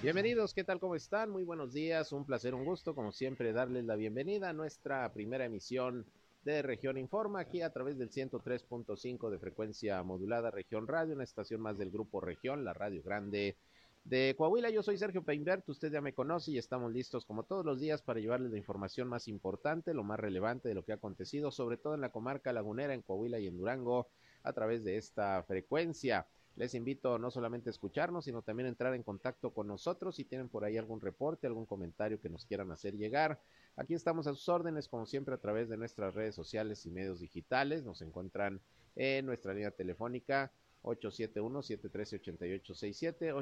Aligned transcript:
Bienvenidos, 0.00 0.54
¿qué 0.54 0.62
tal? 0.62 0.78
¿Cómo 0.78 0.94
están? 0.94 1.28
Muy 1.28 1.42
buenos 1.42 1.72
días, 1.72 2.12
un 2.12 2.24
placer, 2.24 2.54
un 2.54 2.64
gusto, 2.64 2.94
como 2.94 3.10
siempre, 3.10 3.52
darles 3.52 3.84
la 3.84 3.96
bienvenida 3.96 4.48
a 4.48 4.52
nuestra 4.52 5.12
primera 5.12 5.44
emisión 5.44 6.06
de 6.44 6.62
Región 6.62 6.98
Informa, 6.98 7.40
aquí 7.40 7.62
a 7.62 7.72
través 7.72 7.98
del 7.98 8.08
103.5 8.08 9.28
de 9.28 9.38
frecuencia 9.40 10.00
modulada 10.04 10.52
Región 10.52 10.86
Radio, 10.86 11.16
una 11.16 11.24
estación 11.24 11.60
más 11.60 11.78
del 11.78 11.90
Grupo 11.90 12.20
Región, 12.20 12.64
la 12.64 12.74
Radio 12.74 13.02
Grande 13.02 13.56
de 14.04 14.36
Coahuila. 14.38 14.70
Yo 14.70 14.84
soy 14.84 14.98
Sergio 14.98 15.24
Peinbert, 15.24 15.68
usted 15.68 15.90
ya 15.90 16.00
me 16.00 16.14
conoce 16.14 16.52
y 16.52 16.58
estamos 16.58 16.92
listos 16.92 17.26
como 17.26 17.42
todos 17.42 17.66
los 17.66 17.80
días 17.80 18.00
para 18.00 18.20
llevarles 18.20 18.52
la 18.52 18.58
información 18.58 19.08
más 19.08 19.26
importante, 19.26 19.94
lo 19.94 20.04
más 20.04 20.20
relevante 20.20 20.68
de 20.68 20.76
lo 20.76 20.84
que 20.84 20.92
ha 20.92 20.94
acontecido, 20.94 21.50
sobre 21.50 21.76
todo 21.76 21.96
en 21.96 22.02
la 22.02 22.12
comarca 22.12 22.52
lagunera, 22.52 22.94
en 22.94 23.02
Coahuila 23.02 23.40
y 23.40 23.48
en 23.48 23.56
Durango, 23.56 24.06
a 24.44 24.52
través 24.52 24.84
de 24.84 24.96
esta 24.96 25.42
frecuencia. 25.42 26.28
Les 26.58 26.74
invito 26.74 27.18
no 27.20 27.30
solamente 27.30 27.68
a 27.68 27.70
escucharnos, 27.70 28.24
sino 28.24 28.42
también 28.42 28.66
a 28.66 28.70
entrar 28.70 28.92
en 28.92 29.04
contacto 29.04 29.54
con 29.54 29.68
nosotros 29.68 30.16
si 30.16 30.24
tienen 30.24 30.48
por 30.48 30.64
ahí 30.64 30.76
algún 30.76 31.00
reporte, 31.00 31.46
algún 31.46 31.66
comentario 31.66 32.20
que 32.20 32.28
nos 32.28 32.44
quieran 32.44 32.72
hacer 32.72 32.96
llegar. 32.96 33.40
Aquí 33.76 33.94
estamos 33.94 34.26
a 34.26 34.34
sus 34.34 34.48
órdenes, 34.48 34.88
como 34.88 35.06
siempre, 35.06 35.36
a 35.36 35.38
través 35.38 35.68
de 35.68 35.76
nuestras 35.76 36.14
redes 36.14 36.34
sociales 36.34 36.84
y 36.84 36.90
medios 36.90 37.20
digitales. 37.20 37.84
Nos 37.84 38.02
encuentran 38.02 38.60
en 38.96 39.24
nuestra 39.24 39.54
línea 39.54 39.70
telefónica 39.70 40.50
871-713-8867, 40.82 43.32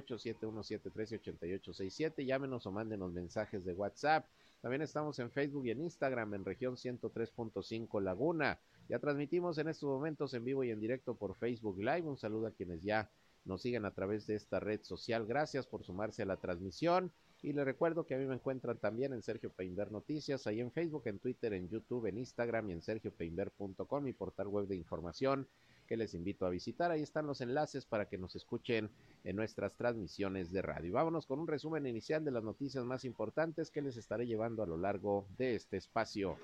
871-713-8867. 0.42 2.27
Llámenos 2.27 2.67
o 2.67 2.70
mándenos 2.70 3.14
mensajes 3.14 3.64
de 3.64 3.73
WhatsApp. 3.73 4.27
También 4.61 4.83
estamos 4.83 5.19
en 5.20 5.30
Facebook 5.30 5.64
y 5.64 5.70
en 5.70 5.80
Instagram 5.80 6.34
en 6.34 6.45
región 6.45 6.77
103.5 6.77 8.03
Laguna. 8.03 8.61
Ya 8.89 8.98
transmitimos 8.98 9.59
en 9.59 9.69
estos 9.69 9.89
momentos 9.89 10.33
en 10.34 10.45
vivo 10.45 10.62
y 10.65 10.70
en 10.70 10.81
directo 10.81 11.17
por 11.17 11.34
Facebook 11.37 11.79
Live. 11.79 12.03
Un 12.03 12.17
saludo 12.17 12.47
a 12.47 12.53
quienes 12.53 12.83
ya 12.83 13.11
nos 13.45 13.62
siguen 13.62 13.84
a 13.84 13.92
través 13.92 14.27
de 14.27 14.34
esta 14.34 14.61
red 14.61 14.83
social. 14.83 15.27
Gracias 15.27 15.67
por 15.67 15.84
sumarse 15.84 16.23
a 16.23 16.27
la 16.27 16.37
transmisión. 16.37 17.12
Y 17.42 17.53
les 17.53 17.64
recuerdo 17.64 18.07
que 18.07 18.14
a 18.14 18.19
mí 18.19 18.27
me 18.27 18.34
encuentran 18.34 18.79
también 18.79 19.12
en 19.12 19.23
Sergio 19.23 19.51
Peinber 19.51 19.92
Noticias, 19.92 20.47
ahí 20.47 20.61
en 20.61 20.73
Facebook, 20.73 21.03
en 21.07 21.19
Twitter, 21.19 21.53
en 21.53 21.69
YouTube, 21.69 22.07
en 22.07 22.19
Instagram 22.19 22.70
y 22.70 22.73
en 22.73 22.83
sergiopeinber.com, 22.83 24.03
mi 24.03 24.12
portal 24.12 24.48
web 24.48 24.67
de 24.67 24.77
información 24.77 25.47
que 25.87 25.97
les 25.97 26.14
invito 26.14 26.47
a 26.47 26.51
visitar. 26.51 26.91
Ahí 26.91 27.03
están 27.03 27.27
los 27.27 27.41
enlaces 27.41 27.84
para 27.84 28.09
que 28.09 28.19
nos 28.19 28.34
escuchen 28.34 28.91
en 29.23 29.37
nuestras 29.37 29.77
transmisiones 29.77 30.51
de 30.51 30.62
radio. 30.62 30.95
Vámonos 30.95 31.27
con 31.27 31.39
un 31.39 31.47
resumen 31.47 31.87
inicial 31.87 32.25
de 32.25 32.33
las 32.33 32.42
noticias 32.42 32.84
más 32.84 33.05
importantes 33.05 33.70
que 33.70 33.83
les 33.83 33.97
estaré 33.97 34.27
llevando 34.27 34.62
a 34.62 34.67
lo 34.67 34.77
largo 34.77 35.29
de 35.39 35.55
este 35.55 35.77
espacio 35.77 36.39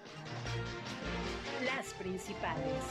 las 1.64 1.94
principales. 1.94 2.82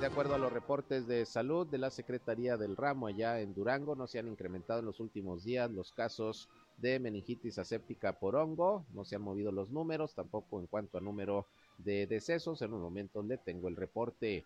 De 0.00 0.06
acuerdo 0.06 0.34
a 0.34 0.38
los 0.38 0.52
reportes 0.52 1.06
de 1.06 1.24
salud 1.24 1.66
de 1.66 1.78
la 1.78 1.90
Secretaría 1.90 2.56
del 2.56 2.76
Ramo 2.76 3.06
allá 3.06 3.40
en 3.40 3.54
Durango, 3.54 3.94
no 3.94 4.08
se 4.08 4.18
han 4.18 4.26
incrementado 4.26 4.80
en 4.80 4.86
los 4.86 4.98
últimos 4.98 5.44
días 5.44 5.70
los 5.70 5.92
casos 5.92 6.48
de 6.78 6.98
meningitis 6.98 7.58
aséptica 7.58 8.18
por 8.18 8.34
hongo, 8.34 8.84
no 8.94 9.04
se 9.04 9.14
han 9.14 9.22
movido 9.22 9.52
los 9.52 9.70
números, 9.70 10.14
tampoco 10.14 10.58
en 10.58 10.66
cuanto 10.66 10.98
a 10.98 11.00
número 11.00 11.46
de 11.78 12.08
decesos. 12.08 12.62
En 12.62 12.72
un 12.72 12.80
momento 12.80 13.22
le 13.22 13.38
tengo 13.38 13.68
el 13.68 13.76
reporte. 13.76 14.44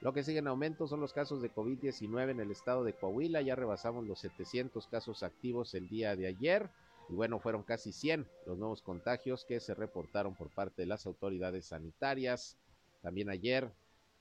Lo 0.00 0.12
que 0.12 0.22
sigue 0.22 0.38
en 0.38 0.48
aumento 0.48 0.86
son 0.86 1.00
los 1.00 1.12
casos 1.12 1.40
de 1.40 1.52
COVID-19 1.52 2.30
en 2.30 2.40
el 2.40 2.50
estado 2.50 2.84
de 2.84 2.92
Coahuila. 2.92 3.40
Ya 3.40 3.56
rebasamos 3.56 4.06
los 4.06 4.20
700 4.20 4.86
casos 4.86 5.22
activos 5.22 5.74
el 5.74 5.88
día 5.88 6.14
de 6.14 6.26
ayer. 6.26 6.70
Y 7.08 7.14
bueno, 7.14 7.38
fueron 7.38 7.62
casi 7.62 7.92
100 7.92 8.26
los 8.46 8.58
nuevos 8.58 8.82
contagios 8.82 9.44
que 9.44 9.60
se 9.60 9.74
reportaron 9.74 10.34
por 10.34 10.50
parte 10.50 10.82
de 10.82 10.86
las 10.86 11.06
autoridades 11.06 11.66
sanitarias. 11.66 12.56
También 13.02 13.28
ayer 13.30 13.70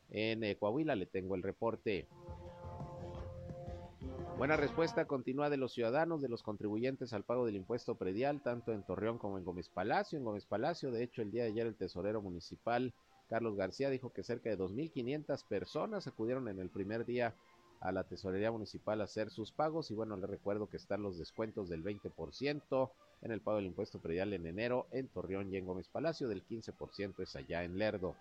en 0.10 0.44
eh, 0.44 0.58
Coahuila 0.58 0.96
le 0.96 1.06
tengo 1.06 1.36
el 1.36 1.44
reporte. 1.44 2.08
Buena 4.38 4.58
respuesta 4.58 5.06
continúa 5.06 5.50
de 5.50 5.58
los 5.58 5.74
ciudadanos, 5.74 6.22
de 6.22 6.28
los 6.28 6.44
contribuyentes 6.44 7.14
al 7.14 7.24
pago 7.24 7.46
del 7.46 7.56
impuesto 7.56 7.96
predial, 7.96 8.42
tanto 8.42 8.74
en 8.74 8.84
Torreón 8.84 9.18
como 9.18 9.38
en 9.38 9.46
Gómez 9.46 9.70
Palacio. 9.70 10.18
En 10.18 10.26
Gómez 10.26 10.46
Palacio, 10.46 10.92
de 10.92 11.04
hecho, 11.04 11.22
el 11.22 11.32
día 11.32 11.44
de 11.44 11.50
ayer 11.50 11.68
el 11.68 11.76
tesorero 11.76 12.22
municipal 12.22 12.94
Carlos 13.30 13.56
García 13.56 13.90
dijo 13.90 14.12
que 14.12 14.24
cerca 14.24 14.50
de 14.50 14.58
2.500 14.58 15.44
personas 15.48 16.08
acudieron 16.08 16.48
en 16.50 16.60
el 16.60 16.70
primer 16.70 17.06
día 17.06 17.34
a 17.84 17.92
la 17.92 18.06
tesorería 18.06 18.50
municipal 18.50 19.02
a 19.02 19.04
hacer 19.04 19.30
sus 19.30 19.52
pagos 19.52 19.92
y 19.92 19.94
bueno, 19.94 20.16
les 20.16 20.30
recuerdo 20.30 20.70
que 20.70 20.78
están 20.78 21.04
los 21.04 21.18
descuentos 21.18 21.68
del 21.68 21.84
20% 21.84 22.92
en 23.22 23.32
el 23.32 23.42
pago 23.42 23.58
del 23.58 23.66
impuesto 23.66 24.00
predial 24.00 24.32
en 24.32 24.48
enero 24.48 24.88
en 24.92 25.10
Torreón 25.10 25.52
y 25.52 25.58
en 25.58 25.66
Gómez 25.66 25.90
Palacio, 25.90 26.30
del 26.30 26.48
15% 26.48 27.22
es 27.22 27.36
allá 27.36 27.66
en 27.66 27.78
Lerdo. 27.78 28.16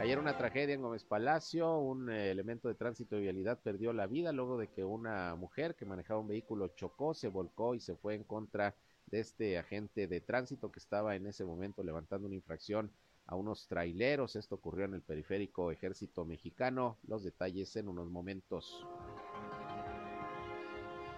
Ayer 0.00 0.18
una 0.18 0.36
tragedia 0.36 0.74
en 0.74 0.82
Gómez 0.82 1.04
Palacio, 1.04 1.78
un 1.78 2.10
eh, 2.10 2.32
elemento 2.32 2.66
de 2.66 2.74
tránsito 2.74 3.14
de 3.14 3.22
vialidad 3.22 3.60
perdió 3.60 3.92
la 3.92 4.08
vida 4.08 4.32
luego 4.32 4.58
de 4.58 4.66
que 4.66 4.84
una 4.84 5.36
mujer 5.36 5.76
que 5.76 5.86
manejaba 5.86 6.20
un 6.20 6.28
vehículo 6.28 6.68
chocó, 6.74 7.14
se 7.14 7.28
volcó 7.28 7.76
y 7.76 7.80
se 7.80 7.94
fue 7.94 8.16
en 8.16 8.24
contra 8.24 8.74
de 9.06 9.20
este 9.20 9.58
agente 9.58 10.08
de 10.08 10.20
tránsito 10.20 10.72
que 10.72 10.80
estaba 10.80 11.14
en 11.14 11.26
ese 11.26 11.44
momento 11.44 11.84
levantando 11.84 12.26
una 12.26 12.34
infracción 12.34 12.90
a 13.28 13.36
unos 13.36 13.68
traileros. 13.68 14.36
Esto 14.36 14.56
ocurrió 14.56 14.86
en 14.86 14.94
el 14.94 15.02
periférico 15.02 15.70
Ejército 15.70 16.24
Mexicano. 16.24 16.98
Los 17.06 17.22
detalles 17.22 17.76
en 17.76 17.88
unos 17.88 18.10
momentos. 18.10 18.84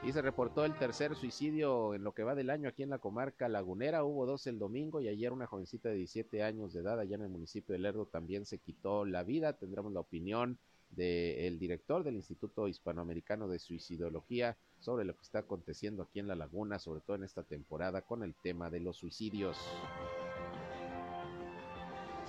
Y 0.02 0.12
se 0.12 0.22
reportó 0.22 0.64
el 0.64 0.76
tercer 0.76 1.14
suicidio 1.14 1.94
en 1.94 2.02
lo 2.02 2.12
que 2.12 2.24
va 2.24 2.34
del 2.34 2.50
año 2.50 2.68
aquí 2.68 2.82
en 2.82 2.90
la 2.90 2.98
comarca 2.98 3.48
lagunera. 3.48 4.02
Hubo 4.02 4.26
dos 4.26 4.46
el 4.46 4.58
domingo 4.58 5.00
y 5.00 5.08
ayer 5.08 5.32
una 5.32 5.46
jovencita 5.46 5.88
de 5.88 5.96
17 5.96 6.42
años 6.42 6.72
de 6.72 6.80
edad 6.80 6.98
allá 6.98 7.16
en 7.16 7.22
el 7.22 7.28
municipio 7.28 7.74
de 7.74 7.78
Lerdo 7.78 8.06
también 8.06 8.44
se 8.44 8.58
quitó 8.58 9.04
la 9.04 9.22
vida. 9.22 9.52
Tendremos 9.52 9.92
la 9.92 10.00
opinión 10.00 10.58
del 10.90 11.58
director 11.60 12.02
del 12.02 12.16
Instituto 12.16 12.66
Hispanoamericano 12.66 13.46
de 13.46 13.60
Suicidología 13.60 14.56
sobre 14.80 15.04
lo 15.04 15.14
que 15.14 15.22
está 15.22 15.40
aconteciendo 15.40 16.02
aquí 16.02 16.18
en 16.18 16.26
la 16.26 16.34
laguna, 16.34 16.80
sobre 16.80 17.02
todo 17.02 17.16
en 17.16 17.24
esta 17.24 17.44
temporada 17.44 18.02
con 18.02 18.24
el 18.24 18.34
tema 18.34 18.70
de 18.70 18.80
los 18.80 18.96
suicidios. 18.96 19.56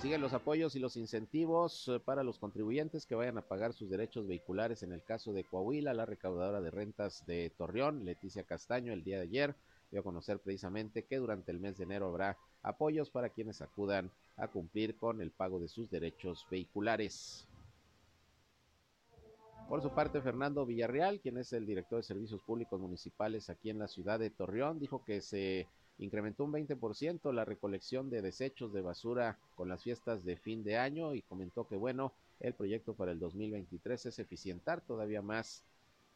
Siguen 0.02 0.20
los 0.20 0.32
apoyos 0.32 0.74
y 0.74 0.80
los 0.80 0.96
incentivos 0.96 1.86
eh, 1.86 2.00
para 2.00 2.24
los 2.24 2.40
contribuyentes 2.40 3.06
que 3.06 3.14
vayan 3.14 3.38
a 3.38 3.46
pagar 3.46 3.72
sus 3.72 3.88
derechos 3.88 4.26
vehiculares. 4.26 4.82
En 4.82 4.90
el 4.90 5.04
caso 5.04 5.32
de 5.32 5.44
Coahuila, 5.44 5.94
la 5.94 6.06
recaudadora 6.06 6.60
de 6.60 6.72
rentas 6.72 7.24
de 7.24 7.50
Torreón, 7.56 8.04
Leticia 8.04 8.42
Castaño, 8.42 8.92
el 8.92 9.04
día 9.04 9.18
de 9.18 9.22
ayer 9.22 9.54
dio 9.92 10.00
a 10.00 10.02
conocer 10.02 10.40
precisamente 10.40 11.04
que 11.04 11.18
durante 11.18 11.52
el 11.52 11.60
mes 11.60 11.78
de 11.78 11.84
enero 11.84 12.08
habrá 12.08 12.36
apoyos 12.64 13.10
para 13.10 13.28
quienes 13.28 13.62
acudan 13.62 14.10
a 14.36 14.48
cumplir 14.48 14.96
con 14.96 15.22
el 15.22 15.30
pago 15.30 15.60
de 15.60 15.68
sus 15.68 15.88
derechos 15.88 16.48
vehiculares. 16.50 17.46
Por 19.68 19.82
su 19.82 19.90
parte, 19.90 20.20
Fernando 20.20 20.66
Villarreal, 20.66 21.20
quien 21.20 21.38
es 21.38 21.52
el 21.52 21.64
director 21.64 21.98
de 21.98 22.02
Servicios 22.02 22.42
Públicos 22.42 22.80
Municipales 22.80 23.48
aquí 23.48 23.70
en 23.70 23.78
la 23.78 23.86
ciudad 23.86 24.18
de 24.18 24.30
Torreón, 24.30 24.80
dijo 24.80 25.04
que 25.04 25.20
se 25.20 25.68
incrementó 26.02 26.44
un 26.44 26.52
20% 26.52 27.32
la 27.32 27.44
recolección 27.44 28.10
de 28.10 28.22
desechos 28.22 28.72
de 28.72 28.82
basura 28.82 29.38
con 29.54 29.68
las 29.68 29.82
fiestas 29.82 30.24
de 30.24 30.36
fin 30.36 30.64
de 30.64 30.76
año 30.76 31.14
y 31.14 31.22
comentó 31.22 31.66
que 31.68 31.76
bueno, 31.76 32.12
el 32.40 32.54
proyecto 32.54 32.94
para 32.94 33.12
el 33.12 33.20
2023 33.20 34.06
es 34.06 34.18
eficientar 34.18 34.80
todavía 34.80 35.22
más 35.22 35.62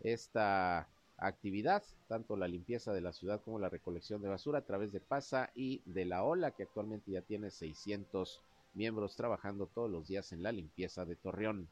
esta 0.00 0.88
actividad, 1.19 1.82
tanto 2.08 2.36
la 2.36 2.48
limpieza 2.48 2.92
de 2.92 3.00
la 3.00 3.12
ciudad 3.12 3.41
como 3.42 3.58
la 3.58 3.70
recolección 3.70 4.20
de 4.22 4.28
basura 4.28 4.58
a 4.58 4.64
través 4.66 4.93
de 4.93 5.00
PASA 5.00 5.50
y 5.55 5.81
de 5.87 6.05
la 6.05 6.25
OLA, 6.25 6.50
que 6.50 6.64
actualmente 6.64 7.12
ya 7.12 7.22
tiene 7.22 7.50
600 7.50 8.40
miembros 8.75 9.16
trabajando 9.16 9.66
todos 9.66 9.90
los 9.90 10.08
días 10.08 10.32
en 10.32 10.43
la 10.43 10.52
limpieza 10.52 11.05
de 11.05 11.16
Torreón. 11.16 11.69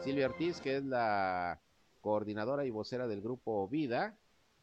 Silvia 0.00 0.26
Ortiz, 0.26 0.60
que 0.60 0.76
es 0.76 0.84
la 0.84 1.60
coordinadora 2.00 2.64
y 2.64 2.70
vocera 2.70 3.08
del 3.08 3.20
grupo 3.20 3.68
Vida, 3.68 4.16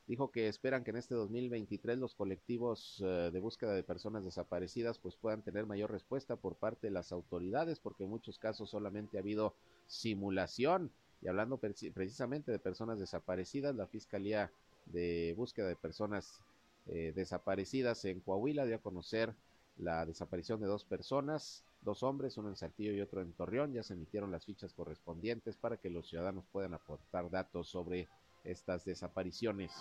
dijo 0.07 0.31
que 0.31 0.47
esperan 0.47 0.83
que 0.83 0.91
en 0.91 0.97
este 0.97 1.15
2023 1.15 1.97
los 1.97 2.15
colectivos 2.15 3.01
eh, 3.05 3.29
de 3.31 3.39
búsqueda 3.39 3.73
de 3.73 3.83
personas 3.83 4.25
desaparecidas 4.25 4.99
pues 4.99 5.15
puedan 5.15 5.41
tener 5.41 5.65
mayor 5.65 5.91
respuesta 5.91 6.35
por 6.35 6.55
parte 6.55 6.87
de 6.87 6.91
las 6.91 7.11
autoridades 7.11 7.79
porque 7.79 8.03
en 8.03 8.09
muchos 8.09 8.37
casos 8.37 8.69
solamente 8.69 9.17
ha 9.17 9.21
habido 9.21 9.55
simulación 9.87 10.91
y 11.21 11.27
hablando 11.29 11.57
precisamente 11.57 12.51
de 12.51 12.59
personas 12.59 12.99
desaparecidas 12.99 13.75
la 13.75 13.87
Fiscalía 13.87 14.51
de 14.87 15.33
Búsqueda 15.37 15.67
de 15.67 15.75
Personas 15.75 16.41
eh, 16.87 17.13
Desaparecidas 17.15 18.03
en 18.05 18.19
Coahuila 18.19 18.65
dio 18.65 18.75
a 18.75 18.81
conocer 18.81 19.33
la 19.77 20.05
desaparición 20.05 20.59
de 20.59 20.67
dos 20.67 20.83
personas, 20.83 21.63
dos 21.81 22.03
hombres, 22.03 22.37
uno 22.37 22.49
en 22.49 22.55
Saltillo 22.55 22.91
y 22.91 23.01
otro 23.01 23.21
en 23.21 23.33
Torreón. 23.33 23.73
Ya 23.73 23.83
se 23.83 23.93
emitieron 23.93 24.31
las 24.31 24.45
fichas 24.45 24.73
correspondientes 24.73 25.57
para 25.57 25.77
que 25.77 25.89
los 25.89 26.07
ciudadanos 26.09 26.45
puedan 26.51 26.73
aportar 26.73 27.29
datos 27.29 27.69
sobre 27.69 28.07
estas 28.43 28.85
desapariciones. 28.85 29.71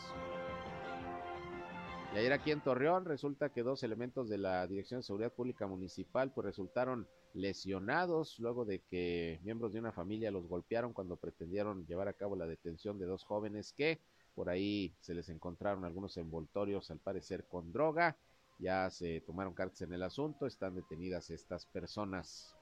Y 2.14 2.19
ayer 2.19 2.32
aquí 2.32 2.50
en 2.50 2.61
Torreón 2.61 3.06
resulta 3.06 3.49
que 3.49 3.62
dos 3.62 3.82
elementos 3.82 4.29
de 4.29 4.38
la 4.38 4.67
Dirección 4.67 5.00
de 5.00 5.05
Seguridad 5.05 5.32
Pública 5.32 5.67
Municipal 5.67 6.31
pues 6.32 6.44
resultaron 6.44 7.09
lesionados 7.32 8.38
luego 8.38 8.67
de 8.67 8.81
que 8.81 9.41
miembros 9.43 9.73
de 9.73 9.81
una 9.81 9.93
familia 9.93 10.31
los 10.31 10.47
golpearon 10.47 10.93
cuando 10.93 11.17
pretendieron 11.17 11.87
llevar 11.87 12.09
a 12.09 12.12
cabo 12.12 12.37
la 12.37 12.47
detención 12.47 12.99
de 12.99 13.06
dos 13.06 13.25
jóvenes 13.25 13.73
que 13.73 14.00
por 14.35 14.50
ahí 14.50 14.94
se 15.00 15.15
les 15.15 15.31
encontraron 15.31 15.85
algunos 15.87 16.17
envoltorios 16.19 16.91
al 16.91 16.99
parecer 16.99 17.47
con 17.49 17.73
droga 17.73 18.17
ya 18.62 18.88
se 18.91 19.20
tomaron 19.23 19.55
cartas 19.55 19.82
en 19.82 19.93
el 19.93 20.03
asunto, 20.03 20.47
están 20.47 20.76
detenidas 20.76 21.31
estas 21.31 21.67
personas. 21.67 22.55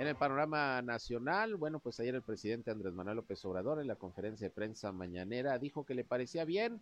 En 0.00 0.06
el 0.06 0.16
panorama 0.16 0.80
nacional, 0.80 1.56
bueno, 1.56 1.78
pues 1.78 2.00
ayer 2.00 2.14
el 2.14 2.22
presidente 2.22 2.70
Andrés 2.70 2.94
Manuel 2.94 3.16
López 3.16 3.44
Obrador 3.44 3.82
en 3.82 3.86
la 3.86 3.96
conferencia 3.96 4.46
de 4.48 4.50
prensa 4.50 4.92
mañanera 4.92 5.58
dijo 5.58 5.84
que 5.84 5.94
le 5.94 6.04
parecía 6.04 6.46
bien 6.46 6.80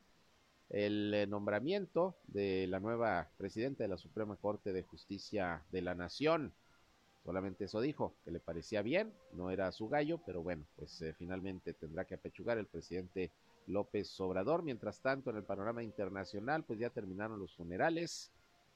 el 0.70 1.12
eh, 1.12 1.26
nombramiento 1.26 2.14
de 2.28 2.68
la 2.68 2.78
nueva 2.78 3.28
presidenta 3.36 3.82
de 3.82 3.88
la 3.88 3.96
Suprema 3.96 4.36
Corte 4.36 4.72
de 4.72 4.84
Justicia 4.84 5.64
de 5.72 5.82
la 5.82 5.96
Nación. 5.96 6.52
Solamente 7.24 7.64
eso 7.64 7.80
dijo, 7.80 8.14
que 8.24 8.30
le 8.30 8.38
parecía 8.38 8.82
bien, 8.82 9.12
no 9.32 9.50
era 9.50 9.72
su 9.72 9.88
gallo, 9.88 10.20
pero 10.24 10.44
bueno, 10.44 10.64
pues 10.76 11.02
eh, 11.02 11.12
finalmente 11.12 11.74
tendrá 11.74 12.04
que 12.04 12.14
apechugar 12.14 12.56
el 12.56 12.66
presidente 12.66 13.32
López 13.66 14.20
Obrador. 14.20 14.62
Mientras 14.62 15.00
tanto, 15.00 15.30
en 15.30 15.38
el 15.38 15.42
panorama 15.42 15.82
internacional, 15.82 16.62
pues 16.62 16.78
ya 16.78 16.90
terminaron 16.90 17.40
los 17.40 17.52
funerales 17.56 18.30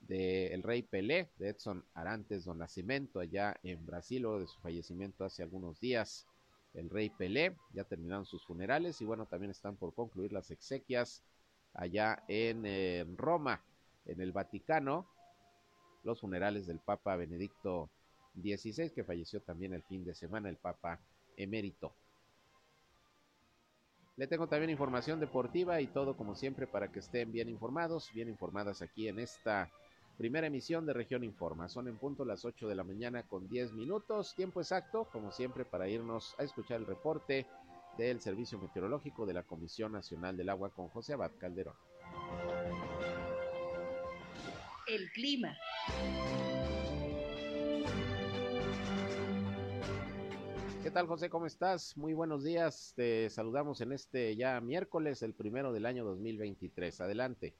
del 0.08 0.62
rey 0.62 0.82
Pelé, 0.82 1.28
de 1.38 1.50
Edson 1.50 1.84
Arantes 1.94 2.44
do 2.44 2.54
Nascimento, 2.54 3.20
allá 3.20 3.56
en 3.62 3.84
Brasil, 3.86 4.26
o 4.26 4.40
de 4.40 4.46
su 4.46 4.60
fallecimiento 4.60 5.24
hace 5.24 5.42
algunos 5.42 5.80
días. 5.80 6.26
El 6.74 6.90
rey 6.90 7.10
Pelé, 7.10 7.56
ya 7.72 7.84
terminaron 7.84 8.26
sus 8.26 8.44
funerales 8.44 9.00
y 9.00 9.04
bueno, 9.04 9.26
también 9.26 9.50
están 9.50 9.76
por 9.76 9.94
concluir 9.94 10.32
las 10.32 10.50
exequias 10.50 11.22
allá 11.74 12.22
en, 12.28 12.64
eh, 12.66 13.04
Roma, 13.16 13.62
en 14.06 14.20
el 14.20 14.32
Vaticano, 14.32 15.06
los 16.02 16.20
funerales 16.20 16.66
del 16.66 16.80
Papa 16.80 17.16
Benedicto 17.16 17.90
XVI, 18.34 18.90
que 18.90 19.04
falleció 19.04 19.40
también 19.40 19.72
el 19.74 19.82
fin 19.82 20.04
de 20.04 20.14
semana, 20.14 20.48
el 20.48 20.56
Papa 20.56 20.98
emérito. 21.36 21.94
Le 24.16 24.26
tengo 24.26 24.46
también 24.46 24.70
información 24.70 25.20
deportiva 25.20 25.80
y 25.80 25.86
todo 25.86 26.16
como 26.16 26.34
siempre 26.34 26.66
para 26.66 26.90
que 26.92 26.98
estén 26.98 27.32
bien 27.32 27.48
informados, 27.48 28.10
bien 28.12 28.28
informadas 28.28 28.82
aquí 28.82 29.08
en 29.08 29.18
esta 29.18 29.70
Primera 30.16 30.46
emisión 30.46 30.86
de 30.86 30.92
Región 30.92 31.24
Informa. 31.24 31.68
Son 31.68 31.88
en 31.88 31.96
punto 31.96 32.24
las 32.24 32.44
8 32.44 32.68
de 32.68 32.74
la 32.74 32.84
mañana 32.84 33.22
con 33.22 33.48
10 33.48 33.72
minutos. 33.72 34.34
Tiempo 34.34 34.60
exacto, 34.60 35.08
como 35.10 35.32
siempre, 35.32 35.64
para 35.64 35.88
irnos 35.88 36.34
a 36.38 36.42
escuchar 36.42 36.80
el 36.80 36.86
reporte 36.86 37.46
del 37.96 38.20
Servicio 38.20 38.58
Meteorológico 38.58 39.26
de 39.26 39.34
la 39.34 39.42
Comisión 39.42 39.92
Nacional 39.92 40.36
del 40.36 40.50
Agua 40.50 40.70
con 40.70 40.88
José 40.88 41.14
Abad 41.14 41.32
Calderón. 41.38 41.74
El 44.86 45.10
clima. 45.12 45.56
¿Qué 50.82 50.90
tal, 50.90 51.06
José? 51.06 51.30
¿Cómo 51.30 51.46
estás? 51.46 51.96
Muy 51.96 52.12
buenos 52.12 52.42
días. 52.42 52.92
Te 52.96 53.30
saludamos 53.30 53.80
en 53.80 53.92
este 53.92 54.34
ya 54.36 54.60
miércoles, 54.60 55.22
el 55.22 55.32
primero 55.32 55.72
del 55.72 55.86
año 55.86 56.04
2023. 56.04 57.00
Adelante. 57.00 57.54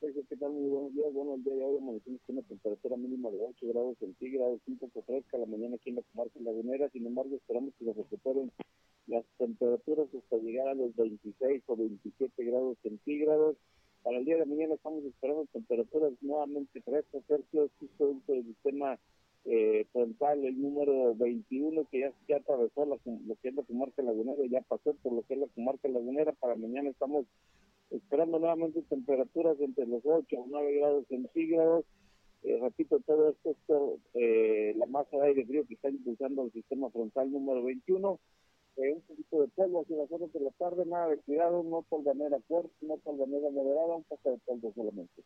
¿Qué 0.00 0.36
tal? 0.36 0.52
Muy 0.52 0.70
buenos 0.70 0.94
días. 0.94 1.12
Bueno, 1.12 1.34
el 1.34 1.44
día 1.44 1.54
de 1.54 1.62
hoy 1.62 1.76
amanecimos 1.76 2.22
con 2.26 2.38
una 2.38 2.48
temperatura 2.48 2.96
mínima 2.96 3.30
de 3.30 3.38
8 3.38 3.66
grados 3.68 3.98
centígrados, 3.98 4.58
un 4.66 4.78
poco 4.78 5.02
fresca 5.02 5.36
la 5.36 5.44
mañana 5.44 5.76
aquí 5.76 5.90
en 5.90 5.96
la 5.96 6.02
comarca 6.02 6.40
lagunera. 6.40 6.88
Sin 6.88 7.06
embargo, 7.06 7.36
esperamos 7.36 7.74
que 7.78 7.84
se 7.84 7.92
recuperen 7.92 8.50
las 9.08 9.24
temperaturas 9.36 10.08
hasta 10.14 10.38
llegar 10.38 10.68
a 10.68 10.74
los 10.74 10.96
26 10.96 11.62
o 11.66 11.76
27 11.76 12.44
grados 12.44 12.78
centígrados. 12.82 13.56
Para 14.02 14.16
el 14.16 14.24
día 14.24 14.38
de 14.38 14.46
mañana 14.46 14.74
estamos 14.74 15.04
esperando 15.04 15.44
temperaturas 15.52 16.12
nuevamente 16.22 16.80
frescas, 16.80 17.22
Sergio, 17.28 17.68
justo 17.78 18.08
dentro 18.08 18.34
del 18.36 18.44
sistema 18.46 18.98
eh, 19.44 19.84
frontal, 19.92 20.42
el 20.46 20.62
número 20.62 21.14
21, 21.14 21.84
que 21.90 22.00
ya, 22.00 22.12
ya 22.26 22.36
atravesó 22.36 22.86
la, 22.86 22.96
lo 23.04 23.36
que 23.36 23.48
es 23.48 23.54
la 23.54 23.62
comarca 23.64 24.02
lagunera, 24.02 24.42
ya 24.50 24.62
pasó 24.62 24.94
por 25.02 25.12
lo 25.12 25.22
que 25.24 25.34
es 25.34 25.40
la 25.40 25.48
comarca 25.48 25.88
lagunera. 25.88 26.32
Para 26.32 26.56
mañana 26.56 26.88
estamos 26.88 27.26
esperando 27.90 28.38
nuevamente 28.38 28.82
temperaturas 28.82 29.58
entre 29.60 29.86
los 29.86 30.04
8 30.04 30.36
o 30.36 30.46
9 30.48 30.74
grados 30.78 31.06
centígrados. 31.08 31.84
Eh, 32.42 32.58
repito, 32.60 33.00
todo 33.00 33.30
esto 33.30 33.50
es 33.50 33.56
eh, 34.14 34.74
la 34.76 34.86
masa 34.86 35.16
de 35.18 35.26
aire 35.26 35.44
frío 35.44 35.66
que 35.66 35.74
está 35.74 35.90
impulsando 35.90 36.44
el 36.44 36.52
sistema 36.52 36.90
frontal 36.90 37.30
número 37.30 37.62
21. 37.64 38.18
Eh, 38.76 38.92
un 38.94 39.02
poquito 39.02 39.42
de 39.42 39.48
polvo 39.48 39.82
hacia 39.82 39.96
las 39.96 40.10
horas 40.10 40.32
de 40.32 40.40
la 40.40 40.50
tarde, 40.52 40.86
nada 40.86 41.08
de 41.08 41.18
cuidado, 41.18 41.62
no 41.62 41.82
polvanera 41.82 42.38
fuerte, 42.48 42.72
no 42.80 42.96
polvanera 42.98 43.50
moderada, 43.50 43.96
un 43.96 44.04
poco 44.04 44.30
de 44.30 44.38
polvo 44.38 44.72
solamente. 44.74 45.22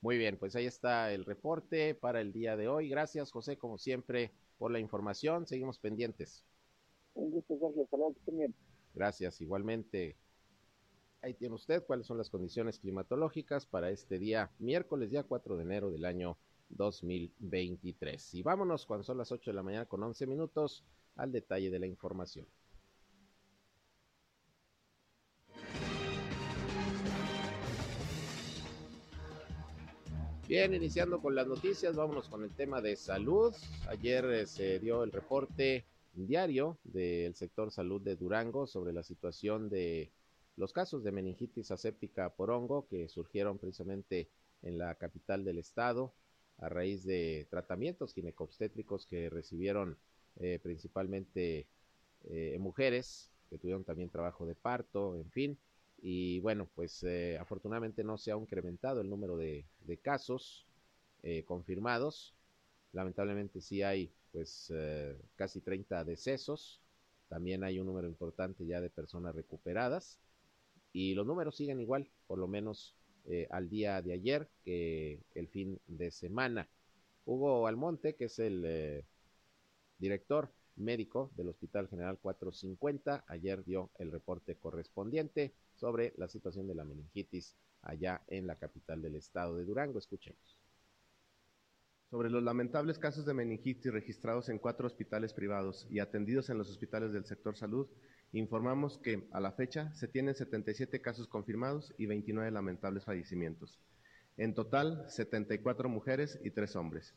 Muy 0.00 0.16
bien, 0.16 0.38
pues 0.38 0.54
ahí 0.54 0.66
está 0.66 1.12
el 1.12 1.24
reporte 1.24 1.94
para 1.94 2.20
el 2.20 2.32
día 2.32 2.56
de 2.56 2.68
hoy. 2.68 2.88
Gracias, 2.88 3.32
José, 3.32 3.58
como 3.58 3.76
siempre, 3.76 4.30
por 4.56 4.70
la 4.70 4.78
información. 4.78 5.46
Seguimos 5.46 5.78
pendientes. 5.80 6.44
Un 7.14 7.30
gusto, 7.30 7.58
Sergio. 7.58 7.82
Hasta 7.82 7.96
luego, 7.96 8.14
Gracias, 8.94 9.40
igualmente. 9.40 10.16
Ahí 11.26 11.34
tiene 11.34 11.56
usted 11.56 11.82
cuáles 11.82 12.06
son 12.06 12.18
las 12.18 12.30
condiciones 12.30 12.78
climatológicas 12.78 13.66
para 13.66 13.90
este 13.90 14.20
día, 14.20 14.52
miércoles, 14.60 15.10
día 15.10 15.24
4 15.24 15.56
de 15.56 15.62
enero 15.64 15.90
del 15.90 16.04
año 16.04 16.38
2023. 16.68 18.34
Y 18.34 18.44
vámonos 18.44 18.86
cuando 18.86 19.02
son 19.02 19.18
las 19.18 19.32
8 19.32 19.50
de 19.50 19.54
la 19.56 19.64
mañana 19.64 19.86
con 19.86 20.00
11 20.04 20.24
minutos 20.28 20.84
al 21.16 21.32
detalle 21.32 21.68
de 21.68 21.80
la 21.80 21.88
información. 21.88 22.46
Bien, 30.46 30.74
iniciando 30.74 31.20
con 31.20 31.34
las 31.34 31.48
noticias, 31.48 31.96
vámonos 31.96 32.28
con 32.28 32.44
el 32.44 32.54
tema 32.54 32.80
de 32.80 32.94
salud. 32.94 33.52
Ayer 33.88 34.24
eh, 34.26 34.46
se 34.46 34.78
dio 34.78 35.02
el 35.02 35.10
reporte 35.10 35.86
diario 36.14 36.78
del 36.84 37.34
sector 37.34 37.72
salud 37.72 38.00
de 38.00 38.14
Durango 38.14 38.68
sobre 38.68 38.92
la 38.92 39.02
situación 39.02 39.68
de 39.68 40.12
los 40.56 40.72
casos 40.72 41.04
de 41.04 41.12
meningitis 41.12 41.70
aséptica 41.70 42.34
por 42.34 42.50
hongo 42.50 42.86
que 42.88 43.08
surgieron 43.08 43.58
precisamente 43.58 44.30
en 44.62 44.78
la 44.78 44.94
capital 44.94 45.44
del 45.44 45.58
estado 45.58 46.14
a 46.58 46.68
raíz 46.68 47.04
de 47.04 47.46
tratamientos 47.50 48.14
ginecobstétricos 48.14 49.06
que 49.06 49.28
recibieron 49.28 49.98
eh, 50.36 50.58
principalmente 50.62 51.66
eh, 52.24 52.56
mujeres 52.58 53.30
que 53.50 53.58
tuvieron 53.58 53.84
también 53.84 54.10
trabajo 54.10 54.46
de 54.46 54.54
parto, 54.54 55.16
en 55.16 55.30
fin. 55.30 55.58
Y 55.98 56.40
bueno, 56.40 56.68
pues 56.74 57.02
eh, 57.04 57.38
afortunadamente 57.38 58.02
no 58.02 58.16
se 58.18 58.32
ha 58.32 58.36
incrementado 58.36 59.00
el 59.00 59.10
número 59.10 59.36
de, 59.36 59.66
de 59.80 59.98
casos 59.98 60.66
confirmados. 61.44 62.36
Lamentablemente 62.92 63.60
sí 63.60 63.82
hay 63.82 64.12
pues 64.30 64.72
casi 65.34 65.60
30 65.60 66.04
decesos. 66.04 66.80
También 67.28 67.64
hay 67.64 67.80
un 67.80 67.86
número 67.86 68.06
importante 68.06 68.64
ya 68.64 68.80
de 68.80 68.90
personas 68.90 69.34
recuperadas 69.34 70.20
y 70.96 71.14
los 71.14 71.26
números 71.26 71.54
siguen 71.54 71.78
igual, 71.78 72.08
por 72.26 72.38
lo 72.38 72.48
menos 72.48 72.94
eh, 73.26 73.46
al 73.50 73.68
día 73.68 74.00
de 74.00 74.14
ayer 74.14 74.48
que 74.64 75.20
el 75.34 75.46
fin 75.46 75.78
de 75.86 76.10
semana. 76.10 76.70
Hugo 77.26 77.66
Almonte, 77.66 78.14
que 78.14 78.24
es 78.24 78.38
el 78.38 78.64
eh, 78.64 79.04
director 79.98 80.50
médico 80.76 81.30
del 81.36 81.50
Hospital 81.50 81.88
General 81.88 82.18
450, 82.18 83.26
ayer 83.28 83.62
dio 83.62 83.90
el 83.98 84.10
reporte 84.10 84.54
correspondiente 84.56 85.52
sobre 85.74 86.14
la 86.16 86.28
situación 86.28 86.66
de 86.66 86.76
la 86.76 86.84
meningitis 86.84 87.54
allá 87.82 88.22
en 88.28 88.46
la 88.46 88.56
capital 88.56 89.02
del 89.02 89.16
estado 89.16 89.54
de 89.58 89.66
Durango. 89.66 89.98
Escuchemos. 89.98 90.65
Sobre 92.10 92.30
los 92.30 92.42
lamentables 92.44 93.00
casos 93.00 93.26
de 93.26 93.34
meningitis 93.34 93.92
registrados 93.92 94.48
en 94.48 94.60
cuatro 94.60 94.86
hospitales 94.86 95.32
privados 95.32 95.88
y 95.90 95.98
atendidos 95.98 96.50
en 96.50 96.58
los 96.58 96.70
hospitales 96.70 97.12
del 97.12 97.24
sector 97.24 97.56
salud, 97.56 97.88
informamos 98.30 98.98
que 98.98 99.26
a 99.32 99.40
la 99.40 99.50
fecha 99.50 99.92
se 99.92 100.06
tienen 100.06 100.36
77 100.36 101.00
casos 101.00 101.26
confirmados 101.26 101.92
y 101.98 102.06
29 102.06 102.52
lamentables 102.52 103.04
fallecimientos. 103.04 103.80
En 104.36 104.54
total, 104.54 105.04
74 105.08 105.88
mujeres 105.88 106.38
y 106.44 106.52
3 106.52 106.76
hombres. 106.76 107.16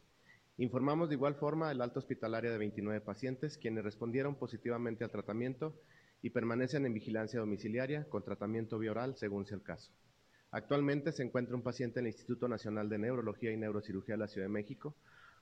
Informamos 0.58 1.10
de 1.10 1.16
igual 1.16 1.36
forma 1.36 1.72
el 1.72 1.82
alta 1.82 2.00
hospitalaria 2.00 2.52
de 2.52 2.58
29 2.58 3.00
pacientes 3.02 3.60
quienes 3.60 3.84
respondieron 3.84 4.36
positivamente 4.36 5.04
al 5.04 5.12
tratamiento 5.12 5.80
y 6.24 6.32
permanecen 6.32 6.88
en 6.88 6.96
vigilancia 6.96 7.40
domiciliaria 7.40 8.10
con 8.10 8.24
tratamiento 8.24 8.80
bioral 8.80 9.16
según 9.16 9.46
sea 9.46 9.58
el 9.58 9.64
caso. 9.64 9.92
Actualmente 10.52 11.12
se 11.12 11.24
encuentra 11.24 11.56
un 11.56 11.62
paciente 11.62 12.00
en 12.00 12.08
el 12.08 12.12
Instituto 12.12 12.48
Nacional 12.48 12.90
de 12.90 12.98
Neurología 12.98 13.52
y 13.52 13.58
Neurocirugía 13.58 14.16
de 14.16 14.20
la 14.20 14.28
Ciudad 14.28 14.48
de 14.48 14.54
México 14.54 14.96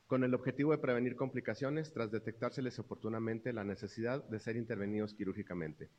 con 0.05 0.23
el 0.23 0.33
objetivo 0.33 0.71
de 0.71 0.77
prevenir 0.77 1.15
complicaciones 1.15 1.93
tras 1.93 2.11
detectárseles 2.11 2.79
oportunamente 2.79 3.53
la 3.53 3.63
necesidad 3.63 4.23
de 4.23 4.39
ser 4.39 4.55
intervenidos 4.55 5.13
quirúrgicamente. 5.13 5.89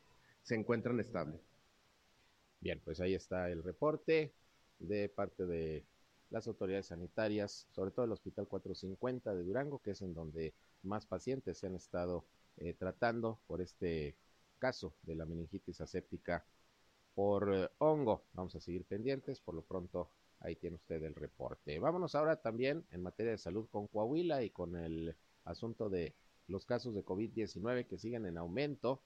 Se 0.41 0.55
encuentran 0.55 0.99
estables. 0.99 1.41
Bien, 2.59 2.81
pues 2.83 2.99
ahí 2.99 3.13
está 3.13 3.49
el 3.49 3.63
reporte 3.63 4.33
de 4.79 5.09
parte 5.09 5.45
de 5.45 5.85
las 6.29 6.47
autoridades 6.47 6.87
sanitarias, 6.87 7.67
sobre 7.71 7.91
todo 7.91 8.05
el 8.05 8.11
Hospital 8.11 8.47
450 8.47 9.33
de 9.33 9.43
Durango, 9.43 9.79
que 9.79 9.91
es 9.91 10.01
en 10.01 10.13
donde 10.13 10.53
más 10.83 11.05
pacientes 11.05 11.57
se 11.57 11.67
han 11.67 11.75
estado 11.75 12.25
eh, 12.57 12.73
tratando 12.73 13.39
por 13.47 13.61
este 13.61 14.15
caso 14.59 14.93
de 15.03 15.15
la 15.15 15.25
meningitis 15.25 15.81
aséptica 15.81 16.45
por 17.19 17.53
eh, 17.53 17.69
hongo. 17.79 18.23
Vamos 18.31 18.55
a 18.55 18.61
seguir 18.61 18.85
pendientes, 18.85 19.41
por 19.41 19.53
lo 19.53 19.61
pronto 19.61 20.09
Ahí 20.39 20.55
tiene 20.55 20.77
usted 20.77 21.03
el 21.03 21.15
reporte. 21.15 21.77
Vámonos 21.77 22.15
ahora 22.15 22.37
también 22.37 22.85
en 22.91 23.03
materia 23.03 23.33
de 23.33 23.37
salud 23.37 23.67
con 23.69 23.87
Coahuila 23.87 24.41
y 24.41 24.51
con 24.51 24.77
el 24.77 25.17
asunto 25.43 25.89
de 25.89 26.15
los 26.47 26.65
casos 26.65 26.95
de 26.95 27.03
COVID-19 27.03 27.87
que 27.87 27.97
siguen 27.97 28.25
en 28.25 28.37
aumento. 28.37 29.01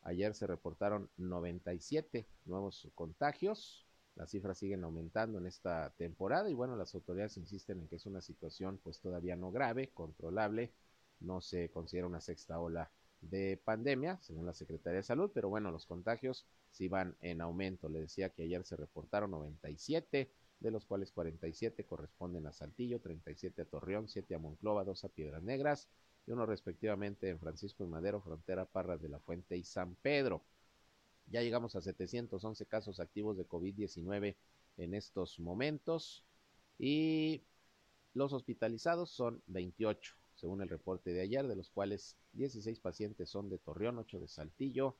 Ayer 0.00 0.34
se 0.34 0.46
reportaron 0.46 1.10
97 1.18 2.26
nuevos 2.46 2.88
contagios 2.94 3.84
Las 4.14 4.30
cifras 4.30 4.56
siguen 4.56 4.82
aumentando 4.82 5.36
en 5.36 5.46
esta 5.46 5.90
temporada 5.98 6.48
y 6.48 6.54
bueno, 6.54 6.74
las 6.74 6.94
autoridades 6.94 7.36
insisten 7.36 7.80
en 7.80 7.88
que 7.88 7.96
es 7.96 8.06
una 8.06 8.22
situación 8.22 8.80
pues 8.82 8.98
todavía 8.98 9.36
no 9.36 9.52
grave, 9.52 9.90
controlable, 9.92 10.72
no 11.20 11.42
se 11.42 11.68
considera 11.68 12.06
una 12.06 12.22
sexta 12.22 12.58
ola 12.58 12.90
de 13.20 13.60
pandemia, 13.62 14.18
según 14.22 14.46
la 14.46 14.54
Secretaría 14.54 15.00
de 15.00 15.02
Salud, 15.02 15.30
pero 15.34 15.50
bueno, 15.50 15.70
los 15.70 15.84
contagios 15.84 16.46
sí 16.76 16.88
van 16.88 17.16
en 17.20 17.40
aumento. 17.40 17.88
Le 17.88 18.00
decía 18.00 18.30
que 18.30 18.42
ayer 18.42 18.64
se 18.64 18.76
reportaron 18.76 19.30
97, 19.30 20.30
de 20.60 20.70
los 20.70 20.84
cuales 20.84 21.10
47 21.10 21.84
corresponden 21.84 22.46
a 22.46 22.52
Saltillo, 22.52 23.00
37 23.00 23.62
a 23.62 23.64
Torreón, 23.64 24.08
7 24.08 24.34
a 24.34 24.38
Monclova, 24.38 24.84
2 24.84 25.04
a 25.04 25.08
Piedras 25.08 25.42
Negras 25.42 25.88
y 26.26 26.32
uno 26.32 26.44
respectivamente 26.44 27.28
en 27.28 27.38
Francisco 27.38 27.84
y 27.84 27.86
Madero, 27.86 28.20
Frontera, 28.20 28.66
Parras 28.66 29.00
de 29.00 29.08
la 29.08 29.20
Fuente 29.20 29.56
y 29.56 29.62
San 29.62 29.94
Pedro. 29.96 30.42
Ya 31.28 31.42
llegamos 31.42 31.76
a 31.76 31.80
711 31.80 32.66
casos 32.66 33.00
activos 33.00 33.36
de 33.36 33.46
COVID-19 33.46 34.36
en 34.76 34.94
estos 34.94 35.38
momentos 35.40 36.24
y 36.78 37.42
los 38.12 38.32
hospitalizados 38.32 39.10
son 39.10 39.42
28, 39.46 40.14
según 40.34 40.62
el 40.62 40.68
reporte 40.68 41.12
de 41.12 41.22
ayer, 41.22 41.46
de 41.46 41.56
los 41.56 41.70
cuales 41.70 42.16
16 42.32 42.80
pacientes 42.80 43.28
son 43.28 43.48
de 43.48 43.58
Torreón, 43.58 43.98
8 43.98 44.20
de 44.20 44.28
Saltillo, 44.28 44.96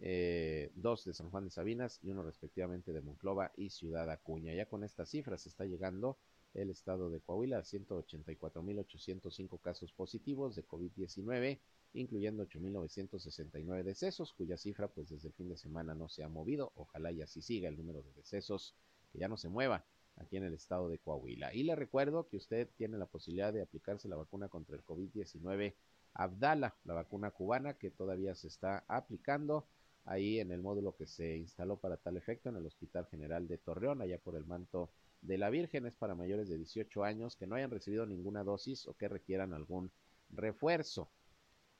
eh, 0.00 0.72
2 0.74 1.04
de 1.04 1.14
San 1.14 1.30
Juan 1.30 1.44
de 1.44 1.50
Sabinas 1.50 1.98
y 2.02 2.10
uno 2.10 2.22
respectivamente 2.22 2.92
de 2.92 3.00
Monclova 3.00 3.52
y 3.56 3.70
Ciudad 3.70 4.10
Acuña. 4.10 4.54
Ya 4.54 4.66
con 4.66 4.84
estas 4.84 5.10
cifras 5.10 5.46
está 5.46 5.64
llegando 5.64 6.18
el 6.54 6.70
estado 6.70 7.10
de 7.10 7.20
Coahuila 7.20 7.58
a 7.58 7.62
184.805 7.62 9.60
casos 9.60 9.92
positivos 9.92 10.56
de 10.56 10.66
COVID-19 10.66 11.60
incluyendo 11.94 12.46
8.969 12.46 13.82
decesos, 13.82 14.32
cuya 14.32 14.56
cifra 14.56 14.88
pues 14.88 15.08
desde 15.08 15.28
el 15.28 15.34
fin 15.34 15.48
de 15.48 15.56
semana 15.56 15.94
no 15.94 16.08
se 16.08 16.22
ha 16.22 16.28
movido. 16.28 16.72
Ojalá 16.76 17.10
y 17.12 17.22
así 17.22 17.42
siga 17.42 17.68
el 17.68 17.76
número 17.76 18.02
de 18.02 18.12
decesos, 18.12 18.74
que 19.12 19.18
ya 19.18 19.28
no 19.28 19.36
se 19.36 19.48
mueva 19.48 19.84
aquí 20.16 20.36
en 20.36 20.44
el 20.44 20.54
estado 20.54 20.88
de 20.88 20.98
Coahuila. 20.98 21.54
Y 21.54 21.64
le 21.64 21.74
recuerdo 21.74 22.28
que 22.28 22.36
usted 22.36 22.68
tiene 22.76 22.98
la 22.98 23.06
posibilidad 23.06 23.52
de 23.52 23.62
aplicarse 23.62 24.08
la 24.08 24.16
vacuna 24.16 24.48
contra 24.48 24.76
el 24.76 24.84
COVID-19 24.84 25.74
Abdala, 26.12 26.76
la 26.84 26.94
vacuna 26.94 27.30
cubana 27.30 27.74
que 27.74 27.90
todavía 27.90 28.34
se 28.34 28.48
está 28.48 28.84
aplicando 28.88 29.66
ahí 30.04 30.40
en 30.40 30.50
el 30.50 30.62
módulo 30.62 30.96
que 30.96 31.06
se 31.06 31.36
instaló 31.36 31.76
para 31.76 31.96
tal 31.96 32.16
efecto 32.16 32.48
en 32.48 32.56
el 32.56 32.66
Hospital 32.66 33.06
General 33.10 33.46
de 33.46 33.58
Torreón, 33.58 34.02
allá 34.02 34.18
por 34.18 34.36
el 34.36 34.44
manto 34.44 34.90
de 35.22 35.38
la 35.38 35.50
Virgen, 35.50 35.86
es 35.86 35.94
para 35.94 36.14
mayores 36.14 36.48
de 36.48 36.56
18 36.56 37.04
años 37.04 37.36
que 37.36 37.46
no 37.46 37.56
hayan 37.56 37.70
recibido 37.70 38.06
ninguna 38.06 38.42
dosis 38.44 38.86
o 38.86 38.94
que 38.94 39.08
requieran 39.08 39.52
algún 39.52 39.90
refuerzo. 40.30 41.10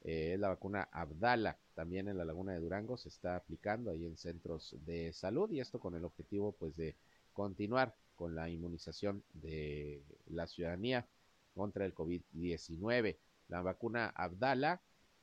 Eh, 0.02 0.32
es 0.34 0.40
la 0.40 0.48
vacuna 0.48 0.88
Abdala, 0.92 1.58
también 1.74 2.08
en 2.08 2.16
la 2.16 2.24
Laguna 2.24 2.52
de 2.52 2.60
Durango 2.60 2.96
se 2.96 3.08
está 3.08 3.36
aplicando 3.36 3.90
ahí 3.90 4.06
en 4.06 4.16
centros 4.16 4.76
de 4.86 5.12
salud 5.12 5.50
y 5.50 5.60
esto 5.60 5.78
con 5.78 5.94
el 5.94 6.04
objetivo 6.04 6.52
pues 6.52 6.76
de 6.76 6.96
continuar 7.32 7.94
con 8.16 8.34
la 8.34 8.48
inmunización 8.48 9.22
de 9.34 10.02
la 10.26 10.46
ciudadanía 10.46 11.06
contra 11.54 11.84
el 11.84 11.94
COVID-19. 11.94 13.16
La 13.48 13.62
vacuna 13.62 14.08
Abdala 14.08 14.80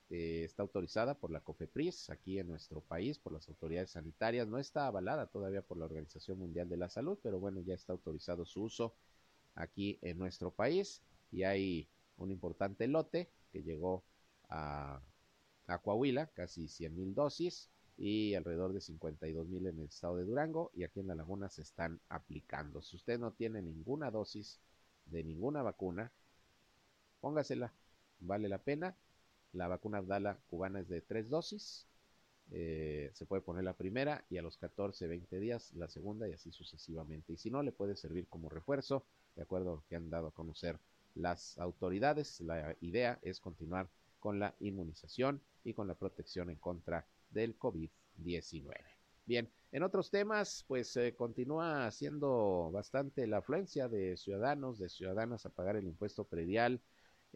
eh, 0.09 0.43
está 0.45 0.63
autorizada 0.63 1.15
por 1.15 1.31
la 1.31 1.41
COFEPRIS 1.41 2.09
aquí 2.09 2.39
en 2.39 2.47
nuestro 2.47 2.81
país, 2.81 3.19
por 3.19 3.33
las 3.33 3.47
autoridades 3.49 3.91
sanitarias. 3.91 4.47
No 4.47 4.57
está 4.57 4.87
avalada 4.87 5.27
todavía 5.27 5.61
por 5.61 5.77
la 5.77 5.85
Organización 5.85 6.39
Mundial 6.39 6.69
de 6.69 6.77
la 6.77 6.89
Salud, 6.89 7.17
pero 7.21 7.39
bueno, 7.39 7.61
ya 7.61 7.73
está 7.73 7.93
autorizado 7.93 8.45
su 8.45 8.63
uso 8.63 8.95
aquí 9.55 9.97
en 10.01 10.17
nuestro 10.17 10.51
país 10.51 11.01
y 11.31 11.43
hay 11.43 11.89
un 12.17 12.31
importante 12.31 12.87
lote 12.87 13.29
que 13.51 13.63
llegó 13.63 14.03
a, 14.49 15.01
Coahuila, 15.83 16.27
casi 16.27 16.69
100 16.69 16.95
mil 16.95 17.13
dosis 17.13 17.69
y 17.97 18.35
alrededor 18.35 18.71
de 18.71 18.79
52 18.79 19.47
mil 19.49 19.67
en 19.67 19.79
el 19.79 19.87
estado 19.87 20.15
de 20.15 20.23
Durango 20.23 20.71
y 20.73 20.85
aquí 20.85 21.01
en 21.01 21.07
la 21.07 21.15
laguna 21.15 21.49
se 21.49 21.61
están 21.61 21.99
aplicando. 22.07 22.81
Si 22.81 22.95
usted 22.95 23.19
no 23.19 23.31
tiene 23.31 23.61
ninguna 23.61 24.09
dosis 24.09 24.61
de 25.07 25.25
ninguna 25.25 25.61
vacuna, 25.63 26.11
póngasela, 27.19 27.73
vale 28.19 28.47
la 28.47 28.59
pena. 28.59 28.95
La 29.57 29.67
vacuna 29.67 29.97
Abdala 29.97 30.37
cubana 30.51 30.81
es 30.81 30.87
de 30.87 31.01
tres 31.01 31.29
dosis. 31.29 31.87
Eh, 32.51 33.09
se 33.13 33.25
puede 33.25 33.41
poner 33.41 33.63
la 33.63 33.73
primera 33.73 34.23
y 34.29 34.37
a 34.37 34.43
los 34.43 34.55
14, 34.57 35.07
20 35.07 35.39
días 35.39 35.73
la 35.73 35.89
segunda 35.89 36.29
y 36.29 36.33
así 36.33 36.51
sucesivamente. 36.51 37.33
Y 37.33 37.37
si 37.37 37.49
no, 37.49 37.63
le 37.63 37.71
puede 37.71 37.95
servir 37.95 38.27
como 38.27 38.49
refuerzo, 38.49 39.03
de 39.35 39.41
acuerdo 39.41 39.71
a 39.71 39.75
lo 39.77 39.83
que 39.89 39.95
han 39.95 40.11
dado 40.11 40.27
a 40.27 40.31
conocer 40.31 40.77
las 41.15 41.57
autoridades. 41.57 42.39
La 42.41 42.75
idea 42.81 43.17
es 43.23 43.39
continuar 43.39 43.89
con 44.19 44.39
la 44.39 44.53
inmunización 44.59 45.41
y 45.63 45.73
con 45.73 45.87
la 45.87 45.95
protección 45.95 46.51
en 46.51 46.57
contra 46.57 47.07
del 47.31 47.57
COVID-19. 47.57 48.75
Bien, 49.25 49.49
en 49.71 49.81
otros 49.81 50.11
temas, 50.11 50.65
pues 50.67 50.95
eh, 50.97 51.15
continúa 51.15 51.89
siendo 51.89 52.69
bastante 52.71 53.25
la 53.25 53.37
afluencia 53.37 53.89
de 53.89 54.17
ciudadanos, 54.17 54.77
de 54.77 54.87
ciudadanas 54.87 55.47
a 55.47 55.49
pagar 55.49 55.77
el 55.77 55.87
impuesto 55.87 56.25
predial 56.25 56.79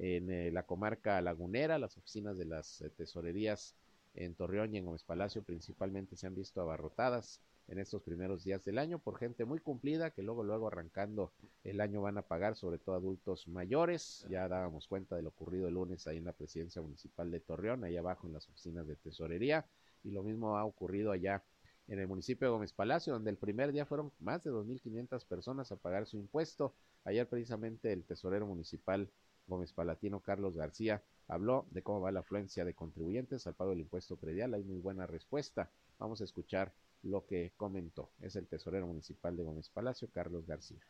en 0.02 0.32
eh, 0.32 0.52
la 0.52 0.64
comarca 0.64 1.22
lagunera, 1.22 1.78
las 1.78 1.96
oficinas 1.96 2.36
de 2.36 2.46
las 2.46 2.82
eh, 2.82 2.90
tesorerías 2.90 3.76
en 4.16 4.34
Torreón 4.34 4.74
y 4.74 4.80
en 4.80 4.86
Gómez 4.86 5.04
Palacio 5.04 5.44
principalmente 5.44 6.16
se 6.16 6.26
han 6.26 6.34
visto 6.34 6.60
abarrotadas 6.60 7.40
en 7.68 7.78
estos 7.78 8.02
primeros 8.02 8.44
días 8.44 8.66
del 8.66 8.80
año 8.80 8.98
por 8.98 9.20
gente 9.20 9.46
muy 9.46 9.60
cumplida 9.60 10.10
que 10.10 10.24
luego 10.24 10.44
luego 10.44 10.68
arrancando 10.68 11.32
el 11.64 11.80
año 11.80 12.02
van 12.02 12.18
a 12.18 12.24
pagar 12.24 12.56
sobre 12.56 12.80
todo 12.80 12.96
adultos 12.96 13.48
mayores. 13.48 14.26
Ya 14.28 14.48
dábamos 14.48 14.88
cuenta 14.88 15.16
de 15.16 15.22
lo 15.22 15.30
ocurrido 15.30 15.68
el 15.68 15.76
lunes 15.76 16.08
ahí 16.08 16.18
en 16.18 16.26
la 16.26 16.34
presidencia 16.34 16.82
municipal 16.82 17.30
de 17.30 17.40
Torreón 17.40 17.84
ahí 17.84 17.96
abajo 17.96 18.26
en 18.26 18.34
las 18.34 18.50
oficinas 18.50 18.88
de 18.88 18.96
tesorería. 18.96 19.68
Y 20.04 20.10
lo 20.10 20.24
mismo 20.24 20.58
ha 20.58 20.66
ocurrido 20.66 21.12
allá 21.12 21.44
en 21.88 22.00
el 22.00 22.08
municipio 22.08 22.48
de 22.48 22.54
Gómez 22.54 22.74
Palacio 22.74 23.14
donde 23.14 23.30
el 23.30 23.38
primer 23.38 23.72
día 23.72 23.86
fueron 23.86 24.12
más 24.20 24.44
de 24.44 24.50
2.500 24.50 25.26
personas 25.28 25.72
a 25.72 25.76
pagar 25.76 26.08
su 26.08 26.18
impuesto. 26.18 26.74
Ayer 27.06 27.30
precisamente 27.30 27.94
el 27.94 28.04
tesorero 28.04 28.48
municipal 28.48 29.08
Gómez 29.52 29.74
Palatino 29.74 30.22
Carlos 30.22 30.56
García 30.56 31.04
habló 31.28 31.68
de 31.72 31.84
cómo 31.84 32.02
va 32.02 32.12
la 32.12 32.22
afluencia 32.22 32.66
de 32.66 32.74
contribuyentes 32.74 33.46
al 33.46 33.54
pago 33.54 33.70
del 33.70 33.82
impuesto 33.82 34.18
predial 34.18 34.54
hay 34.54 34.64
muy 34.64 34.80
buena 34.80 35.06
respuesta 35.06 35.70
vamos 36.00 36.20
a 36.22 36.24
escuchar 36.24 36.74
lo 37.04 37.26
que 37.26 37.54
comentó. 37.58 38.12
Es 38.22 38.36
el 38.36 38.48
tesorero 38.48 38.88
municipal 38.88 39.36
de 39.36 39.44
Gómez 39.44 39.70
Palacio, 39.70 40.10
Carlos 40.12 40.46
García. 40.46 40.82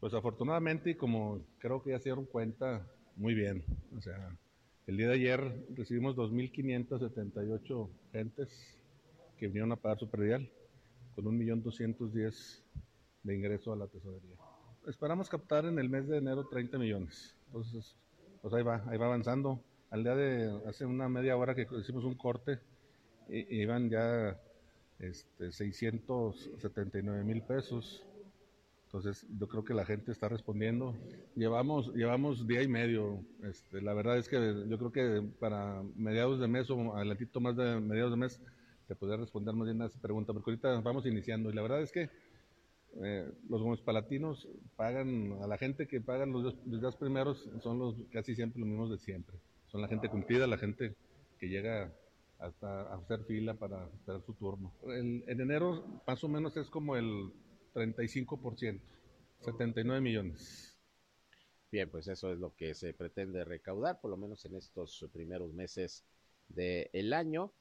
Pues 0.00 0.12
afortunadamente, 0.14 0.90
y 0.90 0.94
como 0.96 1.44
creo 1.58 1.82
que 1.82 1.90
ya 1.90 1.98
se 1.98 2.04
dieron 2.04 2.26
cuenta, 2.26 2.86
muy 3.16 3.34
bien. 3.34 3.64
O 3.96 4.00
sea, 4.00 4.36
el 4.86 4.96
día 4.96 5.08
de 5.08 5.14
ayer 5.14 5.66
recibimos 5.74 6.14
2.578 6.16 7.88
gentes 8.12 8.78
que 9.38 9.46
vinieron 9.46 9.72
a 9.72 9.76
pagar 9.76 9.98
su 9.98 10.08
predial, 10.08 10.50
con 11.14 11.24
1.210.000 11.24 12.62
de 13.22 13.34
ingreso 13.34 13.72
a 13.72 13.76
la 13.76 13.86
tesorería. 13.86 14.36
Esperamos 14.86 15.30
captar 15.30 15.64
en 15.64 15.78
el 15.78 15.88
mes 15.88 16.06
de 16.06 16.18
enero 16.18 16.46
30 16.46 16.76
millones. 16.78 17.34
Entonces, 17.46 17.96
pues 18.42 18.52
ahí 18.52 18.62
va, 18.62 18.82
ahí 18.86 18.98
va 18.98 19.06
avanzando. 19.06 19.58
Al 19.90 20.02
día 20.02 20.14
de 20.14 20.68
hace 20.68 20.84
una 20.84 21.08
media 21.08 21.36
hora 21.38 21.54
que 21.54 21.66
hicimos 21.80 22.04
un 22.04 22.14
corte, 22.14 22.58
iban 23.28 23.88
ya 23.88 24.38
este, 24.98 25.52
679 25.52 27.24
mil 27.24 27.42
pesos. 27.42 28.04
Entonces, 28.84 29.26
yo 29.38 29.48
creo 29.48 29.64
que 29.64 29.72
la 29.72 29.86
gente 29.86 30.12
está 30.12 30.28
respondiendo. 30.28 30.94
Llevamos, 31.34 31.94
llevamos 31.94 32.46
día 32.46 32.62
y 32.62 32.68
medio. 32.68 33.24
Este, 33.42 33.80
la 33.80 33.94
verdad 33.94 34.18
es 34.18 34.28
que 34.28 34.66
yo 34.68 34.78
creo 34.78 34.92
que 34.92 35.26
para 35.40 35.82
mediados 35.96 36.40
de 36.40 36.46
mes 36.46 36.68
o 36.70 36.94
adelantito 36.94 37.40
más 37.40 37.56
de 37.56 37.80
mediados 37.80 38.10
de 38.10 38.18
mes, 38.18 38.40
te 38.86 38.94
podría 38.94 39.16
responder 39.16 39.54
más 39.54 39.66
bien 39.66 39.80
a 39.80 39.86
esa 39.86 39.98
pregunta, 39.98 40.34
porque 40.34 40.50
ahorita 40.50 40.80
vamos 40.80 41.06
iniciando. 41.06 41.50
Y 41.50 41.54
la 41.54 41.62
verdad 41.62 41.80
es 41.80 41.90
que 41.90 42.10
eh, 43.02 43.30
los 43.48 43.62
Gómez 43.62 43.80
Palatinos 43.80 44.48
pagan, 44.76 45.38
a 45.42 45.46
la 45.46 45.58
gente 45.58 45.86
que 45.86 46.00
pagan 46.00 46.32
los 46.32 46.54
los 46.66 46.96
primeros 46.96 47.48
son 47.60 47.78
los 47.78 47.96
casi 48.10 48.34
siempre 48.34 48.60
los 48.60 48.68
mismos 48.68 48.90
de 48.90 48.98
siempre. 48.98 49.36
Son 49.66 49.80
la 49.80 49.88
gente 49.88 50.08
cumplida, 50.08 50.46
la 50.46 50.58
gente 50.58 50.94
que 51.38 51.48
llega 51.48 51.92
hasta 52.38 52.94
hacer 52.94 53.24
fila 53.24 53.54
para 53.54 53.86
esperar 53.88 54.22
su 54.22 54.34
turno. 54.34 54.72
en 54.84 55.22
enero 55.26 56.02
más 56.06 56.22
o 56.22 56.28
menos 56.28 56.56
es 56.56 56.68
como 56.68 56.96
el 56.96 57.32
35%, 57.74 58.80
79 59.40 60.00
millones. 60.00 60.78
Bien, 61.70 61.90
pues 61.90 62.06
eso 62.06 62.32
es 62.32 62.38
lo 62.38 62.54
que 62.54 62.72
se 62.74 62.94
pretende 62.94 63.44
recaudar, 63.44 64.00
por 64.00 64.10
lo 64.10 64.16
menos 64.16 64.44
en 64.44 64.54
estos 64.54 65.04
primeros 65.12 65.52
meses 65.52 66.04
del 66.46 67.12
año, 67.12 67.52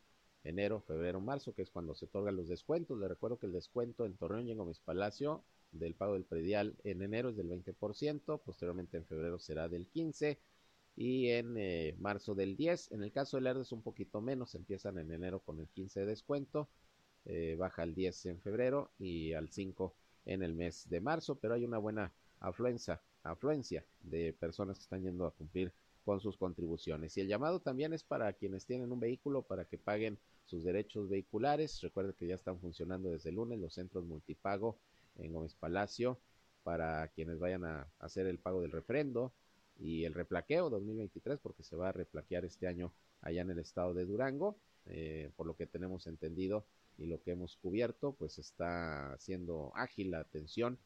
enero, 0.44 0.82
febrero, 0.82 1.22
marzo, 1.22 1.54
que 1.54 1.62
es 1.62 1.70
cuando 1.70 1.96
se 1.96 2.06
otorgan 2.06 2.36
los 2.36 2.48
descuentos. 2.48 3.00
Le 3.00 3.08
recuerdo 3.08 3.40
que 3.40 3.46
el 3.46 3.54
descuento 3.54 4.06
en 4.06 4.16
Torreón 4.16 4.48
y 4.48 4.52
en 4.52 4.58
Gómez 4.58 4.80
Palacio 4.80 5.44
del 5.72 5.96
pago 5.96 6.14
del 6.14 6.26
predial 6.26 6.76
en 6.84 7.02
enero 7.02 7.30
es 7.30 7.36
del 7.36 7.50
20%, 7.50 8.42
posteriormente 8.42 8.98
en 8.98 9.06
febrero 9.06 9.40
será 9.40 9.68
del 9.68 9.90
15% 9.90 10.38
y 10.96 11.30
en 11.30 11.56
eh, 11.58 11.96
marzo 12.00 12.36
del 12.36 12.56
10. 12.56 12.92
En 12.92 13.04
el 13.04 13.12
caso 13.12 13.38
del 13.38 13.48
ERDE 13.48 13.62
es 13.62 13.72
un 13.72 13.82
poquito 13.82 14.22
menos, 14.22 14.56
empiezan 14.56 15.00
en 15.00 15.12
enero 15.12 15.40
con 15.40 15.60
el 15.60 15.68
15 15.70 16.02
de 16.02 16.06
descuento, 16.06 16.70
eh, 17.26 17.56
baja 17.58 17.82
al 17.82 17.96
10 17.96 18.28
en 18.28 18.42
febrero 18.42 18.92
y 19.00 19.34
al 19.34 19.50
5 19.50 19.96
en 20.26 20.44
el 20.44 20.54
mes 20.54 20.88
de 20.90 21.02
marzo, 21.02 21.36
pero 21.36 21.56
hay 21.56 21.66
una 21.66 21.78
buena 21.78 22.14
afluencia, 22.40 23.02
afluencia 23.24 23.86
de 24.02 24.34
personas 24.34 24.78
que 24.78 24.84
están 24.84 25.04
yendo 25.04 25.26
a 25.26 25.32
cumplir 25.32 25.74
con 26.06 26.20
sus 26.20 26.38
contribuciones. 26.38 27.18
Y 27.18 27.22
el 27.22 27.28
llamado 27.28 27.62
también 27.62 27.94
es 27.94 28.04
para 28.04 28.34
quienes 28.34 28.66
tienen 28.66 28.92
un 28.92 29.00
vehículo 29.00 29.44
para 29.44 29.66
que 29.66 29.78
paguen 29.78 30.20
sus 30.46 30.64
derechos 30.64 31.10
vehiculares. 31.10 31.82
Recuerden 31.82 32.16
que 32.18 32.28
ya 32.28 32.36
están 32.36 32.60
funcionando 32.60 33.10
desde 33.10 33.30
el 33.30 33.36
lunes 33.36 33.60
los 33.60 33.74
centros 33.74 34.06
multipago 34.06 34.78
en 35.18 35.34
Gómez 35.34 35.56
Palacio 35.56 36.20
para 36.64 37.08
quienes 37.10 37.40
vayan 37.40 37.66
a 37.66 37.88
hacer 38.00 38.28
el 38.28 38.40
pago 38.40 38.62
del 38.62 38.72
refrendo 38.72 39.34
y 39.80 40.06
el 40.06 40.14
replaqueo 40.14 40.70
2023 40.70 41.40
porque 41.40 41.64
se 41.64 41.76
va 41.76 41.90
a 41.90 41.92
replaquear 41.92 42.46
este 42.46 42.68
año 42.68 42.94
allá 43.22 43.42
en 43.42 43.52
el 43.52 43.60
estado 43.60 43.94
de 43.94 44.06
Durango. 44.06 44.58
Eh, 44.86 45.32
por 45.38 45.48
lo 45.48 45.56
que 45.56 45.66
tenemos 45.66 46.08
entendido 46.08 46.66
y 46.98 47.06
lo 47.06 47.22
que 47.22 47.32
hemos 47.32 47.56
cubierto, 47.56 48.14
pues 48.14 48.38
está 48.38 49.16
siendo 49.18 49.72
ágil 49.76 50.12
la 50.12 50.20
atención 50.20 50.78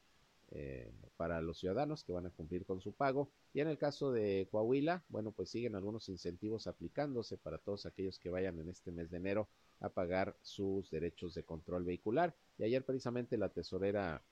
eh, 0.52 0.94
para 1.18 1.42
los 1.42 1.60
ciudadanos 1.60 2.04
que 2.04 2.14
van 2.14 2.26
a 2.26 2.30
cumplir 2.30 2.66
con 2.66 2.80
su 2.80 2.94
pago. 2.94 3.32
Y 3.54 3.60
en 3.60 3.68
el 3.68 3.78
caso 3.78 4.12
de 4.12 4.48
Coahuila, 4.50 5.04
bueno, 5.10 5.32
pues 5.32 5.50
siguen 5.50 5.76
algunos 5.76 6.08
incentivos 6.10 6.68
aplicándose 6.68 7.38
para 7.38 7.58
todos 7.58 7.86
aquellos 7.86 8.20
que 8.20 8.30
vayan 8.30 8.60
en 8.60 8.70
este 8.70 8.92
mes 8.92 9.10
de 9.10 9.18
enero 9.18 9.50
a 9.80 9.90
pagar 9.90 10.38
sus 10.42 10.90
derechos 10.90 11.34
de 11.34 11.44
control 11.44 11.84
vehicular. 11.84 12.36
Y 12.58 12.64
ayer 12.64 12.86
precisamente 12.86 13.38
la 13.38 13.50
tesorera, 13.50 14.24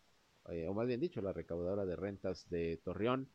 eh, 0.50 0.68
o 0.68 0.74
más 0.74 0.88
bien 0.88 1.00
dicho, 1.00 1.22
la 1.22 1.34
recaudadora 1.34 1.86
de 1.86 1.96
rentas 1.96 2.50
de 2.50 2.78
Torreón, 2.84 3.30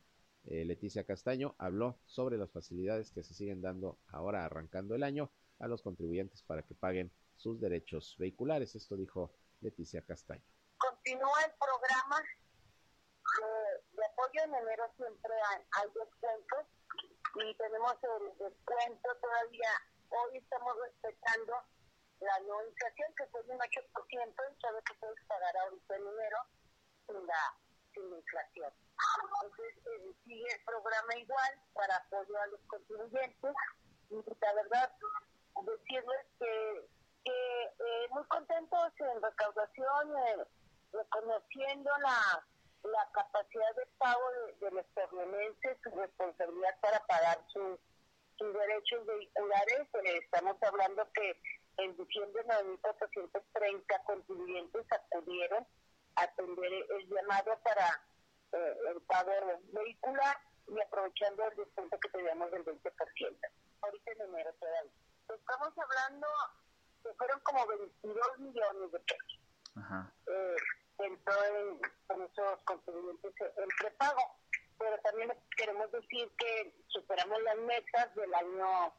eh, 0.44 0.64
Leticia 0.64 1.04
Castaño, 1.04 1.54
habló 1.58 1.98
sobre 2.06 2.38
las 2.38 2.50
facilidades 2.50 3.10
que 3.10 3.22
se 3.22 3.34
siguen 3.34 3.60
dando 3.60 3.98
ahora 4.08 4.44
arrancando 4.44 4.94
el 4.94 5.02
año 5.02 5.30
a 5.58 5.68
los 5.68 5.82
contribuyentes 5.82 6.42
para 6.42 6.62
que 6.62 6.74
paguen 6.74 7.12
sus 7.36 7.60
derechos 7.60 8.16
vehiculares. 8.18 8.74
Esto 8.74 8.96
dijo 8.96 9.34
Leticia 9.60 10.00
Castaño. 10.02 10.42
Continúa 10.78 11.44
el 11.44 11.52
programa 11.58 12.22
apoyo 14.20 14.42
en 14.44 14.54
enero 14.54 14.84
siempre 14.96 15.32
hay, 15.48 15.88
descuentos 15.94 16.66
y 17.36 17.54
tenemos 17.54 17.94
el 18.02 18.28
descuento 18.36 19.14
todavía. 19.20 19.70
Hoy 20.10 20.38
estamos 20.38 20.76
respetando 20.84 21.54
la 22.20 22.38
no 22.40 22.66
inflación 22.66 23.14
que 23.16 23.26
fue 23.28 23.42
de 23.44 23.54
un 23.54 23.60
8% 23.60 23.64
y 23.64 24.60
sabe 24.60 24.82
que 24.84 24.94
puedes 24.94 25.24
pagar 25.26 25.56
ahorita 25.56 25.96
en 25.96 26.02
enero 26.02 26.38
sin 27.06 27.26
la, 27.26 27.56
sin 27.94 28.12
inflación. 28.12 28.72
Entonces 29.24 29.86
eh, 29.86 30.12
sigue 30.24 30.52
el 30.52 30.64
programa 30.64 31.16
igual 31.16 31.60
para 31.72 31.96
apoyo 31.96 32.36
a 32.40 32.46
los 32.48 32.60
contribuyentes 32.66 33.54
y 34.10 34.16
la 34.16 34.54
verdad 34.54 34.92
decirles 35.64 36.26
que, 36.38 36.88
que 37.24 37.62
eh, 37.64 38.08
muy 38.10 38.24
contentos 38.24 38.92
en 38.98 39.22
recaudación, 39.22 40.18
eh, 40.18 40.46
reconociendo 40.92 41.90
la 42.02 42.44
la 42.82 43.08
capacidad 43.12 43.74
de 43.76 43.86
pago 43.98 44.22
de, 44.60 44.70
los 44.70 44.86
permanentes, 44.94 45.78
su 45.82 45.90
responsabilidad 45.90 46.80
para 46.80 46.98
pagar 47.06 47.38
sus, 47.52 47.78
sus 48.38 48.52
derechos 48.52 49.06
vehiculares. 49.06 49.88
Eh, 49.94 50.18
estamos 50.22 50.56
hablando 50.62 51.06
que 51.12 51.40
en 51.78 51.96
diciembre 51.96 52.42
de 52.42 52.48
9.430 52.82 54.04
contribuyentes 54.04 54.86
acudieron 54.92 55.66
a 56.16 56.22
atender 56.22 56.72
el 56.72 57.08
llamado 57.08 57.58
para 57.62 58.02
eh, 58.52 58.76
el 58.94 59.00
pago 59.02 59.32
vehicular 59.72 60.36
y 60.68 60.80
aprovechando 60.80 61.44
el 61.44 61.56
descuento 61.56 61.98
que 62.00 62.08
teníamos 62.10 62.50
del 62.50 62.64
20%. 62.64 62.80
Ahorita 63.82 64.12
en 64.12 64.20
enero 64.20 64.52
todavía. 64.58 64.92
Estamos 65.28 65.72
hablando 65.78 66.26
que 67.02 67.14
fueron 67.14 67.40
como 67.40 67.66
22 67.66 68.38
millones 68.38 68.92
de 68.92 69.00
pesos. 69.00 69.40
Ajá. 69.76 70.12
Eh, 70.26 70.56
entró 71.04 71.34
en, 71.44 71.80
con 72.06 72.22
esos 72.22 72.60
contribuyentes 72.64 73.32
el 73.56 73.68
prepago. 73.78 74.22
Pero 74.78 74.98
también 75.02 75.32
queremos 75.56 75.92
decir 75.92 76.30
que 76.38 76.74
superamos 76.88 77.42
las 77.42 77.56
metas 77.58 78.14
del 78.14 78.34
año 78.34 78.92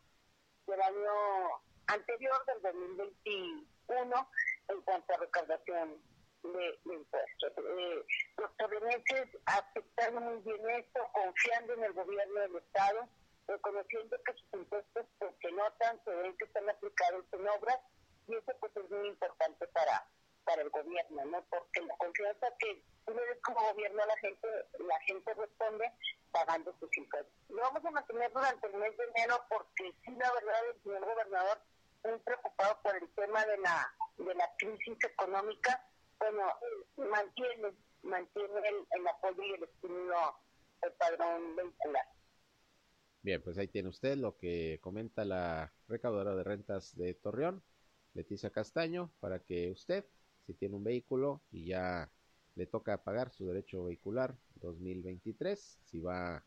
del 0.67 0.81
año 0.81 1.61
anterior, 1.87 2.45
del 2.45 2.61
2021, 2.61 4.29
en 4.69 4.81
cuanto 4.81 5.13
a 5.13 5.17
recaudación 5.17 6.01
de, 6.43 6.79
impuestos. 6.85 7.53
Eh, 7.57 8.05
los 8.37 8.51
estadounidenses 8.51 9.29
aceptaron 9.45 10.23
muy 10.23 10.37
bien 10.41 10.69
esto, 10.69 10.99
confiando 11.13 11.73
en 11.73 11.83
el 11.83 11.93
gobierno 11.93 12.39
del 12.41 12.55
Estado, 12.57 13.07
reconociendo 13.47 14.17
que 14.23 14.33
sus 14.33 14.53
impuestos 14.53 15.05
pues, 15.19 15.33
se 15.41 15.51
notan, 15.51 15.99
se 16.05 16.11
ven 16.11 16.37
que 16.37 16.45
están 16.45 16.69
aplicados 16.69 17.25
en 17.33 17.47
obras, 17.49 17.79
y 18.27 18.35
eso 18.35 18.51
pues 18.59 18.71
es 18.77 18.89
muy 18.89 19.07
importante 19.09 19.67
para 19.67 20.07
para 20.45 20.61
el 20.61 20.69
gobierno, 20.69 21.25
¿no? 21.25 21.43
Porque 21.49 21.81
la 21.81 21.95
confianza 21.97 22.47
que 22.59 22.83
tú 23.05 23.13
le 23.13 23.39
como 23.41 23.59
gobierno 23.71 24.05
la 24.05 24.17
gente, 24.17 24.47
la 24.79 24.99
gente 25.01 25.33
responde 25.33 25.91
pagando 26.31 26.75
sus 26.79 26.95
impuestos. 26.97 27.33
Lo 27.49 27.61
vamos 27.61 27.83
a 27.85 27.91
mantener 27.91 28.31
durante 28.31 28.67
el 28.67 28.73
mes 28.75 28.97
de 28.97 29.03
enero 29.15 29.43
porque 29.49 29.93
sí, 30.05 30.11
la 30.11 30.31
verdad, 30.33 30.69
el 30.69 30.83
señor 30.83 31.05
gobernador 31.05 31.61
muy 32.03 32.19
preocupado 32.19 32.81
por 32.81 32.95
el 32.95 33.09
tema 33.13 33.45
de 33.45 33.57
la 33.59 33.93
de 34.17 34.35
la 34.35 34.49
crisis 34.57 34.97
económica, 35.03 35.87
bueno, 36.19 36.43
mantiene 36.97 37.73
mantiene 38.03 38.59
el, 38.67 38.99
el 38.99 39.07
apoyo 39.07 39.43
y 39.43 39.53
el 39.53 39.63
estímulo 39.63 40.15
del 40.81 40.93
padrón 40.93 41.55
vehicular. 41.55 42.05
Bien, 43.21 43.41
pues 43.43 43.57
ahí 43.57 43.67
tiene 43.67 43.89
usted 43.89 44.17
lo 44.17 44.35
que 44.37 44.79
comenta 44.81 45.23
la 45.23 45.71
recaudadora 45.87 46.35
de 46.35 46.43
rentas 46.43 46.95
de 46.95 47.13
Torreón, 47.13 47.63
Leticia 48.13 48.49
Castaño, 48.49 49.11
para 49.19 49.39
que 49.39 49.69
usted 49.69 50.05
si 50.45 50.53
tiene 50.53 50.75
un 50.75 50.83
vehículo 50.83 51.41
y 51.51 51.65
ya 51.65 52.09
le 52.55 52.65
toca 52.67 53.03
pagar 53.03 53.31
su 53.31 53.45
derecho 53.45 53.85
vehicular 53.85 54.35
2023, 54.55 55.79
si 55.85 55.99
va 55.99 56.43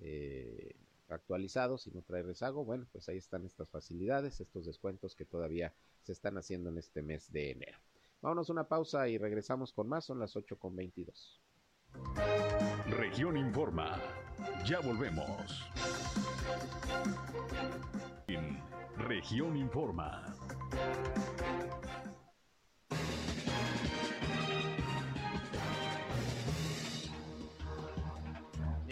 eh, 0.00 0.74
actualizado, 1.08 1.78
si 1.78 1.90
no 1.90 2.02
trae 2.02 2.22
rezago, 2.22 2.64
bueno, 2.64 2.86
pues 2.92 3.08
ahí 3.08 3.18
están 3.18 3.44
estas 3.44 3.70
facilidades, 3.70 4.40
estos 4.40 4.66
descuentos 4.66 5.14
que 5.14 5.24
todavía 5.24 5.74
se 6.02 6.12
están 6.12 6.36
haciendo 6.38 6.70
en 6.70 6.78
este 6.78 7.02
mes 7.02 7.32
de 7.32 7.52
enero. 7.52 7.78
Vámonos 8.22 8.50
una 8.50 8.66
pausa 8.66 9.08
y 9.08 9.18
regresamos 9.18 9.72
con 9.72 9.88
más, 9.88 10.04
son 10.04 10.18
las 10.18 10.36
8 10.36 10.58
con 10.58 10.74
22. 10.74 11.40
Región 12.90 13.36
Informa, 13.36 14.00
ya 14.64 14.80
volvemos. 14.80 15.62
Región 18.98 19.56
Informa. 19.56 20.34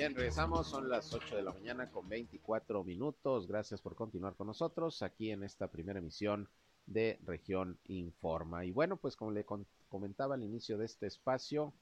Bien, 0.04 0.14
regresamos, 0.14 0.66
son 0.66 0.90
las 0.90 1.14
8 1.14 1.36
de 1.36 1.42
la 1.42 1.54
mañana 1.54 1.90
con 1.90 2.06
24 2.06 2.84
minutos. 2.84 3.46
Gracias 3.46 3.80
por 3.80 3.94
continuar 3.94 4.34
con 4.34 4.48
nosotros 4.48 5.00
aquí 5.00 5.30
en 5.30 5.42
esta 5.42 5.68
primera 5.68 5.98
emisión 5.98 6.46
de 6.84 7.18
Región 7.24 7.78
Informa. 7.84 8.66
Y 8.66 8.70
bueno, 8.70 8.98
pues 8.98 9.16
como 9.16 9.30
le 9.30 9.46
comentaba 9.88 10.34
al 10.34 10.42
inicio 10.42 10.76
de 10.76 10.84
este 10.84 11.06
espacio, 11.06 11.72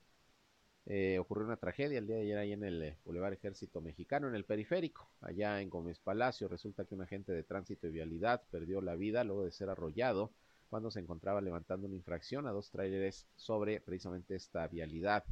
eh, 0.85 1.19
ocurrió 1.19 1.43
una 1.43 1.57
tragedia 1.57 1.99
el 1.99 2.07
día 2.07 2.15
de 2.15 2.21
ayer 2.21 2.37
ahí 2.37 2.53
en 2.53 2.63
el 2.63 2.81
eh, 2.81 2.97
Boulevard 3.03 3.33
Ejército 3.33 3.81
Mexicano, 3.81 4.29
en 4.29 4.35
el 4.35 4.45
periférico, 4.45 5.09
allá 5.19 5.59
en 5.59 5.69
Gómez 5.69 5.99
Palacio. 5.99 6.47
Resulta 6.47 6.85
que 6.85 6.95
un 6.95 7.01
agente 7.01 7.33
de 7.33 7.43
tránsito 7.43 7.87
y 7.87 7.91
vialidad 7.91 8.41
perdió 8.49 8.79
la 8.79 8.95
vida 8.95 9.25
luego 9.25 9.43
de 9.43 9.51
ser 9.51 9.69
arrollado 9.69 10.31
cuando 10.69 10.91
se 10.91 11.01
encontraba 11.01 11.41
levantando 11.41 11.87
una 11.87 11.97
infracción 11.97 12.47
a 12.47 12.51
dos 12.51 12.71
tráileres 12.71 13.27
sobre 13.35 13.81
precisamente 13.81 14.33
esta 14.35 14.65
vialidad. 14.69 15.25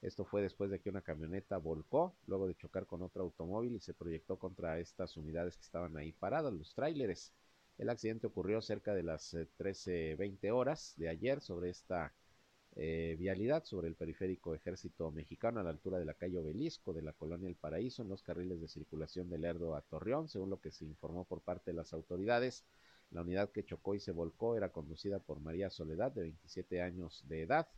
Esto 0.00 0.24
fue 0.24 0.42
después 0.42 0.70
de 0.70 0.80
que 0.80 0.90
una 0.90 1.02
camioneta 1.02 1.58
volcó, 1.58 2.14
luego 2.26 2.46
de 2.46 2.54
chocar 2.54 2.86
con 2.86 3.02
otro 3.02 3.22
automóvil 3.22 3.74
y 3.74 3.80
se 3.80 3.94
proyectó 3.94 4.38
contra 4.38 4.78
estas 4.78 5.16
unidades 5.16 5.56
que 5.56 5.64
estaban 5.64 5.96
ahí 5.96 6.12
paradas, 6.12 6.52
los 6.52 6.74
tráileres. 6.74 7.32
El 7.78 7.90
accidente 7.90 8.26
ocurrió 8.26 8.60
cerca 8.60 8.94
de 8.94 9.02
las 9.02 9.34
13.20 9.34 10.38
eh, 10.42 10.50
horas 10.50 10.94
de 10.96 11.08
ayer 11.08 11.40
sobre 11.40 11.70
esta 11.70 12.12
eh, 12.76 13.16
vialidad, 13.18 13.64
sobre 13.64 13.88
el 13.88 13.96
periférico 13.96 14.54
Ejército 14.54 15.10
Mexicano 15.10 15.58
a 15.58 15.64
la 15.64 15.70
altura 15.70 15.98
de 15.98 16.04
la 16.04 16.14
calle 16.14 16.38
Obelisco 16.38 16.92
de 16.92 17.02
la 17.02 17.12
colonia 17.12 17.48
El 17.48 17.56
Paraíso, 17.56 18.02
en 18.02 18.08
los 18.08 18.22
carriles 18.22 18.60
de 18.60 18.68
circulación 18.68 19.28
de 19.28 19.38
Lerdo 19.38 19.74
a 19.74 19.82
Torreón, 19.82 20.28
según 20.28 20.50
lo 20.50 20.60
que 20.60 20.70
se 20.70 20.84
informó 20.84 21.24
por 21.24 21.40
parte 21.40 21.72
de 21.72 21.76
las 21.76 21.92
autoridades. 21.92 22.64
La 23.10 23.22
unidad 23.22 23.50
que 23.50 23.64
chocó 23.64 23.94
y 23.96 24.00
se 24.00 24.12
volcó 24.12 24.56
era 24.56 24.70
conducida 24.70 25.18
por 25.18 25.40
María 25.40 25.70
Soledad, 25.70 26.12
de 26.12 26.22
27 26.22 26.82
años 26.82 27.24
de 27.26 27.42
edad. 27.42 27.68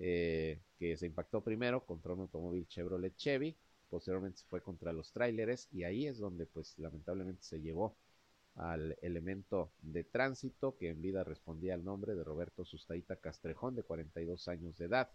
Eh, 0.00 0.60
que 0.78 0.96
se 0.96 1.06
impactó 1.06 1.42
primero 1.42 1.84
contra 1.84 2.12
un 2.12 2.20
automóvil 2.20 2.68
Chevrolet 2.68 3.16
Chevy, 3.16 3.56
posteriormente 3.88 4.42
fue 4.46 4.62
contra 4.62 4.92
los 4.92 5.12
tráileres 5.12 5.68
y 5.72 5.82
ahí 5.82 6.06
es 6.06 6.18
donde 6.18 6.46
pues 6.46 6.78
lamentablemente 6.78 7.42
se 7.42 7.60
llevó 7.60 7.96
al 8.54 8.96
elemento 9.02 9.72
de 9.82 10.04
tránsito 10.04 10.76
que 10.76 10.90
en 10.90 11.02
vida 11.02 11.24
respondía 11.24 11.74
al 11.74 11.84
nombre 11.84 12.14
de 12.14 12.24
Roberto 12.24 12.64
Sustaita 12.64 13.16
Castrejón 13.16 13.74
de 13.74 13.82
42 13.82 14.48
años 14.48 14.76
de 14.78 14.86
edad. 14.86 15.10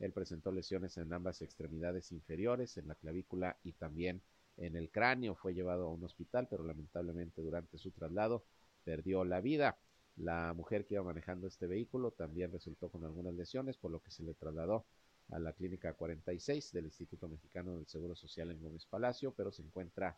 Él 0.00 0.12
presentó 0.12 0.50
lesiones 0.50 0.96
en 0.96 1.12
ambas 1.12 1.40
extremidades 1.42 2.10
inferiores, 2.10 2.76
en 2.76 2.88
la 2.88 2.94
clavícula 2.94 3.56
y 3.62 3.72
también 3.72 4.22
en 4.56 4.76
el 4.76 4.90
cráneo. 4.90 5.34
Fue 5.34 5.54
llevado 5.54 5.86
a 5.86 5.92
un 5.92 6.04
hospital, 6.04 6.48
pero 6.48 6.64
lamentablemente 6.64 7.42
durante 7.42 7.78
su 7.78 7.90
traslado 7.90 8.44
perdió 8.84 9.24
la 9.24 9.40
vida. 9.40 9.76
La 10.16 10.54
mujer 10.54 10.84
que 10.84 10.94
iba 10.94 11.02
manejando 11.02 11.46
este 11.46 11.66
vehículo 11.66 12.12
también 12.12 12.52
resultó 12.52 12.88
con 12.88 13.04
algunas 13.04 13.34
lesiones, 13.34 13.76
por 13.76 13.90
lo 13.90 14.00
que 14.00 14.10
se 14.10 14.22
le 14.22 14.34
trasladó 14.34 14.84
a 15.30 15.38
la 15.38 15.52
clínica 15.52 15.94
46 15.94 16.72
del 16.72 16.84
Instituto 16.84 17.28
Mexicano 17.28 17.76
del 17.76 17.86
Seguro 17.86 18.14
Social 18.14 18.50
en 18.50 18.62
Gómez 18.62 18.86
Palacio, 18.86 19.32
pero 19.32 19.50
se 19.50 19.62
encuentra 19.62 20.16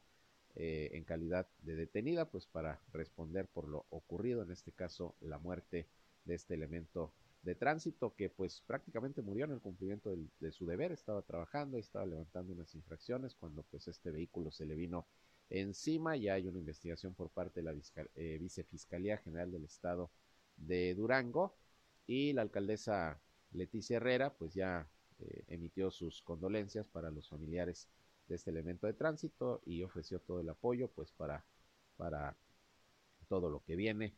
eh, 0.54 0.90
en 0.92 1.04
calidad 1.04 1.46
de 1.62 1.76
detenida, 1.76 2.26
pues 2.30 2.46
para 2.46 2.80
responder 2.92 3.46
por 3.46 3.68
lo 3.68 3.87
ocurrido, 3.90 4.42
en 4.42 4.50
este 4.50 4.72
caso 4.72 5.14
la 5.20 5.38
muerte 5.38 5.87
de 6.24 6.35
este 6.35 6.54
elemento 6.54 7.12
de 7.42 7.54
tránsito 7.54 8.14
que 8.16 8.28
pues 8.28 8.62
prácticamente 8.66 9.22
murió 9.22 9.44
en 9.44 9.52
el 9.52 9.61
cumplimiento 9.61 10.16
de 10.40 10.52
su 10.52 10.66
deber, 10.66 10.92
estaba 10.92 11.22
trabajando 11.22 11.76
y 11.76 11.80
estaba 11.80 12.04
levantando 12.04 12.52
unas 12.52 12.74
infracciones 12.74 13.35
cuando 13.35 13.62
pues 13.62 13.87
este 13.87 14.11
vehículo 14.11 14.50
se 14.50 14.66
le 14.66 14.74
vino 14.74 15.06
encima, 15.50 16.16
ya 16.16 16.35
hay 16.35 16.48
una 16.48 16.59
investigación 16.59 17.14
por 17.14 17.30
parte 17.30 17.62
de 17.62 17.72
la 17.72 17.80
eh, 18.14 18.38
Vicefiscalía 18.40 19.18
General 19.18 19.50
del 19.50 19.64
Estado 19.64 20.11
de 20.56 20.94
Durango 20.94 21.56
y 22.06 22.32
la 22.32 22.42
alcaldesa 22.42 23.20
Leticia 23.52 23.96
Herrera 23.98 24.35
pues 24.35 24.54
ya 24.54 24.88
eh, 25.18 25.44
emitió 25.48 25.90
sus 25.90 26.22
condolencias 26.22 26.87
para 26.87 27.11
los 27.11 27.28
familiares 27.28 27.88
de 28.28 28.37
este 28.37 28.50
elemento 28.50 28.87
de 28.87 28.94
tránsito 28.94 29.62
y 29.64 29.82
ofreció 29.82 30.20
todo 30.20 30.40
el 30.40 30.48
apoyo 30.48 30.88
pues 30.88 31.12
para, 31.12 31.44
para 31.96 32.37
todo 33.28 33.50
lo 33.50 33.62
que 33.64 33.76
viene 33.76 34.14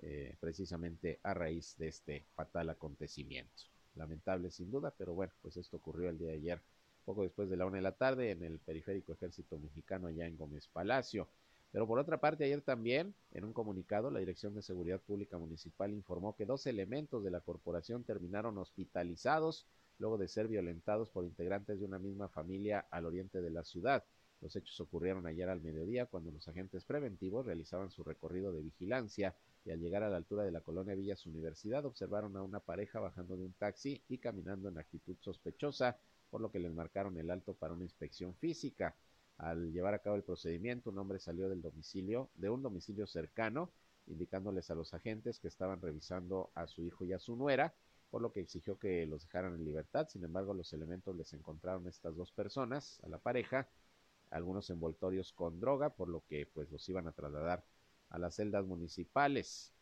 eh, 0.00 0.36
precisamente 0.40 1.20
a 1.22 1.34
raíz 1.34 1.76
de 1.78 1.88
este 1.88 2.26
fatal 2.34 2.70
acontecimiento. 2.70 3.64
Lamentable 3.94 4.50
sin 4.50 4.70
duda, 4.70 4.92
pero 4.96 5.14
bueno, 5.14 5.32
pues 5.40 5.56
esto 5.56 5.76
ocurrió 5.76 6.10
el 6.10 6.18
día 6.18 6.28
de 6.28 6.34
ayer, 6.34 6.62
poco 7.04 7.22
después 7.22 7.48
de 7.48 7.56
la 7.56 7.66
una 7.66 7.76
de 7.76 7.82
la 7.82 7.96
tarde, 7.96 8.30
en 8.30 8.42
el 8.42 8.58
periférico 8.58 9.12
ejército 9.12 9.58
mexicano 9.58 10.08
allá 10.08 10.26
en 10.26 10.36
Gómez 10.36 10.68
Palacio. 10.68 11.28
Pero 11.70 11.86
por 11.86 11.98
otra 11.98 12.18
parte, 12.20 12.44
ayer 12.44 12.62
también, 12.62 13.14
en 13.32 13.44
un 13.44 13.52
comunicado, 13.52 14.10
la 14.10 14.20
Dirección 14.20 14.54
de 14.54 14.62
Seguridad 14.62 15.00
Pública 15.00 15.38
Municipal 15.38 15.92
informó 15.92 16.36
que 16.36 16.46
dos 16.46 16.66
elementos 16.66 17.24
de 17.24 17.30
la 17.32 17.40
corporación 17.40 18.04
terminaron 18.04 18.58
hospitalizados 18.58 19.66
luego 19.98 20.18
de 20.18 20.28
ser 20.28 20.48
violentados 20.48 21.10
por 21.10 21.24
integrantes 21.24 21.80
de 21.80 21.84
una 21.84 21.98
misma 21.98 22.28
familia 22.28 22.86
al 22.90 23.06
oriente 23.06 23.40
de 23.40 23.50
la 23.50 23.64
ciudad. 23.64 24.04
Los 24.40 24.54
hechos 24.56 24.78
ocurrieron 24.80 25.26
ayer 25.26 25.48
al 25.48 25.62
mediodía 25.62 26.06
cuando 26.06 26.30
los 26.30 26.46
agentes 26.48 26.84
preventivos 26.84 27.46
realizaban 27.46 27.90
su 27.90 28.04
recorrido 28.04 28.52
de 28.52 28.62
vigilancia 28.62 29.34
y 29.64 29.70
al 29.70 29.80
llegar 29.80 30.02
a 30.02 30.10
la 30.10 30.16
altura 30.16 30.44
de 30.44 30.50
la 30.50 30.60
colonia 30.60 30.94
Villas 30.94 31.26
Universidad 31.26 31.86
observaron 31.86 32.36
a 32.36 32.42
una 32.42 32.60
pareja 32.60 33.00
bajando 33.00 33.36
de 33.36 33.44
un 33.44 33.54
taxi 33.54 34.02
y 34.08 34.18
caminando 34.18 34.68
en 34.68 34.78
actitud 34.78 35.16
sospechosa, 35.20 35.98
por 36.34 36.40
lo 36.40 36.50
que 36.50 36.58
les 36.58 36.74
marcaron 36.74 37.16
el 37.16 37.30
alto 37.30 37.54
para 37.54 37.74
una 37.74 37.84
inspección 37.84 38.34
física. 38.34 38.96
Al 39.38 39.72
llevar 39.72 39.94
a 39.94 40.00
cabo 40.00 40.16
el 40.16 40.24
procedimiento, 40.24 40.90
un 40.90 40.98
hombre 40.98 41.20
salió 41.20 41.48
del 41.48 41.62
domicilio, 41.62 42.28
de 42.34 42.50
un 42.50 42.60
domicilio 42.60 43.06
cercano, 43.06 43.70
indicándoles 44.08 44.68
a 44.68 44.74
los 44.74 44.94
agentes 44.94 45.38
que 45.38 45.46
estaban 45.46 45.80
revisando 45.80 46.50
a 46.56 46.66
su 46.66 46.82
hijo 46.82 47.04
y 47.04 47.12
a 47.12 47.20
su 47.20 47.36
nuera, 47.36 47.72
por 48.10 48.20
lo 48.20 48.32
que 48.32 48.40
exigió 48.40 48.80
que 48.80 49.06
los 49.06 49.22
dejaran 49.22 49.54
en 49.54 49.64
libertad. 49.64 50.08
Sin 50.08 50.24
embargo, 50.24 50.54
los 50.54 50.72
elementos 50.72 51.14
les 51.14 51.32
encontraron 51.34 51.86
a 51.86 51.90
estas 51.90 52.16
dos 52.16 52.32
personas, 52.32 52.98
a 53.04 53.08
la 53.08 53.18
pareja, 53.18 53.68
algunos 54.30 54.68
envoltorios 54.70 55.32
con 55.32 55.60
droga, 55.60 55.90
por 55.90 56.08
lo 56.08 56.24
que 56.26 56.46
pues 56.46 56.68
los 56.72 56.88
iban 56.88 57.06
a 57.06 57.12
trasladar 57.12 57.62
a 58.10 58.18
las 58.18 58.34
celdas 58.34 58.66
municipales. 58.66 59.72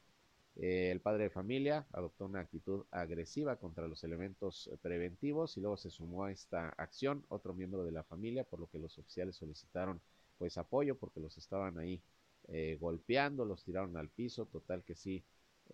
Eh, 0.57 0.91
el 0.91 1.01
padre 1.01 1.25
de 1.25 1.31
familia 1.31 1.87
adoptó 1.93 2.27
una 2.27 2.41
actitud 2.41 2.85
agresiva 2.91 3.57
contra 3.57 3.89
los 3.89 4.05
elementos 4.05 4.71
preventivos 4.83 5.57
y 5.57 5.61
luego 5.61 5.77
se 5.77 5.91
sumó 5.91 6.25
a 6.25 6.33
esta 6.33 6.69
acción 6.71 7.25
otro 7.29 7.55
miembro 7.55 7.85
de 7.85 7.93
la 7.93 8.05
familia, 8.05 8.45
por 8.45 8.61
lo 8.61 8.69
que 8.69 8.79
los 8.79 8.99
oficiales 8.99 9.37
solicitaron 9.37 10.01
pues 10.39 10.59
apoyo 10.59 10.97
porque 10.99 11.21
los 11.21 11.39
estaban 11.39 11.79
ahí 11.79 12.03
eh, 12.49 12.77
golpeando, 12.81 13.45
los 13.45 13.65
tiraron 13.65 13.97
al 13.97 14.11
piso, 14.11 14.47
total 14.47 14.83
que 14.85 14.95
sí, 14.95 15.25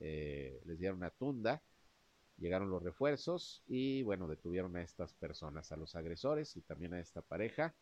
eh, 0.01 0.61
les 0.65 0.79
dieron 0.79 0.99
una 0.99 1.11
tunda 1.11 1.63
Llegaron 2.39 2.71
los 2.71 2.83
refuerzos 2.83 3.63
y 3.67 4.03
bueno, 4.05 4.29
detuvieron 4.29 4.77
a 4.77 4.83
estas 4.83 5.13
personas, 5.15 5.73
a 5.73 5.77
los 5.77 5.97
agresores 5.97 6.57
y 6.57 6.63
también 6.63 6.95
a 6.95 7.01
esta 7.01 7.21
pareja 7.21 7.75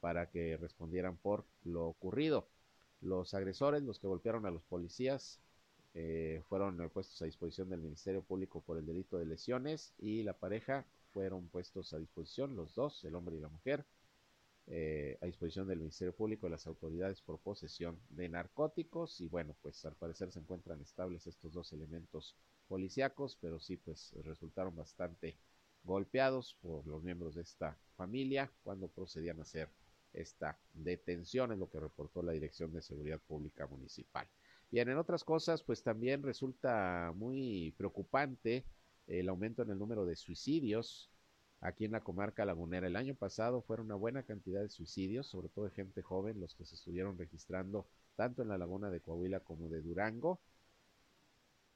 para 0.00 0.30
que 0.30 0.56
respondieran 0.56 1.16
por 1.16 1.44
lo 1.64 1.86
ocurrido. 1.86 2.48
Los 3.00 3.34
agresores, 3.34 3.82
los 3.82 3.98
que 3.98 4.06
golpearon 4.06 4.46
a 4.46 4.50
los 4.52 4.62
policías, 4.62 5.40
eh, 5.98 6.42
fueron 6.50 6.90
puestos 6.90 7.22
a 7.22 7.24
disposición 7.24 7.70
del 7.70 7.80
Ministerio 7.80 8.20
Público 8.20 8.60
por 8.60 8.76
el 8.76 8.84
delito 8.84 9.16
de 9.16 9.24
lesiones 9.24 9.94
y 9.98 10.22
la 10.22 10.34
pareja 10.34 10.84
fueron 11.14 11.48
puestos 11.48 11.94
a 11.94 11.98
disposición, 11.98 12.54
los 12.54 12.74
dos, 12.74 13.02
el 13.06 13.14
hombre 13.14 13.36
y 13.36 13.40
la 13.40 13.48
mujer, 13.48 13.82
eh, 14.66 15.16
a 15.22 15.24
disposición 15.24 15.66
del 15.66 15.78
Ministerio 15.78 16.14
Público 16.14 16.46
y 16.46 16.50
las 16.50 16.66
autoridades 16.66 17.22
por 17.22 17.38
posesión 17.38 17.98
de 18.10 18.28
narcóticos 18.28 19.22
y 19.22 19.28
bueno, 19.28 19.56
pues 19.62 19.82
al 19.86 19.94
parecer 19.94 20.30
se 20.30 20.40
encuentran 20.40 20.82
estables 20.82 21.26
estos 21.26 21.54
dos 21.54 21.72
elementos 21.72 22.36
policíacos, 22.68 23.38
pero 23.40 23.58
sí, 23.58 23.78
pues 23.78 24.12
resultaron 24.22 24.76
bastante 24.76 25.38
golpeados 25.82 26.58
por 26.60 26.86
los 26.86 27.02
miembros 27.02 27.36
de 27.36 27.40
esta 27.40 27.74
familia 27.96 28.52
cuando 28.62 28.88
procedían 28.88 29.38
a 29.38 29.42
hacer 29.42 29.70
esta 30.12 30.58
detención, 30.74 31.52
es 31.52 31.58
lo 31.58 31.70
que 31.70 31.80
reportó 31.80 32.22
la 32.22 32.32
Dirección 32.32 32.70
de 32.74 32.82
Seguridad 32.82 33.20
Pública 33.26 33.66
Municipal. 33.66 34.28
Bien, 34.70 34.88
en 34.88 34.98
otras 34.98 35.24
cosas, 35.24 35.62
pues 35.62 35.82
también 35.82 36.22
resulta 36.22 37.12
muy 37.14 37.72
preocupante 37.76 38.64
el 39.06 39.28
aumento 39.28 39.62
en 39.62 39.70
el 39.70 39.78
número 39.78 40.04
de 40.04 40.16
suicidios 40.16 41.10
aquí 41.60 41.84
en 41.84 41.92
la 41.92 42.02
comarca 42.02 42.44
lagunera. 42.44 42.86
El 42.86 42.96
año 42.96 43.14
pasado 43.14 43.62
fueron 43.62 43.86
una 43.86 43.94
buena 43.94 44.22
cantidad 44.22 44.60
de 44.60 44.68
suicidios, 44.68 45.26
sobre 45.26 45.48
todo 45.48 45.66
de 45.66 45.70
gente 45.70 46.02
joven, 46.02 46.40
los 46.40 46.54
que 46.54 46.64
se 46.64 46.74
estuvieron 46.74 47.18
registrando 47.18 47.86
tanto 48.16 48.42
en 48.42 48.48
la 48.48 48.58
laguna 48.58 48.90
de 48.90 49.00
Coahuila 49.00 49.40
como 49.40 49.68
de 49.68 49.82
Durango. 49.82 50.40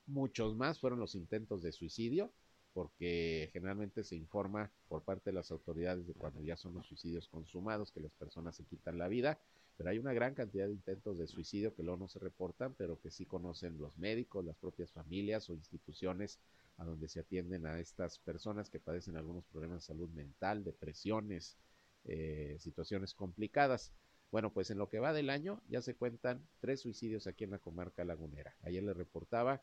Muchos 0.06 0.56
más 0.56 0.80
fueron 0.80 0.98
los 0.98 1.14
intentos 1.14 1.62
de 1.62 1.72
suicidio, 1.72 2.32
porque 2.72 3.50
generalmente 3.52 4.04
se 4.04 4.16
informa 4.16 4.70
por 4.88 5.02
parte 5.02 5.30
de 5.30 5.34
las 5.34 5.50
autoridades 5.50 6.06
de 6.06 6.14
cuando 6.14 6.40
ya 6.42 6.56
son 6.56 6.74
los 6.74 6.86
suicidios 6.86 7.28
consumados, 7.28 7.92
que 7.92 8.00
las 8.00 8.12
personas 8.12 8.56
se 8.56 8.64
quitan 8.64 8.98
la 8.98 9.08
vida, 9.08 9.38
pero 9.76 9.90
hay 9.90 9.98
una 9.98 10.12
gran 10.12 10.34
cantidad 10.34 10.66
de 10.66 10.74
intentos 10.74 11.18
de 11.18 11.26
suicidio 11.26 11.74
que 11.74 11.82
luego 11.82 11.98
no 11.98 12.08
se 12.08 12.18
reportan, 12.18 12.74
pero 12.74 13.00
que 13.00 13.10
sí 13.10 13.24
conocen 13.24 13.78
los 13.78 13.96
médicos, 13.96 14.44
las 14.44 14.56
propias 14.56 14.92
familias 14.92 15.48
o 15.48 15.54
instituciones 15.54 16.38
a 16.76 16.84
donde 16.84 17.08
se 17.08 17.20
atienden 17.20 17.66
a 17.66 17.78
estas 17.78 18.18
personas 18.18 18.70
que 18.70 18.80
padecen 18.80 19.16
algunos 19.16 19.44
problemas 19.46 19.78
de 19.78 19.86
salud 19.86 20.08
mental, 20.10 20.64
depresiones, 20.64 21.56
eh, 22.04 22.56
situaciones 22.58 23.14
complicadas. 23.14 23.92
Bueno, 24.30 24.52
pues 24.52 24.70
en 24.70 24.78
lo 24.78 24.88
que 24.88 24.98
va 24.98 25.12
del 25.12 25.28
año 25.28 25.60
ya 25.68 25.82
se 25.82 25.94
cuentan 25.96 26.46
tres 26.60 26.80
suicidios 26.80 27.26
aquí 27.26 27.44
en 27.44 27.50
la 27.50 27.58
comarca 27.58 28.04
lagunera. 28.04 28.54
Ayer 28.62 28.82
le 28.82 28.94
reportaba 28.94 29.62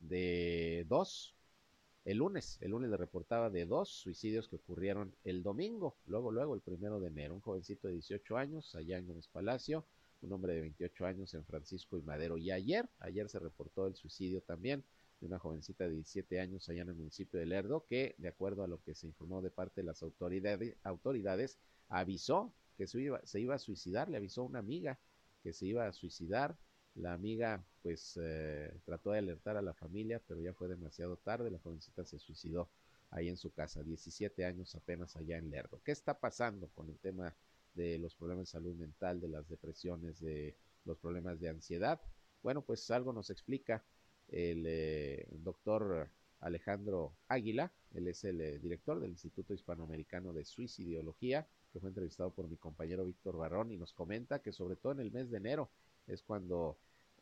de 0.00 0.86
dos, 0.88 1.35
el 2.06 2.18
lunes, 2.18 2.56
el 2.60 2.70
lunes 2.70 2.88
le 2.88 2.96
reportaba 2.96 3.50
de 3.50 3.66
dos 3.66 3.88
suicidios 3.88 4.46
que 4.46 4.54
ocurrieron 4.54 5.12
el 5.24 5.42
domingo, 5.42 5.96
luego, 6.06 6.30
luego, 6.30 6.54
el 6.54 6.60
primero 6.60 7.00
de 7.00 7.08
enero, 7.08 7.34
un 7.34 7.40
jovencito 7.40 7.88
de 7.88 7.94
18 7.94 8.36
años 8.36 8.76
allá 8.76 8.96
en 8.96 9.08
Gómez 9.08 9.26
Palacio, 9.26 9.84
un 10.22 10.32
hombre 10.32 10.54
de 10.54 10.60
28 10.60 11.04
años 11.04 11.34
en 11.34 11.44
Francisco 11.44 11.98
y 11.98 12.02
Madero, 12.02 12.38
y 12.38 12.52
ayer, 12.52 12.88
ayer 13.00 13.28
se 13.28 13.40
reportó 13.40 13.88
el 13.88 13.96
suicidio 13.96 14.40
también 14.40 14.84
de 15.20 15.26
una 15.26 15.40
jovencita 15.40 15.82
de 15.82 15.94
17 15.94 16.38
años 16.38 16.68
allá 16.68 16.82
en 16.82 16.90
el 16.90 16.94
municipio 16.94 17.40
de 17.40 17.46
Lerdo, 17.46 17.84
que, 17.88 18.14
de 18.18 18.28
acuerdo 18.28 18.62
a 18.62 18.68
lo 18.68 18.80
que 18.84 18.94
se 18.94 19.08
informó 19.08 19.42
de 19.42 19.50
parte 19.50 19.80
de 19.80 19.86
las 19.86 20.00
autoridades, 20.04 20.76
autoridades 20.84 21.58
avisó 21.88 22.52
que 22.78 22.86
se 22.86 23.00
iba, 23.00 23.20
se 23.24 23.40
iba 23.40 23.56
a 23.56 23.58
suicidar, 23.58 24.08
le 24.08 24.18
avisó 24.18 24.42
a 24.42 24.44
una 24.44 24.60
amiga 24.60 25.00
que 25.42 25.52
se 25.52 25.66
iba 25.66 25.88
a 25.88 25.92
suicidar, 25.92 26.56
la 26.96 27.12
amiga 27.12 27.64
pues 27.82 28.18
eh, 28.20 28.72
trató 28.84 29.12
de 29.12 29.18
alertar 29.18 29.56
a 29.56 29.62
la 29.62 29.74
familia, 29.74 30.20
pero 30.26 30.40
ya 30.40 30.52
fue 30.52 30.68
demasiado 30.68 31.16
tarde. 31.16 31.50
La 31.50 31.58
jovencita 31.58 32.04
se 32.04 32.18
suicidó 32.18 32.68
ahí 33.10 33.28
en 33.28 33.36
su 33.36 33.52
casa, 33.52 33.82
17 33.82 34.44
años 34.44 34.74
apenas 34.74 35.16
allá 35.16 35.38
en 35.38 35.50
Lerdo. 35.50 35.80
¿Qué 35.84 35.92
está 35.92 36.18
pasando 36.18 36.68
con 36.68 36.88
el 36.88 36.98
tema 36.98 37.34
de 37.74 37.98
los 37.98 38.14
problemas 38.14 38.46
de 38.46 38.52
salud 38.52 38.74
mental, 38.74 39.20
de 39.20 39.28
las 39.28 39.48
depresiones, 39.48 40.20
de 40.20 40.56
los 40.84 40.98
problemas 40.98 41.38
de 41.38 41.50
ansiedad? 41.50 42.00
Bueno, 42.42 42.62
pues 42.62 42.90
algo 42.90 43.12
nos 43.12 43.30
explica 43.30 43.84
el, 44.28 44.64
eh, 44.66 45.26
doctor 45.30 46.08
Alejandro 46.40 47.14
Águila, 47.28 47.72
él 47.94 48.08
es 48.08 48.24
el 48.24 48.40
eh, 48.40 48.58
director 48.58 49.00
del 49.00 49.10
Instituto 49.10 49.54
Hispanoamericano 49.54 50.32
de 50.32 50.44
Suicidiología, 50.44 51.46
que 51.72 51.80
fue 51.80 51.90
entrevistado 51.90 52.30
por 52.30 52.48
mi 52.48 52.56
compañero 52.56 53.04
Víctor 53.04 53.36
Barrón 53.36 53.70
y 53.70 53.76
nos 53.76 53.92
comenta 53.92 54.40
que 54.40 54.52
sobre 54.52 54.76
todo 54.76 54.92
en 54.92 55.00
el 55.00 55.12
mes 55.12 55.30
de 55.30 55.38
enero 55.38 55.70
es 56.06 56.22
cuando 56.22 56.78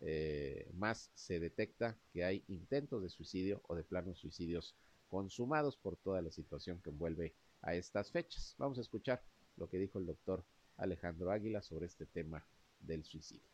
eh, 0.07 0.71
más 0.75 1.11
se 1.15 1.41
detecta 1.41 1.97
que 2.13 2.25
hay 2.25 2.45
intentos 2.49 3.03
de 3.03 3.09
suicidio 3.09 3.63
o 3.69 3.75
de 3.75 3.85
planos 3.85 4.19
suicidios 4.19 4.77
consumados 5.09 5.79
por 5.79 5.97
toda 5.97 6.21
la 6.21 6.31
situación 6.31 6.83
que 6.83 6.91
envuelve 6.91 7.35
a 7.63 7.75
estas 7.75 8.11
fechas. 8.11 8.55
Vamos 8.59 8.77
a 8.77 8.83
escuchar 8.83 9.23
lo 9.57 9.67
que 9.71 9.79
dijo 9.79 9.99
el 9.99 10.05
doctor 10.05 10.45
Alejandro 10.77 11.31
Águila 11.31 11.63
sobre 11.63 11.87
este 11.87 12.05
tema 12.05 12.45
del 12.81 13.03
suicidio. 13.05 13.49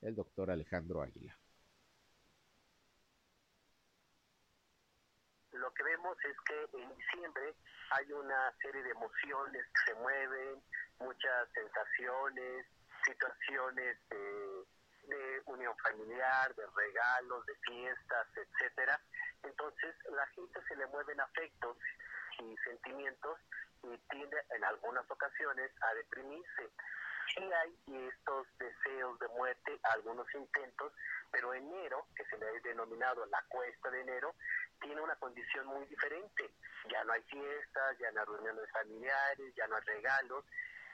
El 0.00 0.14
doctor 0.14 0.50
Alejandro 0.50 1.02
Águila. 1.02 1.36
Lo 5.52 5.74
que 5.74 5.82
vemos 5.82 6.16
es 6.24 6.36
que 6.46 6.78
en 6.78 6.96
diciembre 6.96 7.54
hay 7.90 8.12
una 8.12 8.56
serie 8.62 8.82
de 8.82 8.90
emociones 8.90 9.66
que 9.66 9.92
se 9.92 9.98
mueven, 10.00 10.62
muchas 11.00 11.48
sensaciones, 11.52 12.66
situaciones 13.08 13.96
de, 14.10 14.64
unión 15.46 15.74
familiar, 15.78 16.54
de 16.54 16.66
regalos, 16.76 17.46
de 17.46 17.54
fiestas, 17.56 18.26
etcétera. 18.36 19.00
Entonces 19.42 19.94
la 20.10 20.26
gente 20.26 20.60
se 20.68 20.76
le 20.76 20.86
mueven 20.88 21.18
afectos 21.20 21.76
y 22.38 22.56
sentimientos 22.58 23.38
y 23.82 23.96
tiende 24.10 24.36
en 24.50 24.64
algunas 24.64 25.10
ocasiones 25.10 25.70
a 25.80 25.94
deprimirse. 25.94 26.70
Sí 27.34 27.40
hay 27.40 28.08
estos 28.08 28.46
deseos 28.58 29.18
de 29.20 29.28
muerte, 29.28 29.80
algunos 29.94 30.26
intentos, 30.34 30.92
pero 31.30 31.54
enero, 31.54 32.06
que 32.14 32.24
se 32.26 32.36
le 32.36 32.46
ha 32.46 32.52
denominado 32.62 33.24
la 33.26 33.42
cuesta 33.48 33.90
de 33.90 34.02
enero, 34.02 34.34
tiene 34.80 35.00
una 35.00 35.16
condición 35.16 35.66
muy 35.66 35.86
diferente. 35.86 36.50
Ya 36.90 37.02
no 37.04 37.12
hay 37.12 37.22
fiestas, 37.22 37.98
ya 37.98 38.10
no 38.12 38.20
hay 38.20 38.26
reuniones 38.26 38.70
familiares, 38.72 39.54
ya 39.54 39.66
no 39.66 39.76
hay 39.76 39.82
regalos, 39.82 40.44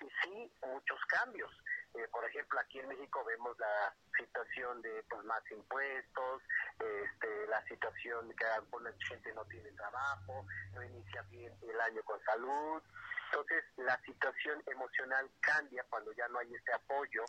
y 0.01 0.09
sí 0.23 0.53
muchos 0.63 1.01
cambios. 1.07 1.51
Eh, 1.95 2.09
por 2.11 2.25
ejemplo, 2.25 2.59
aquí 2.59 2.81
en 2.81 2.89
México 2.89 3.25
vemos 3.25 3.57
la 3.59 3.95
situación 4.19 4.83
de 4.83 5.05
pues, 5.09 5.25
más 5.25 5.43
impuestos, 5.51 6.43
este, 6.79 7.47
la 7.47 7.63
situación 7.67 8.35
que 8.37 8.45
alguna 8.47 8.93
gente 9.09 9.33
no 9.33 9.45
tiene 9.45 9.71
trabajo, 9.73 10.45
no 10.75 10.83
inicia 10.83 11.23
bien 11.31 11.53
el 11.63 11.81
año 11.81 12.03
con 12.03 12.21
salud. 12.25 12.83
Entonces, 13.27 13.65
la 13.77 13.97
situación 14.03 14.63
emocional 14.67 15.31
cambia 15.41 15.85
cuando 15.89 16.13
ya 16.13 16.27
no 16.29 16.39
hay 16.39 16.53
este 16.55 16.73
apoyo 16.73 17.25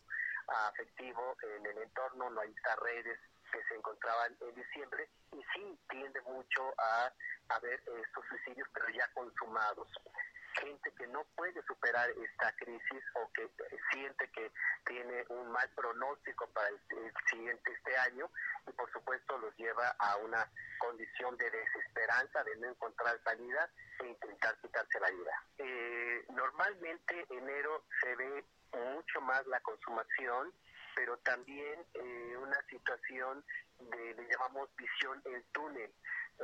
afectivo 0.48 1.36
en 1.42 1.66
el 1.66 1.78
entorno, 1.80 2.30
no 2.30 2.42
hay 2.42 2.52
estas 2.52 2.80
redes 2.80 3.20
que 3.52 3.64
se 3.68 3.76
encontraban 3.76 4.36
en 4.42 4.56
diciembre 4.56 5.10
y 5.32 5.44
sí 5.54 5.80
tiende 5.90 6.22
mucho 6.22 6.74
a 6.78 7.12
haber 7.50 7.82
estos 8.04 8.26
suicidios, 8.28 8.68
pero 8.74 8.90
ya 8.90 9.08
consumados 9.14 9.88
gente 10.60 10.92
que 10.98 11.08
no 11.08 11.24
puede 11.36 11.62
superar 11.64 12.10
esta 12.10 12.52
crisis 12.58 13.04
o 13.16 13.32
que 13.34 13.50
siente 13.92 14.30
que 14.32 14.52
tiene 14.86 15.26
un 15.30 15.52
mal 15.52 15.70
pronóstico 15.76 16.48
para 16.54 16.70
el, 16.70 16.80
siguiente 17.30 17.72
este 17.72 17.98
año 17.98 18.30
y 18.68 18.72
por 18.72 18.92
supuesto 18.92 19.38
los 19.38 19.56
lleva 19.58 19.96
a 20.00 20.18
una 20.18 20.50
condición 20.80 21.36
de 21.38 21.50
desesperanza, 21.50 22.44
de 22.44 22.56
no 22.58 22.70
encontrar 22.70 23.20
salida 23.24 23.70
e 24.00 24.08
intentar 24.08 24.56
quitarse 24.62 25.00
la 25.00 25.10
vida. 25.10 25.44
Eh, 25.58 26.05
normalmente 26.58 27.26
enero 27.30 27.84
se 28.02 28.16
ve 28.16 28.46
mucho 28.72 29.22
más 29.22 29.46
la 29.48 29.60
consumación 29.62 30.54
pero 30.96 31.18
también 31.18 31.86
eh, 31.94 32.38
una 32.38 32.58
situación 32.70 33.44
de, 33.80 34.14
le 34.14 34.28
llamamos 34.30 34.70
visión 34.78 35.22
en 35.26 35.44
túnel, 35.52 35.92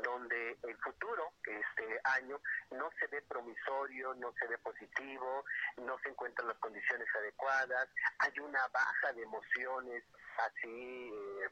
donde 0.03 0.57
el 0.63 0.77
futuro, 0.79 1.31
este 1.45 2.01
año, 2.19 2.37
no 2.71 2.89
se 2.99 3.07
ve 3.07 3.21
promisorio, 3.21 4.13
no 4.15 4.33
se 4.33 4.47
ve 4.47 4.57
positivo, 4.57 5.45
no 5.77 5.97
se 5.99 6.09
encuentran 6.09 6.49
las 6.49 6.57
condiciones 6.57 7.07
adecuadas, 7.15 7.87
hay 8.19 8.39
una 8.39 8.67
baja 8.73 9.13
de 9.13 9.23
emociones 9.23 10.03
así 10.37 11.11
eh, 11.13 11.49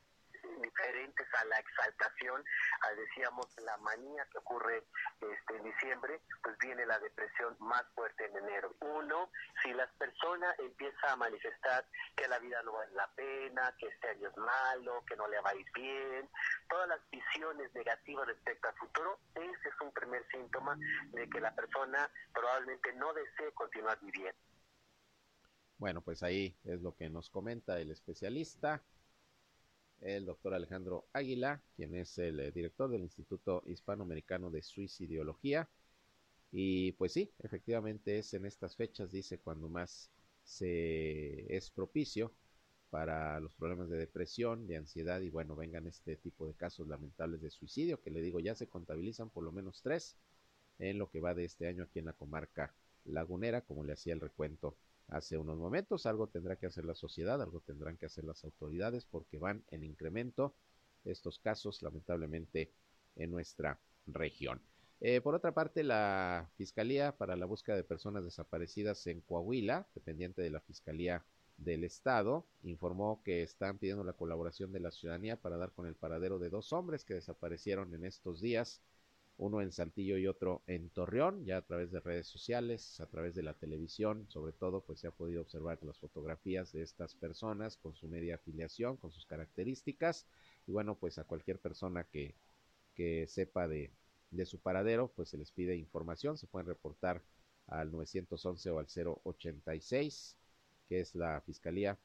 diferentes 0.62 1.28
a 1.34 1.46
la 1.46 1.60
exaltación, 1.60 2.44
a, 2.82 2.94
decíamos 2.94 3.48
la 3.64 3.78
manía 3.78 4.26
que 4.32 4.38
ocurre 4.40 4.84
este, 5.22 5.58
en 5.58 5.64
diciembre, 5.64 6.22
pues 6.42 6.58
viene 6.60 6.86
la 6.86 7.00
depresión 7.00 7.56
más 7.60 7.84
fuerte 7.96 8.26
en 8.26 8.38
enero. 8.38 8.76
Uno, 8.82 9.32
si 9.64 9.74
las 9.74 9.90
personas 9.94 10.58
empiezan 10.60 11.12
a 11.12 11.16
manifestar 11.16 11.86
que 12.16 12.28
la 12.28 12.40
vida 12.40 12.62
no 12.64 12.74
vale 12.74 12.92
la 12.94 13.08
pena, 13.16 13.76
que 13.78 13.88
este 13.88 14.10
año 14.10 14.30
es 14.30 14.38
malo, 14.38 15.04
que 15.06 15.16
no 15.16 15.28
le 15.28 15.40
va 15.42 15.54
bien, 15.74 16.30
todas 16.70 16.88
las 16.88 17.00
visiones 17.10 17.74
negativas 17.74 18.28
respecto 18.28 18.68
al 18.68 18.76
futuro, 18.76 19.20
ese 19.36 19.70
es 19.70 19.82
un 19.82 19.92
primer 19.94 20.26
síntoma 20.32 20.78
de 21.12 21.30
que 21.30 21.40
la 21.40 21.54
persona 21.54 22.10
probablemente 22.34 22.94
no 22.94 23.14
desee 23.14 23.52
continuar 23.54 23.98
viviendo. 24.02 24.40
Bueno, 25.78 26.02
pues 26.02 26.24
ahí 26.24 26.58
es 26.66 26.82
lo 26.82 26.96
que 26.96 27.10
nos 27.10 27.30
comenta 27.30 27.80
el 27.80 27.92
especialista 27.92 28.84
el 30.02 30.26
doctor 30.26 30.54
Alejandro 30.54 31.08
Águila, 31.14 31.62
quien 31.76 31.96
es 31.96 32.18
el 32.18 32.40
eh, 32.40 32.52
director 32.52 32.90
del 32.90 33.02
Instituto 33.02 33.64
Hispanoamericano 33.66 34.50
de 34.50 34.62
Suicidología. 34.62 35.70
Y 36.52 36.94
pues 36.94 37.14
sí, 37.14 37.32
efectivamente 37.40 38.18
es 38.20 38.34
en 38.34 38.46
estas 38.46 38.76
fechas, 38.76 39.12
dice, 39.12 39.40
cuando 39.40 39.70
más 39.70 40.10
se 40.44 41.56
es 41.56 41.70
propicio 41.70 42.34
para 42.90 43.40
los 43.40 43.54
problemas 43.54 43.90
de 43.90 43.98
depresión, 43.98 44.66
de 44.68 44.78
ansiedad 44.78 45.22
y 45.22 45.30
bueno, 45.30 45.56
vengan 45.56 45.86
este 45.86 46.16
tipo 46.16 46.48
de 46.48 46.56
casos 46.56 46.88
lamentables 46.88 47.42
de 47.42 47.52
suicidio, 47.52 48.02
que 48.02 48.10
le 48.10 48.22
digo, 48.22 48.40
ya 48.40 48.56
se 48.56 48.68
contabilizan 48.68 49.30
por 49.30 49.44
lo 49.44 49.52
menos 49.52 49.82
tres 49.84 50.16
en 50.80 50.98
lo 50.98 51.10
que 51.10 51.20
va 51.20 51.36
de 51.36 51.46
este 51.46 51.68
año 51.68 51.84
aquí 51.84 52.00
en 52.00 52.06
la 52.06 52.14
comarca 52.14 52.74
lagunera, 53.06 53.62
como 53.62 53.84
le 53.84 53.94
hacía 53.94 54.14
el 54.14 54.22
recuento 54.22 54.76
hace 55.10 55.38
unos 55.38 55.58
momentos. 55.58 56.06
Algo 56.06 56.28
tendrá 56.28 56.56
que 56.56 56.66
hacer 56.66 56.86
la 56.86 56.96
sociedad, 56.96 57.42
algo 57.42 57.62
tendrán 57.62 57.98
que 57.98 58.06
hacer 58.06 58.24
las 58.24 58.44
autoridades 58.44 59.06
porque 59.06 59.38
van 59.38 59.64
en 59.70 59.84
incremento 59.84 60.56
estos 61.06 61.40
casos, 61.40 61.82
lamentablemente, 61.82 62.72
en 63.16 63.32
nuestra 63.32 63.80
región. 64.06 64.62
Eh, 65.02 65.22
por 65.22 65.34
otra 65.34 65.54
parte, 65.54 65.84
la 65.84 66.50
Fiscalía 66.58 67.18
para 67.18 67.36
la 67.36 67.46
Búsqueda 67.46 67.78
de 67.78 67.84
Personas 67.84 68.24
Desaparecidas 68.24 69.08
en 69.08 69.22
Coahuila, 69.22 69.88
dependiente 69.96 70.42
de 70.42 70.50
la 70.50 70.60
Fiscalía 70.60 71.24
del 71.58 71.84
Estado, 71.84 72.46
informó 72.64 73.22
que 73.24 73.44
están 73.44 73.78
pidiendo 73.78 74.04
la 74.04 74.14
colaboración 74.14 74.72
de 74.72 74.80
la 74.80 74.92
ciudadanía 74.92 75.38
para 75.38 75.58
dar 75.58 75.72
con 75.72 75.88
el 75.88 75.96
paradero 75.96 76.38
de 76.40 76.50
dos 76.50 76.74
hombres 76.74 77.06
que 77.06 77.14
desaparecieron 77.14 77.94
en 77.94 78.06
estos 78.06 78.42
días 78.42 78.82
uno 79.40 79.62
en 79.62 79.72
Saltillo 79.72 80.18
y 80.18 80.28
otro 80.28 80.64
en 80.68 80.90
Torreón, 80.90 81.46
ya 81.46 81.58
a 81.58 81.62
través 81.62 81.92
de 81.92 82.02
redes 82.02 82.28
sociales, 82.28 83.00
a 83.00 83.06
través 83.06 83.36
de 83.36 83.42
la 83.42 83.54
televisión, 83.54 84.28
sobre 84.30 84.52
todo, 84.52 84.82
pues 84.82 85.00
se 85.00 85.08
ha 85.08 85.12
podido 85.12 85.42
observar 85.42 85.80
las 85.82 85.98
fotografías 85.98 86.74
de 86.74 86.84
estas 86.84 87.16
personas 87.16 87.78
con 87.78 87.96
su 87.96 88.10
media 88.10 88.36
afiliación, 88.36 88.98
con 88.98 89.12
sus 89.12 89.26
características, 89.26 90.28
y 90.68 90.74
bueno, 90.74 90.96
pues 90.96 91.18
a 91.18 91.24
cualquier 91.24 91.58
persona 91.58 92.04
que, 92.04 92.36
que 92.96 93.28
sepa 93.28 93.70
de, 93.70 93.92
de 94.30 94.46
su 94.46 94.60
paradero, 94.60 95.08
pues 95.16 95.30
se 95.30 95.38
les 95.38 95.52
pide 95.52 95.78
información, 95.78 96.38
se 96.38 96.48
pueden 96.48 96.68
reportar 96.68 97.24
al 97.68 97.92
911 97.92 98.70
o 98.72 98.80
al 98.80 98.88
086, 98.88 100.36
que 100.90 101.00
es 101.00 101.16
la 101.16 101.40
Fiscalía 101.42 101.98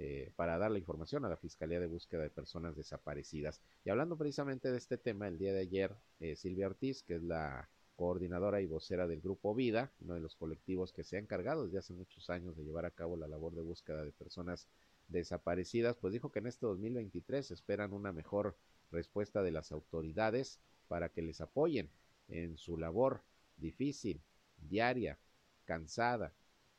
eh, 0.00 0.30
para 0.36 0.58
dar 0.58 0.70
la 0.70 0.78
información 0.78 1.24
a 1.24 1.28
la 1.28 1.36
Fiscalía 1.36 1.80
de 1.80 1.88
Búsqueda 1.88 2.22
de 2.22 2.30
Personas 2.30 2.76
Desaparecidas. 2.76 3.60
Y 3.84 3.90
hablando 3.90 4.16
precisamente 4.16 4.70
de 4.70 4.78
este 4.78 4.96
tema, 4.96 5.26
el 5.26 5.38
día 5.38 5.52
de 5.52 5.58
ayer, 5.58 5.92
eh, 6.20 6.36
Silvia 6.36 6.68
Ortiz, 6.68 7.02
que 7.02 7.16
es 7.16 7.22
la 7.24 7.68
coordinadora 7.96 8.60
y 8.60 8.66
vocera 8.66 9.08
del 9.08 9.20
Grupo 9.20 9.56
Vida, 9.56 9.90
uno 10.00 10.14
de 10.14 10.20
los 10.20 10.36
colectivos 10.36 10.92
que 10.92 11.02
se 11.02 11.16
ha 11.16 11.18
encargado 11.18 11.64
desde 11.64 11.78
hace 11.78 11.94
muchos 11.94 12.30
años 12.30 12.56
de 12.56 12.62
llevar 12.62 12.84
a 12.84 12.92
cabo 12.92 13.16
la 13.16 13.26
labor 13.26 13.56
de 13.56 13.62
búsqueda 13.62 14.04
de 14.04 14.12
personas 14.12 14.68
desaparecidas, 15.08 15.96
pues 15.96 16.12
dijo 16.12 16.30
que 16.30 16.38
en 16.38 16.46
este 16.46 16.66
2023 16.66 17.50
esperan 17.50 17.92
una 17.92 18.12
mejor 18.12 18.56
respuesta 18.92 19.42
de 19.42 19.50
las 19.50 19.72
autoridades 19.72 20.60
para 20.86 21.08
que 21.08 21.22
les 21.22 21.40
apoyen 21.40 21.90
en 22.28 22.56
su 22.56 22.78
labor 22.78 23.22
difícil, 23.56 24.22
diaria, 24.58 25.18
cansada, 25.64 26.32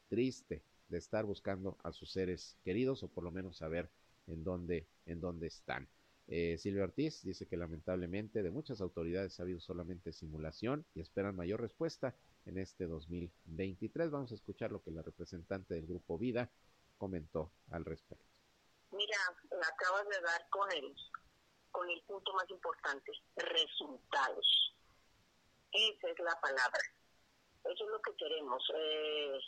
triste, 0.08 0.64
de 0.90 0.98
estar 0.98 1.26
buscando 1.26 1.78
a 1.84 1.92
sus 1.92 2.12
seres 2.12 2.58
queridos 2.64 3.04
o 3.04 3.08
por 3.08 3.24
lo 3.24 3.32
menos 3.32 3.58
saber 3.58 3.90
en 4.28 4.44
dónde, 4.44 4.88
en 5.06 5.22
dónde 5.22 5.48
están. 5.48 5.88
Eh, 6.28 6.58
Silvia 6.60 6.84
Ortiz 6.84 7.24
dice 7.24 7.48
que 7.48 7.58
lamentablemente 7.58 8.44
de 8.44 8.52
muchas 8.52 8.82
autoridades 8.82 9.40
ha 9.40 9.44
habido 9.44 9.60
solamente 9.60 10.12
simulación 10.12 10.86
y 10.94 11.02
esperan 11.02 11.36
mayor 11.36 11.60
respuesta 11.60 12.16
en 12.46 12.60
este 12.60 12.86
2023. 12.86 14.12
Vamos 14.12 14.32
a 14.32 14.36
escuchar 14.36 14.72
lo 14.72 14.84
que 14.84 14.92
la 14.92 15.02
representante 15.02 15.74
del 15.74 15.88
Grupo 15.88 16.20
Vida 16.20 16.50
comentó 17.00 17.52
al 17.72 17.84
respecto. 17.84 18.26
Mira, 18.92 19.18
acabas 19.74 20.08
de 20.08 20.22
dar 20.22 20.50
con 20.50 20.72
el, 20.72 20.96
con 21.72 21.90
el 21.90 22.02
punto 22.04 22.34
más 22.34 22.50
importante, 22.50 23.12
resultados. 23.36 24.76
Esa 25.72 26.10
es 26.10 26.20
la 26.20 26.40
palabra. 26.42 26.82
Eso 27.66 27.86
es 27.86 27.90
lo 27.90 28.02
que 28.02 28.16
queremos. 28.16 28.64
Eh, 28.76 29.40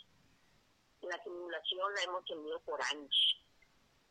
la 1.02 1.22
simulación 1.22 1.94
la 1.94 2.02
hemos 2.02 2.24
tenido 2.24 2.60
por 2.60 2.80
años. 2.82 3.38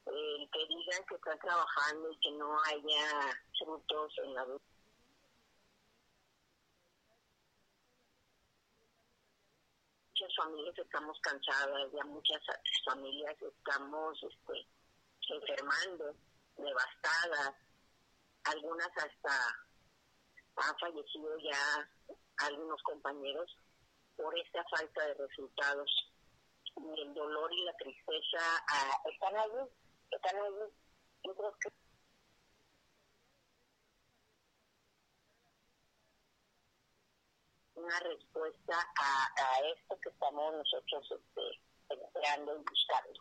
El 0.06 0.50
que 0.52 0.68
digan 0.68 1.06
que 1.08 1.16
están 1.16 1.40
trabajando 1.40 2.12
y 2.12 2.18
que 2.20 2.32
no 2.32 2.58
haya 2.64 3.40
frutos 3.58 4.14
en 4.24 4.34
la 4.34 4.46
muchas 10.22 10.36
familias 10.36 10.78
estamos 10.78 11.20
cansadas, 11.22 11.92
ya 11.94 12.04
muchas 12.06 12.42
familias 12.86 13.36
estamos 13.42 14.20
este, 14.22 14.68
enfermando, 15.34 16.16
devastadas, 16.58 17.56
algunas 18.44 18.90
hasta 18.98 19.66
han 20.58 20.78
fallecido 20.78 21.38
ya 21.40 21.90
algunos 22.46 22.82
compañeros 22.84 23.58
por 24.16 24.38
esta 24.38 24.64
falta 24.66 25.08
de 25.08 25.14
resultados 25.16 26.11
y 26.84 27.02
el 27.02 27.14
dolor 27.14 27.54
y 27.54 27.64
la 27.64 27.74
tristeza 27.74 28.40
uh, 28.40 29.10
están 29.10 29.36
ahí, 29.38 29.68
están 30.12 30.36
ahí. 30.36 30.52
Yo 31.24 31.36
creo 31.36 31.54
que 31.60 31.70
una 37.76 38.00
respuesta 38.00 38.76
a, 38.76 39.60
esto 39.76 40.00
que 40.02 40.10
estamos 40.10 40.54
nosotros 40.54 41.12
este, 41.12 41.62
esperando 41.90 42.56
y 42.56 42.64
buscando. 42.64 43.20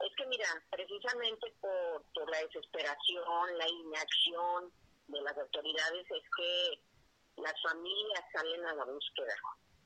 Es 0.00 0.16
que 0.16 0.26
mira, 0.26 0.46
precisamente 0.70 1.52
por, 1.60 2.04
por 2.14 2.30
la 2.30 2.38
desesperación, 2.38 3.58
la 3.58 3.68
inacción 3.68 4.72
de 5.08 5.20
las 5.20 5.36
autoridades 5.36 6.06
es 6.10 6.22
que 6.36 6.82
las 7.36 7.54
familias 7.62 8.24
salen 8.32 8.66
a 8.66 8.74
la 8.74 8.84
búsqueda 8.84 9.34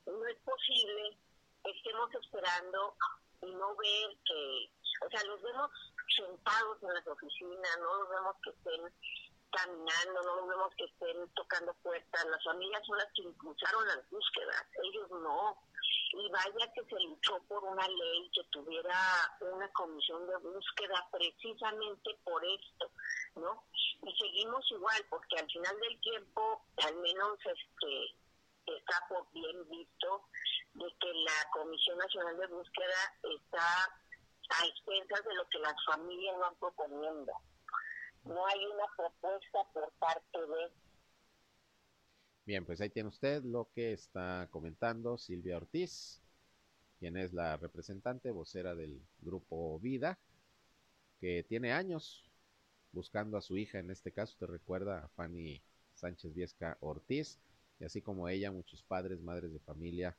no 0.05 0.25
es 0.27 0.37
posible 0.37 1.17
estemos 1.65 2.13
esperando 2.13 2.95
y 3.41 3.53
no 3.53 3.75
ver 3.75 4.17
que, 4.25 4.69
o 5.05 5.09
sea, 5.09 5.23
los 5.25 5.41
vemos 5.41 5.71
sentados 6.15 6.81
en 6.83 6.93
las 6.93 7.07
oficinas, 7.07 7.77
no 7.79 7.95
los 7.95 8.09
vemos 8.09 8.35
que 8.43 8.49
estén 8.51 8.93
caminando, 9.51 10.21
no 10.23 10.35
los 10.35 10.47
vemos 10.47 10.73
que 10.75 10.85
estén 10.85 11.29
tocando 11.29 11.73
puertas, 11.75 12.25
las 12.25 12.43
familias 12.43 12.85
son 12.85 12.97
las 12.97 13.11
que 13.13 13.23
impulsaron 13.23 13.87
las 13.87 14.09
búsquedas, 14.09 14.65
ellos 14.83 15.09
no. 15.11 15.57
Y 16.17 16.29
vaya 16.29 16.71
que 16.73 16.83
se 16.85 16.99
luchó 17.03 17.41
por 17.47 17.63
una 17.63 17.85
ley 17.87 18.29
que 18.33 18.43
tuviera 18.45 18.95
una 19.41 19.67
comisión 19.73 20.25
de 20.27 20.37
búsqueda 20.37 21.05
precisamente 21.11 22.17
por 22.23 22.43
esto, 22.45 22.89
¿no? 23.35 23.65
Y 24.01 24.15
seguimos 24.15 24.63
igual, 24.71 25.05
porque 25.09 25.37
al 25.37 25.51
final 25.51 25.77
del 25.79 25.99
tiempo, 25.99 26.61
al 26.85 26.95
menos 26.97 27.37
este 27.43 28.15
está 28.65 29.05
por 29.09 29.29
bien 29.33 29.67
visto 29.69 30.23
de 30.75 30.85
que 30.99 31.13
la 31.13 31.49
Comisión 31.53 31.97
Nacional 31.97 32.37
de 32.37 32.47
Búsqueda 32.47 33.01
está 33.23 33.85
a 34.49 34.65
expensas 34.67 35.25
de 35.25 35.35
lo 35.35 35.47
que 35.49 35.59
las 35.59 35.75
familias 35.85 36.37
van 36.39 36.55
proponiendo. 36.55 37.31
No 38.23 38.45
hay 38.45 38.65
una 38.65 38.85
propuesta 38.95 39.59
por 39.73 39.91
parte 39.93 40.39
de... 40.39 40.71
Bien, 42.45 42.65
pues 42.65 42.79
ahí 42.81 42.89
tiene 42.89 43.09
usted 43.09 43.43
lo 43.43 43.69
que 43.73 43.93
está 43.93 44.47
comentando 44.51 45.17
Silvia 45.17 45.57
Ortiz, 45.57 46.21
quien 46.99 47.17
es 47.17 47.33
la 47.33 47.57
representante 47.57 48.31
vocera 48.31 48.75
del 48.75 49.01
grupo 49.19 49.79
Vida, 49.79 50.19
que 51.19 51.43
tiene 51.43 51.71
años 51.71 52.29
buscando 52.91 53.37
a 53.37 53.41
su 53.41 53.57
hija, 53.57 53.79
en 53.79 53.91
este 53.91 54.11
caso 54.11 54.35
te 54.37 54.45
recuerda 54.45 55.05
a 55.05 55.07
Fanny 55.09 55.61
Sánchez 55.93 56.33
Viesca 56.33 56.77
Ortiz, 56.81 57.39
y 57.79 57.85
así 57.85 58.01
como 58.01 58.29
ella, 58.29 58.51
muchos 58.51 58.83
padres, 58.83 59.21
madres 59.21 59.51
de 59.51 59.59
familia, 59.59 60.15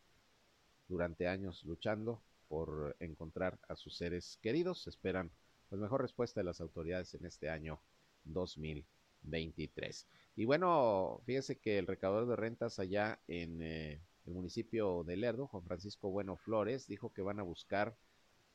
durante 0.88 1.28
años 1.28 1.64
luchando 1.64 2.22
por 2.48 2.96
encontrar 3.00 3.58
a 3.68 3.76
sus 3.76 3.96
seres 3.96 4.38
queridos. 4.42 4.86
Esperan 4.86 5.30
pues 5.68 5.80
mejor 5.80 6.02
respuesta 6.02 6.40
de 6.40 6.44
las 6.44 6.60
autoridades 6.60 7.14
en 7.14 7.26
este 7.26 7.50
año 7.50 7.80
2023. 8.24 10.06
Y 10.36 10.44
bueno, 10.44 11.20
fíjese 11.24 11.58
que 11.58 11.78
el 11.78 11.86
recaudador 11.86 12.28
de 12.28 12.36
rentas 12.36 12.78
allá 12.78 13.20
en 13.26 13.62
eh, 13.62 14.00
el 14.26 14.34
municipio 14.34 15.04
de 15.04 15.16
Lerdo, 15.16 15.46
Juan 15.46 15.64
Francisco 15.64 16.10
Bueno 16.10 16.36
Flores, 16.36 16.86
dijo 16.86 17.12
que 17.12 17.22
van 17.22 17.40
a 17.40 17.42
buscar 17.42 17.96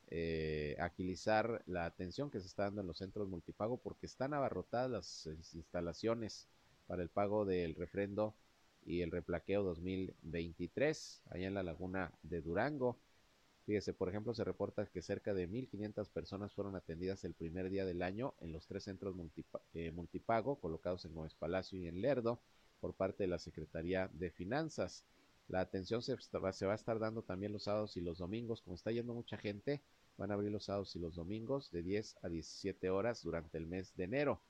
eh, 0.08 0.76
agilizar 0.80 1.64
la 1.66 1.86
atención 1.86 2.30
que 2.30 2.42
se 2.42 2.48
está 2.48 2.64
dando 2.64 2.82
en 2.82 2.88
los 2.88 2.98
centros 2.98 3.30
multipago 3.30 3.78
porque 3.78 4.06
están 4.06 4.34
abarrotadas 4.34 5.26
las 5.26 5.56
instalaciones 5.56 6.50
para 6.86 7.02
el 7.02 7.10
pago 7.10 7.46
del 7.46 7.76
refrendo 7.76 8.36
y 8.86 9.02
el 9.02 9.12
replaqueo 9.12 9.64
2023 9.64 11.24
allá 11.30 11.48
en 11.48 11.54
la 11.54 11.64
laguna 11.64 12.12
de 12.24 12.42
Durango. 12.42 12.98
Fíjese, 13.66 13.94
por 13.94 14.10
ejemplo, 14.10 14.34
se 14.34 14.44
reporta 14.44 14.86
que 14.88 15.02
cerca 15.02 15.34
de 15.34 15.48
1.500 15.48 16.10
personas 16.10 16.54
fueron 16.54 16.76
atendidas 16.76 17.24
el 17.24 17.34
primer 17.34 17.70
día 17.70 17.86
del 17.86 18.02
año 18.02 18.34
en 18.42 18.52
los 18.52 18.68
tres 18.68 18.84
centros 18.84 19.16
eh, 19.74 19.92
multipago 19.92 20.56
colocados 20.56 21.06
en 21.06 21.14
Gómez 21.14 21.36
Palacio 21.36 21.80
y 21.80 21.88
en 21.88 22.02
Lerdo 22.02 22.40
por 22.80 22.94
parte 22.96 23.24
de 23.24 23.28
la 23.28 23.38
Secretaría 23.38 24.10
de 24.14 24.32
Finanzas. 24.32 25.06
La 25.48 25.60
atención 25.60 26.02
se, 26.02 26.16
va 26.38 26.50
a 26.50 26.76
estar 26.76 26.98
dando 26.98 27.22
también 27.24 27.54
los 27.54 27.64
sábados 27.64 27.98
y 27.98 28.02
los 28.02 28.18
domingos. 28.18 28.62
Como 28.62 28.76
está 28.76 28.92
yendo 28.92 29.14
mucha 29.14 29.38
gente, 29.38 29.82
van 30.18 30.32
a 30.32 30.34
abrir 30.34 30.52
los 30.52 30.66
sábados 30.66 30.96
y 30.96 31.00
los 31.00 31.16
domingos 31.16 31.72
de 31.72 31.84
10 31.84 32.18
a 32.24 32.30
17 32.30 32.90
horas 32.90 33.22
durante 33.22 33.58
el 33.58 33.68
mes 33.68 33.96
de 33.96 34.06
enero. 34.06 34.42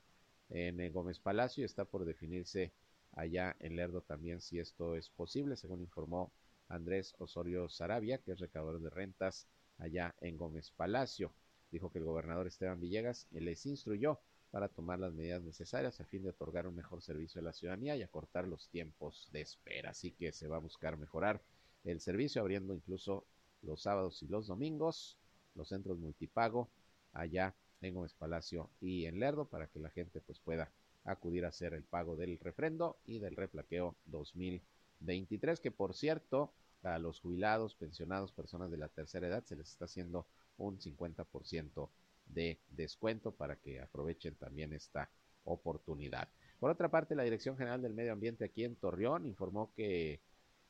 En 0.48 0.80
el 0.80 0.92
Gómez 0.92 1.18
Palacio 1.18 1.66
está 1.66 1.84
por 1.84 2.04
definirse 2.04 2.72
allá 3.12 3.56
en 3.60 3.76
Lerdo 3.76 4.02
también 4.02 4.40
si 4.40 4.58
esto 4.58 4.96
es 4.96 5.08
posible, 5.10 5.56
según 5.56 5.80
informó 5.80 6.32
Andrés 6.68 7.14
Osorio 7.18 7.68
Sarabia, 7.68 8.18
que 8.18 8.32
es 8.32 8.40
recaudador 8.40 8.80
de 8.80 8.90
rentas 8.90 9.46
allá 9.78 10.14
en 10.20 10.36
Gómez 10.36 10.70
Palacio. 10.70 11.32
Dijo 11.70 11.90
que 11.90 11.98
el 11.98 12.04
gobernador 12.04 12.46
Esteban 12.46 12.80
Villegas 12.80 13.26
les 13.30 13.64
instruyó 13.66 14.20
para 14.50 14.68
tomar 14.68 14.98
las 14.98 15.14
medidas 15.14 15.42
necesarias 15.42 16.00
a 16.00 16.04
fin 16.04 16.22
de 16.22 16.30
otorgar 16.30 16.66
un 16.66 16.76
mejor 16.76 17.02
servicio 17.02 17.40
a 17.40 17.44
la 17.44 17.52
ciudadanía 17.52 17.96
y 17.96 18.02
acortar 18.02 18.46
los 18.46 18.68
tiempos 18.68 19.28
de 19.32 19.40
espera. 19.40 19.90
Así 19.90 20.12
que 20.12 20.32
se 20.32 20.48
va 20.48 20.56
a 20.56 20.60
buscar 20.60 20.98
mejorar 20.98 21.40
el 21.84 22.00
servicio, 22.00 22.42
abriendo 22.42 22.74
incluso 22.74 23.26
los 23.62 23.82
sábados 23.82 24.22
y 24.22 24.28
los 24.28 24.46
domingos 24.46 25.16
los 25.54 25.68
centros 25.68 25.98
multipago 25.98 26.70
allá 27.12 27.54
en 27.80 27.94
Gómez 27.94 28.14
Palacio 28.14 28.70
y 28.80 29.06
en 29.06 29.18
Lerdo 29.18 29.46
para 29.46 29.66
que 29.66 29.78
la 29.78 29.90
gente 29.90 30.20
pues 30.20 30.38
pueda 30.40 30.70
acudir 31.04 31.44
a 31.44 31.48
hacer 31.48 31.74
el 31.74 31.84
pago 31.84 32.16
del 32.16 32.38
refrendo 32.38 32.98
y 33.04 33.18
del 33.18 33.36
replaqueo 33.36 33.96
2023, 34.06 35.60
que 35.60 35.70
por 35.70 35.94
cierto, 35.94 36.52
a 36.82 36.98
los 36.98 37.20
jubilados, 37.20 37.74
pensionados, 37.74 38.32
personas 38.32 38.70
de 38.70 38.76
la 38.76 38.88
tercera 38.88 39.26
edad, 39.26 39.44
se 39.44 39.56
les 39.56 39.70
está 39.70 39.84
haciendo 39.86 40.26
un 40.58 40.78
50% 40.78 41.88
de 42.26 42.58
descuento 42.70 43.32
para 43.32 43.56
que 43.56 43.80
aprovechen 43.80 44.34
también 44.36 44.72
esta 44.72 45.10
oportunidad. 45.44 46.28
Por 46.58 46.70
otra 46.70 46.90
parte, 46.90 47.16
la 47.16 47.24
Dirección 47.24 47.56
General 47.56 47.82
del 47.82 47.94
Medio 47.94 48.12
Ambiente 48.12 48.44
aquí 48.44 48.64
en 48.64 48.76
Torreón 48.76 49.26
informó 49.26 49.72
que, 49.74 50.20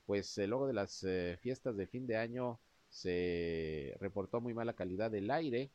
pues, 0.06 0.38
luego 0.38 0.66
de 0.66 0.72
las 0.72 1.04
eh, 1.04 1.38
fiestas 1.40 1.76
de 1.76 1.86
fin 1.86 2.06
de 2.06 2.16
año 2.16 2.58
se 2.88 3.96
reportó 4.00 4.40
muy 4.40 4.54
mala 4.54 4.74
calidad 4.74 5.10
del 5.10 5.30
aire 5.30 5.70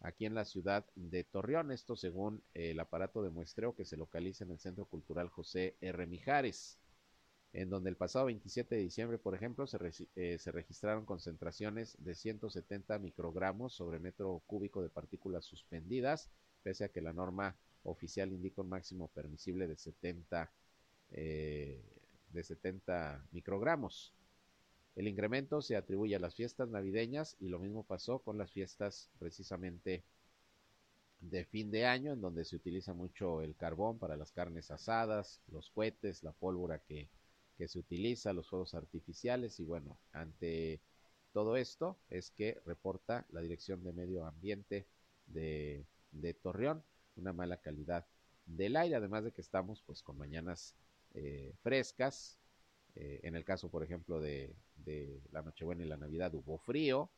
aquí 0.00 0.26
en 0.26 0.34
la 0.34 0.44
ciudad 0.44 0.86
de 0.94 1.24
Torreón. 1.24 1.72
Esto 1.72 1.96
según 1.96 2.42
el 2.54 2.78
aparato 2.80 3.22
de 3.22 3.30
muestreo 3.30 3.74
que 3.74 3.84
se 3.84 3.96
localiza 3.96 4.44
en 4.44 4.52
el 4.52 4.58
Centro 4.58 4.86
Cultural 4.86 5.28
José 5.28 5.76
R. 5.80 6.06
Mijares, 6.06 6.78
en 7.52 7.70
donde 7.70 7.90
el 7.90 7.96
pasado 7.96 8.26
27 8.26 8.74
de 8.74 8.82
diciembre, 8.82 9.18
por 9.18 9.34
ejemplo, 9.34 9.66
se, 9.66 9.78
eh, 10.16 10.38
registraron 10.46 11.06
concentraciones 11.06 11.96
de 11.98 12.14
170 12.14 12.98
microgramos 12.98 13.74
sobre 13.74 13.98
metro 13.98 14.42
cúbico 14.46 14.82
de 14.82 14.90
partículas 14.90 15.44
suspendidas, 15.44 16.30
pese 16.62 16.84
a 16.84 16.88
que 16.90 17.00
la 17.00 17.12
norma 17.12 17.56
oficial 17.82 18.32
indica 18.32 18.62
un 18.62 18.68
máximo 18.68 19.08
permisible 19.08 19.66
de 19.66 19.76
70, 19.76 20.52
eh, 21.10 21.82
de 22.30 22.42
70 22.42 23.26
microgramos. 23.32 24.12
El 24.96 25.08
incremento 25.08 25.60
se 25.60 25.76
atribuye 25.76 26.16
a 26.16 26.18
las 26.18 26.34
fiestas 26.34 26.70
navideñas 26.70 27.36
y 27.38 27.48
lo 27.48 27.58
mismo 27.58 27.84
pasó 27.84 28.20
con 28.20 28.38
las 28.38 28.50
fiestas 28.50 29.10
precisamente 29.18 30.02
de 31.20 31.44
fin 31.44 31.70
de 31.70 31.84
año, 31.84 32.14
en 32.14 32.22
donde 32.22 32.46
se 32.46 32.56
utiliza 32.56 32.94
mucho 32.94 33.42
el 33.42 33.54
carbón 33.56 33.98
para 33.98 34.16
las 34.16 34.32
carnes 34.32 34.70
asadas, 34.70 35.42
los 35.52 35.70
cohetes, 35.70 36.22
la 36.22 36.32
pólvora 36.32 36.78
que, 36.78 37.08
se 37.66 37.78
utiliza, 37.78 38.34
los 38.34 38.48
fuegos 38.48 38.74
artificiales 38.74 39.60
y 39.60 39.64
bueno, 39.64 39.96
ante 40.12 40.78
todo 41.32 41.56
esto 41.56 41.96
es 42.10 42.30
que 42.30 42.60
reporta 42.66 43.26
la 43.30 43.40
Dirección 43.40 43.82
de 43.82 43.94
Medio 43.94 44.26
Ambiente 44.26 44.86
de, 45.26 45.86
Torreón 46.42 46.82
una 47.16 47.32
mala 47.32 47.56
calidad 47.58 48.04
del 48.44 48.76
aire, 48.76 48.96
además 48.96 49.24
de 49.24 49.32
que 49.32 49.40
estamos 49.40 49.82
pues 49.86 50.02
con 50.02 50.18
mañanas 50.18 50.74
eh, 51.14 51.54
frescas, 51.62 52.38
eh, 52.96 53.20
en 53.24 53.36
el 53.36 53.44
caso, 53.44 53.68
por 53.68 53.82
ejemplo, 53.84 54.20
de, 54.20 54.54
la 55.30 55.42
Nochebuena 55.42 55.84
y 55.84 55.88
la 55.88 55.96
Navidad 55.96 56.34
hubo 56.34 56.58
frío. 56.58 57.10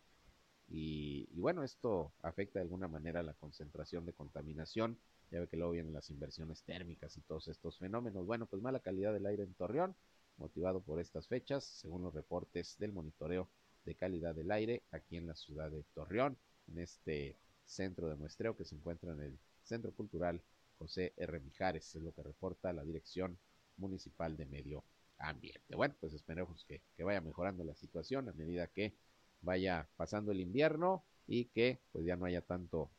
Y, 0.69 1.27
bueno, 1.41 1.63
esto 1.63 2.13
afecta 2.23 2.59
de 2.59 2.65
alguna 2.65 2.89
manera 2.89 3.23
la 3.23 3.35
concentración 3.35 4.05
de 4.05 4.13
contaminación. 4.13 4.99
Ya 5.31 5.41
ve 5.41 5.49
que 5.49 5.57
luego 5.57 5.73
vienen 5.73 5.93
las 5.93 6.11
inversiones 6.11 6.63
térmicas 6.65 7.17
y 7.17 7.21
todos 7.23 7.49
estos 7.49 7.79
fenómenos. 7.79 8.27
Bueno, 8.27 8.47
pues 8.47 8.61
mala 8.63 8.81
calidad 8.81 9.13
del 9.13 9.27
aire 9.27 9.45
en 9.45 9.55
Torreón, 9.55 9.95
motivado 10.37 10.81
por 10.81 11.01
estas 11.01 11.29
fechas, 11.29 11.65
según 11.65 12.03
los 12.03 12.15
reportes 12.15 12.77
del 12.79 12.93
monitoreo 12.93 13.49
de 13.85 13.95
calidad 13.95 14.35
del 14.35 14.51
aire 14.51 14.83
aquí 14.91 15.17
en 15.17 15.27
la 15.27 15.35
ciudad 15.35 15.71
de 15.71 15.85
Torreón, 15.95 16.37
en 16.67 16.79
este 16.79 17.37
centro 17.65 18.09
de 18.09 18.17
muestreo 18.17 18.57
que 18.57 18.65
se 18.65 18.75
encuentra 18.75 19.13
en 19.13 19.21
el 19.21 19.39
Centro 19.63 19.93
Cultural 19.93 20.43
José 20.79 21.13
R. 21.17 21.41
Mijares, 21.41 21.95
es 21.95 22.03
lo 22.03 22.13
que 22.13 22.23
reporta 22.23 22.73
la 22.73 22.85
Dirección 22.85 23.39
Municipal 23.77 24.37
de 24.37 24.47
Medio 24.47 24.85
ambiente. 25.19 25.77
Bueno, 25.77 25.95
pues 26.01 26.15
esperemos 26.15 26.65
que, 26.65 26.83
vaya 27.03 27.21
mejorando 27.21 27.65
la 27.65 27.75
situación 27.75 28.29
a 28.29 28.33
medida 28.33 28.69
que 28.69 28.95
vaya 29.41 29.89
pasando 29.97 30.33
el 30.33 30.41
invierno 30.41 31.05
y 31.27 31.47
que 31.47 31.81
pues 31.93 32.05
ya 32.05 32.17
no 32.17 32.27
haya 32.27 32.43
tanto, 32.43 32.91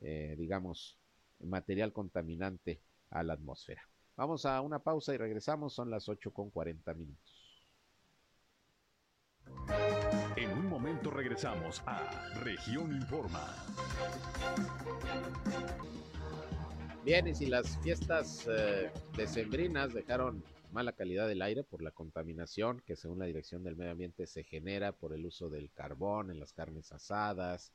eh, 0.00 0.34
digamos, 0.38 0.98
material 1.40 1.92
contaminante 1.92 2.80
a 3.10 3.22
la 3.22 3.34
atmósfera. 3.34 3.82
Vamos 4.16 4.46
a 4.46 4.60
una 4.60 4.78
pausa 4.78 5.14
y 5.14 5.18
regresamos, 5.18 5.74
son 5.74 5.90
las 5.90 6.08
8 6.08 6.32
con 6.32 6.50
40 6.50 6.94
minutos. 6.94 7.46
En 10.36 10.50
un 10.52 10.68
momento 10.68 11.10
regresamos 11.10 11.82
a 11.86 12.30
Región 12.40 12.92
Informa. 12.92 13.54
Bien, 17.04 17.26
y 17.28 17.34
si 17.34 17.46
las 17.46 17.78
fiestas 17.78 18.48
eh, 18.48 18.90
decembrinas 19.16 19.94
dejaron 19.94 20.42
mala 20.72 20.92
calidad 20.92 21.28
del 21.28 21.42
aire 21.42 21.64
por 21.64 21.82
la 21.82 21.90
contaminación 21.90 22.82
que 22.86 22.96
según 22.96 23.18
la 23.18 23.26
Dirección 23.26 23.62
del 23.62 23.76
Medio 23.76 23.92
Ambiente 23.92 24.26
se 24.26 24.44
genera 24.44 24.92
por 24.92 25.12
el 25.12 25.24
uso 25.26 25.48
del 25.48 25.70
carbón 25.72 26.30
en 26.30 26.40
las 26.40 26.52
carnes 26.52 26.92
asadas, 26.92 27.72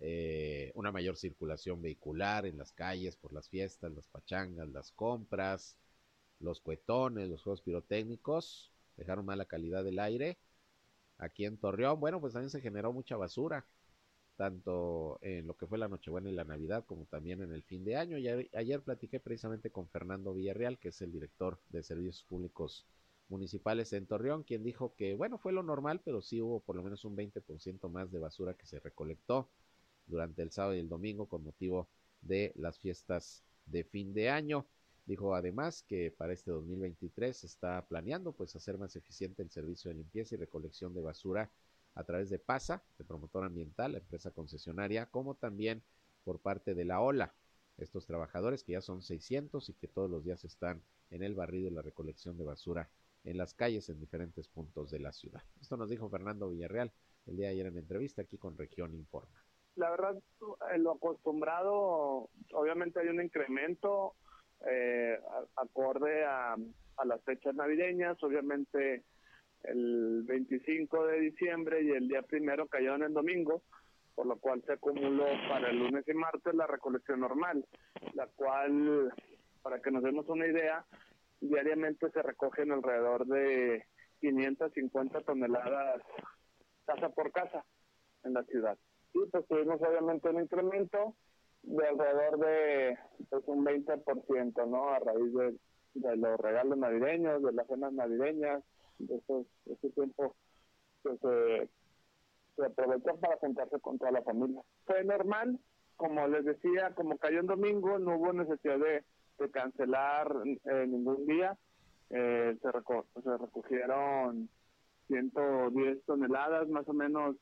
eh, 0.00 0.72
una 0.74 0.92
mayor 0.92 1.16
circulación 1.16 1.82
vehicular 1.82 2.46
en 2.46 2.56
las 2.56 2.72
calles 2.72 3.16
por 3.16 3.32
las 3.32 3.48
fiestas, 3.48 3.92
las 3.92 4.06
pachangas, 4.08 4.68
las 4.70 4.92
compras, 4.92 5.76
los 6.40 6.60
cuetones, 6.60 7.28
los 7.28 7.42
juegos 7.42 7.60
pirotécnicos, 7.60 8.72
dejaron 8.96 9.26
mala 9.26 9.44
calidad 9.44 9.84
del 9.84 9.98
aire. 9.98 10.38
aquí 11.18 11.44
en 11.44 11.58
Torreón. 11.58 12.00
Bueno, 12.00 12.20
pues 12.20 12.32
también 12.32 12.50
se 12.50 12.60
generó 12.62 12.92
mucha 12.92 13.16
basura, 13.16 13.66
tanto 14.40 15.18
en 15.20 15.46
lo 15.46 15.54
que 15.54 15.66
fue 15.66 15.76
la 15.76 15.86
Nochebuena 15.86 16.30
y 16.30 16.32
la 16.32 16.44
Navidad, 16.44 16.86
como 16.86 17.04
también 17.04 17.42
en 17.42 17.52
el 17.52 17.62
fin 17.62 17.84
de 17.84 17.96
año. 17.96 18.16
Y 18.16 18.26
ayer, 18.26 18.80
platiqué 18.80 19.20
precisamente 19.20 19.68
con 19.70 19.86
Fernando 19.86 20.32
Villarreal, 20.32 20.78
que 20.78 20.88
es 20.88 21.02
el 21.02 21.12
director 21.12 21.60
de 21.68 21.82
Servicios 21.82 22.24
Públicos 22.26 22.86
Municipales 23.28 23.92
en 23.92 24.06
Torreón, 24.06 24.42
quien 24.42 24.64
dijo 24.64 24.94
que, 24.96 25.14
bueno, 25.14 25.36
fue 25.36 25.52
lo 25.52 25.62
normal, 25.62 26.00
pero 26.02 26.22
sí 26.22 26.40
hubo 26.40 26.60
por 26.60 26.74
lo 26.74 26.82
menos 26.82 27.04
un 27.04 27.14
20% 27.18 27.90
más 27.90 28.10
de 28.10 28.18
basura 28.18 28.54
que 28.54 28.64
se 28.64 28.80
recolectó 28.80 29.50
durante 30.06 30.40
el 30.40 30.50
sábado 30.50 30.74
y 30.74 30.78
el 30.78 30.88
domingo 30.88 31.26
con 31.26 31.44
motivo 31.44 31.90
de 32.22 32.54
las 32.56 32.78
fiestas 32.78 33.44
de 33.66 33.84
fin 33.84 34.14
de 34.14 34.30
año. 34.30 34.64
Dijo 35.04 35.34
además 35.34 35.82
que 35.82 36.12
para 36.12 36.32
este 36.32 36.50
2023 36.50 37.44
está 37.44 37.84
planeando 37.86 38.32
pues 38.32 38.56
hacer 38.56 38.78
más 38.78 38.96
eficiente 38.96 39.42
el 39.42 39.50
servicio 39.50 39.90
de 39.90 39.98
limpieza 39.98 40.34
y 40.34 40.38
recolección 40.38 40.94
de 40.94 41.02
basura 41.02 41.50
a 41.94 42.04
través 42.04 42.30
de 42.30 42.38
PASA, 42.38 42.82
de 42.98 43.04
promotor 43.04 43.44
ambiental, 43.44 43.92
la 43.92 43.98
empresa 43.98 44.30
concesionaria, 44.30 45.06
como 45.06 45.34
también 45.34 45.82
por 46.24 46.40
parte 46.40 46.74
de 46.74 46.84
la 46.84 47.00
OLA. 47.00 47.32
Estos 47.78 48.06
trabajadores 48.06 48.62
que 48.62 48.72
ya 48.72 48.80
son 48.80 49.02
600 49.02 49.68
y 49.70 49.74
que 49.74 49.88
todos 49.88 50.10
los 50.10 50.24
días 50.24 50.44
están 50.44 50.82
en 51.10 51.22
el 51.22 51.34
barrido 51.34 51.68
y 51.68 51.70
la 51.70 51.82
recolección 51.82 52.36
de 52.36 52.44
basura 52.44 52.88
en 53.24 53.36
las 53.36 53.54
calles 53.54 53.88
en 53.88 54.00
diferentes 54.00 54.48
puntos 54.48 54.90
de 54.90 55.00
la 55.00 55.12
ciudad. 55.12 55.42
Esto 55.60 55.76
nos 55.76 55.88
dijo 55.90 56.08
Fernando 56.08 56.50
Villarreal 56.50 56.92
el 57.26 57.36
día 57.36 57.46
de 57.46 57.52
ayer 57.52 57.66
en 57.66 57.78
entrevista 57.78 58.22
aquí 58.22 58.38
con 58.38 58.56
Región 58.56 58.94
Informa. 58.94 59.44
La 59.76 59.90
verdad, 59.90 60.20
lo 60.78 60.92
acostumbrado, 60.92 62.28
obviamente 62.52 63.00
hay 63.00 63.08
un 63.08 63.22
incremento 63.22 64.14
eh, 64.68 65.18
acorde 65.56 66.24
a, 66.24 66.56
las 67.04 67.22
fechas 67.22 67.54
navideñas, 67.54 68.22
obviamente 68.22 69.04
el 69.64 70.22
25 70.24 71.06
de 71.06 71.20
diciembre 71.20 71.82
y 71.82 71.90
el 71.90 72.08
día 72.08 72.22
primero 72.22 72.66
cayó 72.66 72.94
en 72.94 73.02
el 73.02 73.12
domingo, 73.12 73.62
por 74.14 74.26
lo 74.26 74.36
cual 74.36 74.62
se 74.66 74.72
acumuló 74.72 75.26
para 75.48 75.70
el 75.70 75.78
lunes 75.78 76.06
y 76.06 76.14
martes 76.14 76.54
la 76.54 76.66
recolección 76.66 77.20
normal, 77.20 77.64
la 78.14 78.26
cual, 78.26 79.12
para 79.62 79.80
que 79.80 79.90
nos 79.90 80.02
demos 80.02 80.28
una 80.28 80.46
idea, 80.46 80.84
diariamente 81.40 82.10
se 82.10 82.22
recogen 82.22 82.72
alrededor 82.72 83.26
de 83.26 83.86
550 84.20 85.20
toneladas 85.22 86.02
casa 86.84 87.08
por 87.10 87.32
casa 87.32 87.64
en 88.24 88.34
la 88.34 88.44
ciudad. 88.44 88.76
Y 89.14 89.26
pues 89.26 89.46
tuvimos 89.46 89.80
obviamente 89.80 90.28
un 90.28 90.40
incremento 90.40 91.14
de 91.62 91.86
alrededor 91.86 92.38
de 92.38 92.98
pues, 93.28 93.42
un 93.46 93.64
20%, 93.64 94.68
¿no? 94.68 94.88
A 94.90 94.98
raíz 94.98 95.32
de, 95.94 96.16
los 96.16 96.40
regalos 96.40 96.78
navideños, 96.78 97.42
de 97.42 97.52
las 97.52 97.66
cenas 97.66 97.92
navideñas, 97.92 98.62
esos, 99.08 99.46
ese 99.66 99.90
tiempo 99.90 100.34
se, 101.02 101.68
aprovechó 102.64 103.16
para 103.16 103.36
juntarse 103.38 103.78
con 103.80 103.98
toda 103.98 104.10
la 104.10 104.22
familia. 104.22 104.62
Fue 104.84 105.02
normal, 105.04 105.58
como 105.96 106.26
les 106.28 106.44
decía, 106.44 106.92
como 106.94 107.16
cayó 107.16 107.40
en 107.40 107.46
domingo, 107.46 107.98
no 107.98 108.16
hubo 108.16 108.32
necesidad 108.32 108.78
de, 108.78 109.02
cancelar 109.52 110.30
eh, 110.44 110.86
ningún 110.86 111.24
día. 111.26 111.56
Eh, 112.10 112.58
se, 112.60 113.22
se 113.22 113.36
recogieron 113.38 114.50
110 115.06 116.04
toneladas 116.04 116.68
más 116.68 116.86
o 116.88 116.92
menos 116.92 117.36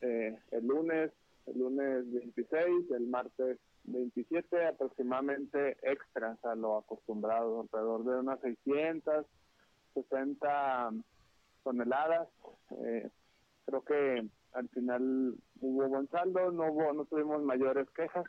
eh, 0.00 0.36
el 0.50 0.66
lunes, 0.66 1.12
el 1.46 1.58
lunes 1.58 2.12
26, 2.12 2.90
el 2.90 3.06
martes 3.06 3.58
27 3.84 4.66
aproximadamente 4.66 5.76
extras 5.82 6.42
a 6.44 6.54
lo 6.54 6.78
acostumbrado, 6.78 7.60
alrededor 7.60 8.04
de 8.04 8.18
unas 8.20 8.44
660 9.94 10.90
toneladas. 11.62 12.28
Eh, 12.70 13.10
creo 13.64 13.84
que 13.84 14.28
al 14.52 14.68
final 14.68 15.34
hubo 15.60 15.88
buen 15.88 16.08
saldo, 16.08 16.52
no 16.52 16.70
hubo, 16.70 16.92
no 16.92 17.04
tuvimos 17.06 17.42
mayores 17.42 17.88
quejas. 17.90 18.24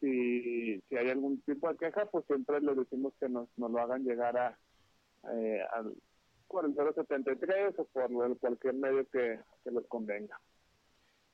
Si, 0.00 0.80
si 0.88 0.96
hay 0.96 1.08
algún 1.08 1.40
tipo 1.42 1.68
de 1.68 1.76
queja, 1.76 2.06
pues 2.06 2.26
siempre 2.26 2.60
les 2.60 2.76
decimos 2.76 3.14
que 3.18 3.28
nos, 3.28 3.48
nos 3.56 3.70
lo 3.70 3.78
hagan 3.80 4.04
llegar 4.04 4.36
a, 4.36 4.58
eh, 5.32 5.60
al, 5.72 5.94
por 6.48 6.64
el 6.66 6.74
073 6.74 7.78
o 7.78 7.84
por 7.84 8.38
cualquier 8.38 8.74
medio 8.74 9.08
que, 9.08 9.40
que 9.64 9.70
les 9.70 9.86
convenga. 9.86 10.38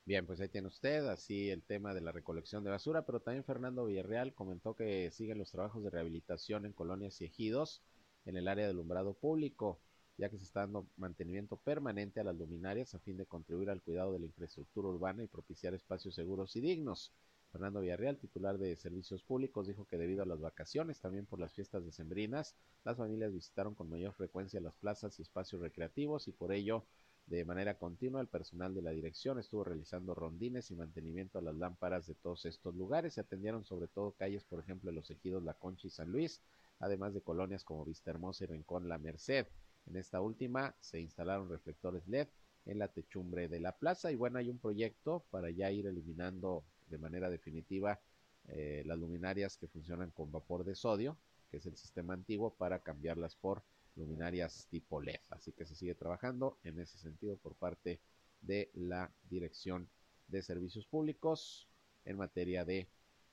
Bien, 0.05 0.25
pues 0.25 0.41
ahí 0.41 0.49
tiene 0.49 0.67
usted 0.67 1.05
así 1.07 1.49
el 1.49 1.63
tema 1.63 1.93
de 1.93 2.01
la 2.01 2.11
recolección 2.11 2.63
de 2.63 2.71
basura, 2.71 3.05
pero 3.05 3.21
también 3.21 3.45
Fernando 3.45 3.85
Villarreal 3.85 4.33
comentó 4.33 4.75
que 4.75 5.11
siguen 5.11 5.37
los 5.37 5.51
trabajos 5.51 5.81
de 5.83 5.89
rehabilitación 5.89 6.65
en 6.65 6.73
colonias 6.73 7.21
y 7.21 7.25
ejidos 7.25 7.81
en 8.25 8.37
el 8.37 8.47
área 8.47 8.67
del 8.67 8.75
alumbrado 8.75 9.13
público, 9.13 9.79
ya 10.17 10.29
que 10.29 10.37
se 10.37 10.45
está 10.45 10.61
dando 10.61 10.87
mantenimiento 10.97 11.57
permanente 11.57 12.19
a 12.19 12.23
las 12.23 12.35
luminarias 12.35 12.93
a 12.93 12.99
fin 12.99 13.17
de 13.17 13.25
contribuir 13.25 13.69
al 13.69 13.81
cuidado 13.81 14.13
de 14.13 14.19
la 14.19 14.25
infraestructura 14.25 14.89
urbana 14.89 15.23
y 15.23 15.27
propiciar 15.27 15.73
espacios 15.73 16.15
seguros 16.15 16.55
y 16.55 16.61
dignos. 16.61 17.11
Fernando 17.51 17.81
Villarreal, 17.81 18.17
titular 18.17 18.57
de 18.57 18.75
Servicios 18.75 19.21
Públicos, 19.21 19.67
dijo 19.67 19.85
que 19.85 19.97
debido 19.97 20.23
a 20.23 20.25
las 20.25 20.39
vacaciones, 20.39 20.99
también 20.99 21.25
por 21.25 21.39
las 21.39 21.53
fiestas 21.53 21.85
decembrinas, 21.85 22.55
las 22.83 22.97
familias 22.97 23.31
visitaron 23.31 23.75
con 23.75 23.89
mayor 23.89 24.13
frecuencia 24.13 24.59
las 24.59 24.73
plazas 24.75 25.19
y 25.19 25.21
espacios 25.21 25.61
recreativos 25.61 26.27
y 26.27 26.31
por 26.31 26.51
ello 26.51 26.83
de 27.27 27.45
manera 27.45 27.77
continua, 27.77 28.19
el 28.19 28.27
personal 28.27 28.73
de 28.73 28.81
la 28.81 28.91
dirección 28.91 29.39
estuvo 29.39 29.63
realizando 29.63 30.13
rondines 30.13 30.71
y 30.71 30.75
mantenimiento 30.75 31.39
a 31.39 31.41
las 31.41 31.55
lámparas 31.55 32.05
de 32.05 32.15
todos 32.15 32.45
estos 32.45 32.75
lugares. 32.75 33.13
Se 33.13 33.21
atendieron 33.21 33.63
sobre 33.63 33.87
todo 33.87 34.11
calles, 34.11 34.43
por 34.43 34.59
ejemplo, 34.59 34.91
los 34.91 35.09
ejidos 35.09 35.41
La 35.43 35.53
Concha 35.53 35.87
y 35.87 35.89
San 35.89 36.11
Luis, 36.11 36.41
además 36.79 37.13
de 37.13 37.21
colonias 37.21 37.63
como 37.63 37.85
Vista 37.85 38.11
Hermosa 38.11 38.43
y 38.43 38.47
Rincón 38.47 38.87
La 38.89 38.97
Merced. 38.97 39.47
En 39.85 39.97
esta 39.97 40.21
última 40.21 40.75
se 40.79 40.99
instalaron 40.99 41.49
reflectores 41.49 42.07
LED 42.07 42.27
en 42.65 42.79
la 42.79 42.87
techumbre 42.87 43.47
de 43.47 43.59
la 43.59 43.73
plaza 43.73 44.11
y 44.11 44.15
bueno, 44.15 44.39
hay 44.39 44.49
un 44.49 44.59
proyecto 44.59 45.25
para 45.31 45.49
ya 45.49 45.71
ir 45.71 45.87
eliminando 45.87 46.63
de 46.87 46.97
manera 46.97 47.29
definitiva 47.29 47.99
eh, 48.47 48.83
las 48.85 48.97
luminarias 48.97 49.57
que 49.57 49.67
funcionan 49.67 50.11
con 50.11 50.31
vapor 50.31 50.63
de 50.63 50.75
sodio, 50.75 51.17
que 51.49 51.57
es 51.57 51.65
el 51.65 51.75
sistema 51.75 52.13
antiguo, 52.13 52.53
para 52.55 52.79
cambiarlas 52.79 53.35
por 53.35 53.63
luminarias 53.95 54.67
tipo 54.69 55.01
LED. 55.01 55.19
Así 55.29 55.51
que 55.51 55.65
se 55.65 55.75
sigue 55.75 55.95
trabajando 55.95 56.57
en 56.63 56.79
ese 56.79 56.97
sentido 56.97 57.37
por 57.37 57.55
parte 57.55 57.99
de 58.41 58.69
la 58.73 59.11
Dirección 59.29 59.87
de 60.27 60.41
Servicios 60.41 60.85
Públicos 60.85 61.67
en 62.05 62.17
materia 62.17 62.65
de 62.65 62.87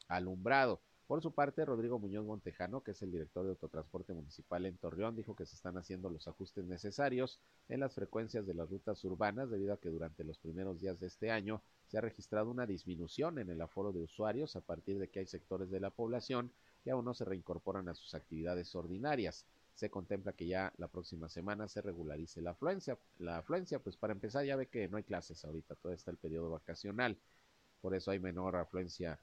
alumbrado. 0.09 0.80
Por 1.11 1.23
su 1.23 1.33
parte, 1.33 1.65
Rodrigo 1.65 1.99
Muñoz 1.99 2.25
Montejano, 2.25 2.85
que 2.85 2.93
es 2.93 3.03
el 3.03 3.11
director 3.11 3.43
de 3.43 3.51
autotransporte 3.51 4.15
municipal 4.15 4.65
en 4.65 4.77
Torreón, 4.77 5.17
dijo 5.17 5.35
que 5.35 5.45
se 5.45 5.57
están 5.57 5.77
haciendo 5.77 6.09
los 6.09 6.29
ajustes 6.29 6.65
necesarios 6.67 7.41
en 7.69 7.81
las 7.81 7.97
frecuencias 7.97 8.47
de 8.47 8.55
las 8.55 8.71
rutas 8.71 9.03
urbanas 9.05 9.51
debido 9.51 9.73
a 9.73 9.81
que 9.81 9.89
durante 9.89 10.23
los 10.23 10.39
primeros 10.39 10.81
días 10.81 11.01
de 11.01 11.09
este 11.09 11.33
año 11.33 11.63
se 11.89 11.99
ha 11.99 12.01
registrado 12.01 12.49
una 12.49 12.65
disminución 12.65 13.41
en 13.41 13.51
el 13.51 13.61
aforo 13.61 13.91
de 13.91 14.05
usuarios 14.05 14.55
a 14.55 14.61
partir 14.61 15.01
de 15.01 15.09
que 15.09 15.19
hay 15.19 15.27
sectores 15.27 15.69
de 15.69 15.81
la 15.81 15.91
población 15.91 16.53
que 16.85 16.93
aún 16.93 17.05
no 17.05 17.13
se 17.13 17.25
reincorporan 17.25 17.89
a 17.89 17.97
sus 17.97 18.15
actividades 18.15 18.73
ordinarias 18.77 19.45
se 19.75 19.91
contempla 19.91 20.35
que 20.35 20.47
ya 20.47 20.73
la 20.77 20.87
próxima 20.87 21.29
semana 21.29 21.67
se 21.67 21.83
regularice 21.83 22.41
la 22.41 22.53
afluencia. 22.53 22.97
La 23.19 23.39
afluencia, 23.39 23.81
pues 23.81 23.97
para 23.97 24.13
empezar 24.13 24.45
ya 24.45 24.55
ve 24.55 24.69
que 24.69 24.87
no 24.87 24.97
hay 24.97 25.03
clases 25.03 25.45
ahorita, 25.45 25.75
todo 25.75 25.93
está 25.93 26.13
el 26.13 26.19
periodo 26.19 26.51
vacacional, 26.51 27.19
por 27.81 27.97
eso 27.97 28.13
hay 28.13 28.21
menor 28.21 28.55
afluencia 28.55 29.19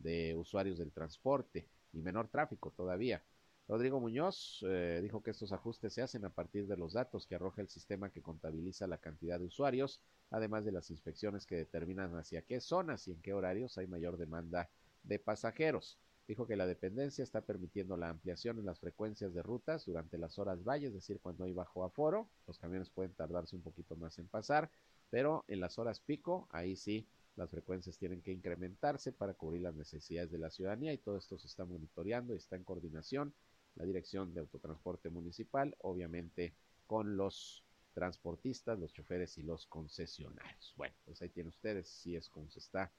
de 0.00 0.34
usuarios 0.34 0.78
del 0.78 0.92
transporte 0.92 1.68
y 1.92 2.00
menor 2.00 2.28
tráfico 2.28 2.70
todavía. 2.70 3.22
Rodrigo 3.68 4.00
Muñoz 4.00 4.64
eh, 4.66 4.98
dijo 5.00 5.22
que 5.22 5.30
estos 5.30 5.52
ajustes 5.52 5.92
se 5.92 6.02
hacen 6.02 6.24
a 6.24 6.30
partir 6.30 6.66
de 6.66 6.76
los 6.76 6.94
datos 6.94 7.24
que 7.26 7.36
arroja 7.36 7.62
el 7.62 7.68
sistema 7.68 8.10
que 8.10 8.20
contabiliza 8.20 8.88
la 8.88 8.98
cantidad 8.98 9.38
de 9.38 9.46
usuarios, 9.46 10.00
además 10.30 10.64
de 10.64 10.72
las 10.72 10.90
inspecciones 10.90 11.46
que 11.46 11.54
determinan 11.54 12.16
hacia 12.16 12.42
qué 12.42 12.60
zonas 12.60 13.06
y 13.06 13.12
en 13.12 13.22
qué 13.22 13.32
horarios 13.32 13.78
hay 13.78 13.86
mayor 13.86 14.16
demanda 14.16 14.68
de 15.04 15.20
pasajeros. 15.20 15.98
Dijo 16.26 16.48
que 16.48 16.56
la 16.56 16.66
dependencia 16.66 17.22
está 17.22 17.42
permitiendo 17.42 17.96
la 17.96 18.08
ampliación 18.08 18.58
en 18.58 18.66
las 18.66 18.80
frecuencias 18.80 19.34
de 19.34 19.42
rutas 19.42 19.84
durante 19.86 20.18
las 20.18 20.38
horas 20.38 20.64
valle, 20.64 20.88
es 20.88 20.94
decir, 20.94 21.20
cuando 21.20 21.44
hay 21.44 21.52
bajo 21.52 21.84
aforo, 21.84 22.28
los 22.48 22.58
camiones 22.58 22.90
pueden 22.90 23.14
tardarse 23.14 23.54
un 23.54 23.62
poquito 23.62 23.94
más 23.94 24.18
en 24.18 24.26
pasar, 24.26 24.70
pero 25.10 25.44
en 25.46 25.60
las 25.60 25.78
horas 25.78 26.00
pico, 26.00 26.48
ahí 26.50 26.74
sí, 26.74 27.06
las 27.40 27.50
frecuencias 27.50 27.96
tienen 27.96 28.20
que 28.20 28.32
incrementarse 28.32 29.12
para 29.12 29.32
cubrir 29.32 29.62
las 29.62 29.74
necesidades 29.74 30.30
de 30.30 30.36
la 30.36 30.50
ciudadanía 30.50 30.92
y 30.92 30.98
todo 30.98 31.16
esto 31.16 31.38
se 31.38 31.46
está 31.46 31.64
monitoreando 31.64 32.34
y 32.34 32.36
está 32.36 32.56
en 32.56 32.64
coordinación 32.64 33.32
la 33.76 33.86
Dirección 33.86 34.34
de 34.34 34.40
Autotransporte 34.40 35.08
Municipal, 35.08 35.74
obviamente 35.78 36.52
con 36.86 37.16
los 37.16 37.64
transportistas, 37.94 38.78
los 38.78 38.92
choferes 38.92 39.38
y 39.38 39.42
los 39.42 39.64
concesionarios. 39.64 40.74
Bueno, 40.76 40.94
pues 41.06 41.22
ahí 41.22 41.30
tienen 41.30 41.48
ustedes, 41.48 41.88
si 41.88 42.14
es 42.14 42.28
como 42.28 42.50
se 42.50 42.58
está 42.58 42.92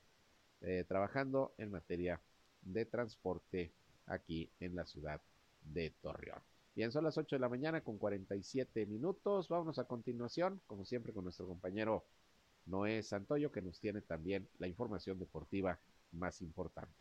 eh, 0.62 0.86
trabajando 0.88 1.54
en 1.60 1.70
materia 1.70 2.20
de 2.64 2.86
transporte 2.86 3.72
aquí 4.08 4.50
en 4.60 4.76
la 4.76 4.88
ciudad 4.88 5.22
de 5.62 5.92
Torreón. 6.02 6.42
Bien, 6.74 6.92
son 6.92 7.04
las 7.04 7.16
8 7.16 7.36
de 7.36 7.40
la 7.42 7.50
mañana 7.50 7.82
con 7.82 8.00
47 8.00 8.88
minutos. 8.88 9.50
Vámonos 9.50 9.78
a 9.78 9.84
continuación, 9.84 10.62
como 10.66 10.84
siempre, 10.84 11.14
con 11.14 11.26
nuestro 11.26 11.46
compañero 11.46 12.06
Noé 12.72 13.04
Santoyo, 13.04 13.52
que 13.52 13.62
nos 13.62 13.80
tiene 13.80 14.02
también 14.02 14.48
la 14.58 14.68
información 14.68 15.20
deportiva 15.20 15.78
más 16.14 16.42
importante. 16.42 16.96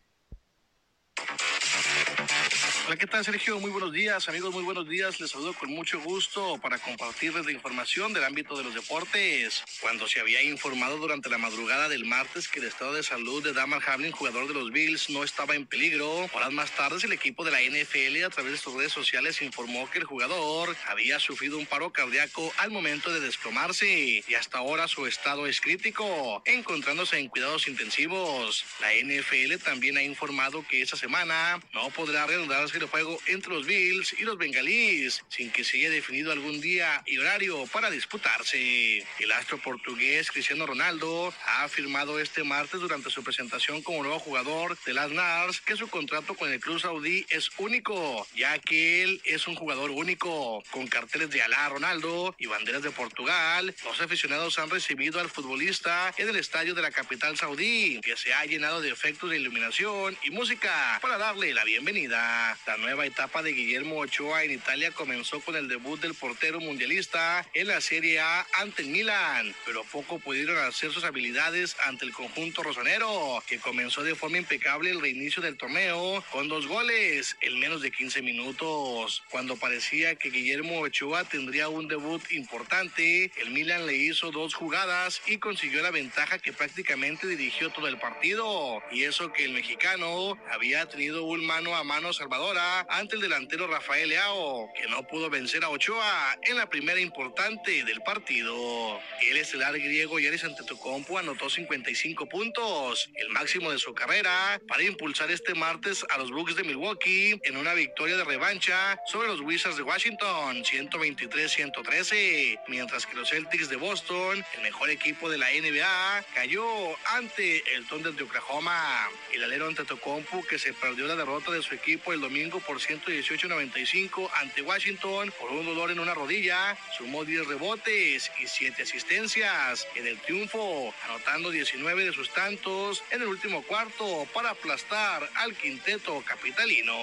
Hola, 2.91 2.99
¿qué 2.99 3.07
tal 3.07 3.25
Sergio? 3.25 3.61
Muy 3.61 3.71
buenos 3.71 3.93
días, 3.93 4.29
amigos, 4.29 4.53
muy 4.53 4.65
buenos 4.65 4.89
días. 4.89 5.21
Les 5.21 5.31
saludo 5.31 5.53
con 5.53 5.71
mucho 5.71 6.01
gusto 6.01 6.59
para 6.61 6.77
compartirles 6.77 7.47
la 7.47 7.53
información 7.53 8.13
del 8.13 8.25
ámbito 8.25 8.59
de 8.59 8.65
los 8.65 8.75
deportes. 8.75 9.63
Cuando 9.81 10.09
se 10.09 10.19
había 10.19 10.43
informado 10.43 10.97
durante 10.97 11.29
la 11.29 11.39
madrugada 11.39 11.89
del 11.89 12.05
martes 12.05 12.49
que 12.49 12.59
el 12.59 12.67
estado 12.67 12.95
de 12.95 13.05
salud 13.05 13.45
de 13.45 13.53
Damar 13.53 13.81
Hamlin, 13.87 14.11
jugador 14.11 14.49
de 14.49 14.55
los 14.55 14.73
Bills, 14.73 15.09
no 15.09 15.23
estaba 15.23 15.55
en 15.55 15.67
peligro, 15.67 16.29
horas 16.33 16.51
más 16.51 16.73
tarde 16.73 16.99
el 17.05 17.13
equipo 17.13 17.45
de 17.45 17.53
la 17.53 17.61
NFL 17.63 18.25
a 18.25 18.31
través 18.31 18.51
de 18.51 18.59
sus 18.59 18.75
redes 18.75 18.91
sociales 18.91 19.41
informó 19.41 19.89
que 19.89 19.99
el 19.99 20.05
jugador 20.05 20.75
había 20.89 21.21
sufrido 21.21 21.59
un 21.59 21.67
paro 21.67 21.93
cardíaco 21.93 22.53
al 22.57 22.73
momento 22.73 23.13
de 23.13 23.21
desplomarse 23.21 24.25
y 24.27 24.35
hasta 24.35 24.59
ahora 24.59 24.89
su 24.89 25.07
estado 25.07 25.47
es 25.47 25.61
crítico, 25.61 26.43
encontrándose 26.45 27.21
en 27.21 27.29
cuidados 27.29 27.69
intensivos. 27.69 28.65
La 28.81 28.93
NFL 28.95 29.63
también 29.63 29.97
ha 29.97 30.03
informado 30.03 30.67
que 30.67 30.83
esa 30.83 30.97
semana 30.97 31.61
no 31.73 31.89
podrá 31.91 32.27
reanudarse 32.27 32.80
el 32.81 32.91
juego 32.91 33.19
entre 33.27 33.53
los 33.53 33.67
Bills 33.67 34.15
y 34.19 34.23
los 34.23 34.39
Bengalíes, 34.39 35.23
sin 35.29 35.51
que 35.51 35.65
se 35.65 35.79
haya 35.79 35.91
definido 35.91 36.33
algún 36.33 36.61
día 36.61 37.03
y 37.07 37.19
horario 37.19 37.67
para 37.67 37.91
disputarse. 37.91 39.07
El 39.19 39.33
astro 39.33 39.59
portugués 39.59 40.31
Cristiano 40.31 40.67
Ronaldo 40.67 41.33
ha 41.47 41.65
afirmado 41.65 42.21
este 42.21 42.45
martes 42.45 42.81
durante 42.81 43.11
su 43.11 43.23
presentación 43.23 43.83
como 43.83 44.03
nuevo 44.03 44.19
jugador 44.19 44.79
de 44.87 44.95
las 44.95 45.11
NARS 45.11 45.61
que 45.61 45.77
su 45.77 45.89
contrato 45.89 46.35
con 46.35 46.53
el 46.53 46.61
club 46.61 46.81
saudí 46.81 47.27
es 47.29 47.51
único, 47.59 48.27
ya 48.35 48.59
que 48.59 49.03
él 49.03 49.21
es 49.25 49.47
un 49.47 49.55
jugador 49.55 49.91
único, 49.91 50.63
con 50.71 50.87
carteles 50.87 51.31
de 51.31 51.43
Alá 51.43 51.69
Ronaldo 51.69 52.35
y 52.39 52.47
banderas 52.47 52.83
de 52.83 52.91
Portugal. 52.91 53.75
Los 53.85 54.01
aficionados 54.01 54.59
han 54.59 54.71
recibido 54.71 55.21
al 55.21 55.31
futbolista 55.31 56.13
en 56.17 56.29
el 56.29 56.37
estadio 56.37 56.75
de 56.75 56.83
la 56.83 56.91
capital 56.91 57.37
saudí, 57.37 58.01
que 58.03 58.17
se 58.17 58.33
ha 58.33 58.45
llenado 58.45 58.81
de 58.81 58.91
efectos 58.91 59.31
de 59.31 59.39
iluminación 59.39 60.17
y 60.23 60.31
música 60.31 60.99
para 61.01 61.19
darle 61.19 61.55
la 61.55 61.65
bienvenida. 61.65 62.59
La 62.67 62.77
nueva 62.77 63.07
etapa 63.07 63.43
de 63.43 63.53
Guillermo 63.53 63.99
Ochoa 63.99 64.45
en 64.45 64.53
Italia 64.53 64.91
comenzó 64.93 65.41
con 65.41 65.57
el 65.57 65.67
debut 65.67 65.99
del 66.01 66.15
portero 66.15 66.61
mundialista 66.61 67.45
en 67.55 67.69
la 67.69 67.81
Serie 67.81 68.21
A 68.21 68.47
ante 68.59 68.83
el 68.83 68.89
Milan, 68.89 69.55
pero 69.65 69.83
poco 69.85 70.19
pudieron 70.19 70.59
hacer 70.59 70.93
sus 70.93 71.05
habilidades 71.05 71.75
ante 71.87 72.05
el 72.05 72.13
conjunto 72.13 72.63
rosonero, 72.63 73.43
que 73.47 73.59
comenzó 73.59 74.03
de 74.03 74.15
forma 74.15 74.39
impecable 74.39 74.91
el 74.91 75.01
reinicio 75.01 75.43
del 75.43 75.57
torneo 75.57 76.23
con 76.31 76.49
dos 76.49 76.67
goles 76.67 77.37
en 77.41 77.59
menos 77.59 77.81
de 77.81 77.91
15 77.91 78.23
minutos. 78.23 79.23
Cuando 79.31 79.57
parecía 79.57 80.15
que 80.17 80.31
Guillermo 80.31 80.81
Ochoa 80.81 81.25
tendría 81.25 81.69
un 81.69 81.89
debut 81.89 82.23
importante, 82.31 83.33
el 83.37 83.51
Milan 83.51 83.87
le 83.87 83.97
hizo 83.97 84.31
dos 84.31 84.55
jugadas 84.55 85.23
y 85.27 85.39
consiguió 85.39 85.83
la 85.83 85.91
ventaja 85.91 86.39
que 86.39 86.53
prácticamente 86.53 87.27
dirigió 87.27 87.71
todo 87.71 87.89
el 87.89 87.99
partido. 87.99 88.83
Y 88.93 89.05
eso 89.05 89.33
que 89.33 89.47
el 89.47 89.53
mexicano 89.53 90.39
había 90.51 90.87
tenido 90.87 91.25
un 91.25 91.45
mano 91.45 91.75
a 91.75 91.85
mano 91.85 92.13
ante 92.59 93.15
el 93.15 93.23
delantero 93.23 93.69
Rafael 93.69 94.09
Leao, 94.09 94.73
que 94.75 94.89
no 94.89 95.07
pudo 95.07 95.31
vencer 95.31 95.63
a 95.63 95.69
Ochoa 95.69 96.37
en 96.43 96.57
la 96.57 96.69
primera 96.69 96.99
importante 96.99 97.85
del 97.85 98.01
partido. 98.03 98.99
El 99.21 99.37
estelar 99.37 99.79
griego 99.79 100.19
Yanis 100.19 100.43
Antetokounmpo 100.43 101.19
anotó 101.19 101.49
55 101.49 102.29
puntos, 102.29 103.09
el 103.15 103.29
máximo 103.29 103.71
de 103.71 103.79
su 103.79 103.95
carrera, 103.95 104.61
para 104.67 104.83
impulsar 104.83 105.31
este 105.31 105.55
martes 105.55 106.05
a 106.11 106.19
los 106.19 106.33
Bucks 106.33 106.57
de 106.57 106.65
Milwaukee 106.65 107.41
en 107.45 107.57
una 107.57 107.75
victoria 107.75 108.17
de 108.17 108.25
revancha 108.25 108.99
sobre 109.07 109.29
los 109.29 109.41
Wizards 109.41 109.77
de 109.77 109.85
Washington, 109.85 110.65
123-113, 110.65 112.61
mientras 112.67 113.07
que 113.07 113.15
los 113.15 113.31
Celtics 113.31 113.69
de 113.69 113.77
Boston, 113.77 114.45
el 114.55 114.63
mejor 114.63 114.91
equipo 114.91 115.31
de 115.31 115.39
la 115.39 115.51
NBA, 115.51 116.25
cayó 116.35 116.67
ante 117.07 117.63
el 117.75 117.87
Thunder 117.87 118.13
de 118.13 118.25
Oklahoma. 118.25 119.09
El 119.33 119.45
alero 119.45 119.69
Antetokounmpo 119.69 120.45
que 120.49 120.59
se 120.59 120.73
perdió 120.73 121.07
la 121.07 121.15
derrota 121.15 121.53
de 121.53 121.63
su 121.63 121.75
equipo 121.75 122.13
el 122.13 122.21
domingo 122.21 122.40
por 122.49 122.79
118-95 122.79 124.31
ante 124.41 124.63
Washington 124.63 125.31
por 125.39 125.51
un 125.51 125.67
dolor 125.67 125.91
en 125.91 126.01
una 126.01 126.15
rodilla. 126.15 126.77
Sumó 126.97 127.25
10 127.25 127.47
rebotes 127.47 128.31
y 128.41 128.47
7 128.47 128.83
asistencias 128.83 129.87
en 129.95 130.07
el 130.07 130.19
triunfo, 130.21 130.95
anotando 131.05 131.51
19 131.51 132.07
de 132.07 132.13
sus 132.13 132.33
tantos 132.33 133.03
en 133.11 133.21
el 133.21 133.29
último 133.29 133.63
cuarto 133.63 134.27
para 134.33 134.51
aplastar 134.51 135.29
al 135.37 135.55
quinteto 135.55 136.23
capitalino. 136.27 136.95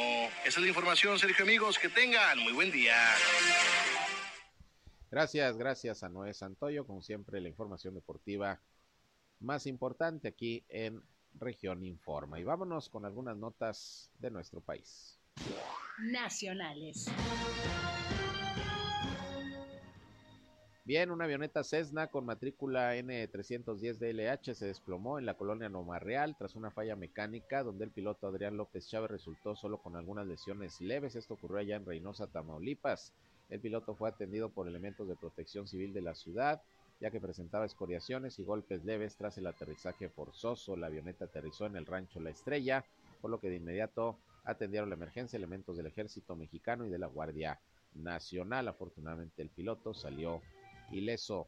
Esa 0.43 0.59
es 0.59 0.61
la 0.61 0.67
información, 0.67 1.19
Sergio 1.19 1.45
amigos. 1.45 1.77
Que 1.77 1.89
tengan 1.89 2.39
muy 2.39 2.53
buen 2.53 2.71
día. 2.71 2.95
Gracias, 5.11 5.55
gracias 5.55 6.01
a 6.01 6.09
Noé 6.09 6.33
Santoyo, 6.33 6.87
como 6.87 7.03
siempre, 7.03 7.39
la 7.41 7.47
información 7.47 7.93
deportiva 7.93 8.59
más 9.39 9.67
importante 9.67 10.29
aquí 10.29 10.65
en 10.67 11.03
Región 11.35 11.83
Informa. 11.83 12.39
Y 12.39 12.43
vámonos 12.43 12.89
con 12.89 13.05
algunas 13.05 13.37
notas 13.37 14.09
de 14.17 14.31
nuestro 14.31 14.61
país 14.61 15.16
nacionales. 15.99 17.05
Bien, 20.87 21.11
una 21.11 21.25
avioneta 21.25 21.65
Cessna 21.65 22.07
con 22.07 22.25
matrícula 22.25 22.95
N310DLH 22.95 24.53
se 24.53 24.67
desplomó 24.67 25.19
en 25.19 25.25
la 25.25 25.33
colonia 25.33 25.69
Real 25.99 26.37
tras 26.37 26.55
una 26.55 26.71
falla 26.71 26.95
mecánica 26.95 27.61
donde 27.61 27.83
el 27.83 27.91
piloto 27.91 28.25
Adrián 28.25 28.55
López 28.55 28.87
Chávez 28.87 29.11
resultó 29.11 29.57
solo 29.57 29.79
con 29.79 29.97
algunas 29.97 30.25
lesiones 30.25 30.79
leves. 30.79 31.17
Esto 31.17 31.33
ocurrió 31.33 31.57
allá 31.57 31.75
en 31.75 31.85
Reynosa, 31.85 32.27
Tamaulipas. 32.27 33.11
El 33.49 33.59
piloto 33.59 33.95
fue 33.95 34.07
atendido 34.07 34.47
por 34.47 34.65
elementos 34.69 35.09
de 35.09 35.17
protección 35.17 35.67
civil 35.67 35.93
de 35.93 36.01
la 36.03 36.15
ciudad, 36.15 36.61
ya 37.01 37.11
que 37.11 37.19
presentaba 37.19 37.65
escoriaciones 37.65 38.39
y 38.39 38.45
golpes 38.45 38.85
leves 38.85 39.17
tras 39.17 39.37
el 39.37 39.47
aterrizaje 39.47 40.07
forzoso. 40.07 40.77
La 40.77 40.87
avioneta 40.87 41.25
aterrizó 41.25 41.65
en 41.65 41.75
el 41.75 41.85
rancho 41.85 42.21
La 42.21 42.29
Estrella, 42.29 42.85
por 43.19 43.29
lo 43.29 43.41
que 43.41 43.49
de 43.49 43.57
inmediato 43.57 44.17
atendieron 44.47 44.89
la 44.89 44.95
emergencia 44.95 45.37
elementos 45.37 45.75
del 45.75 45.87
ejército 45.87 46.35
mexicano 46.35 46.85
y 46.85 46.89
de 46.89 46.97
la 46.97 47.07
Guardia 47.07 47.59
Nacional. 47.93 48.67
Afortunadamente 48.69 49.41
el 49.41 49.49
piloto 49.49 49.93
salió 49.93 50.41
ileso. 50.91 51.47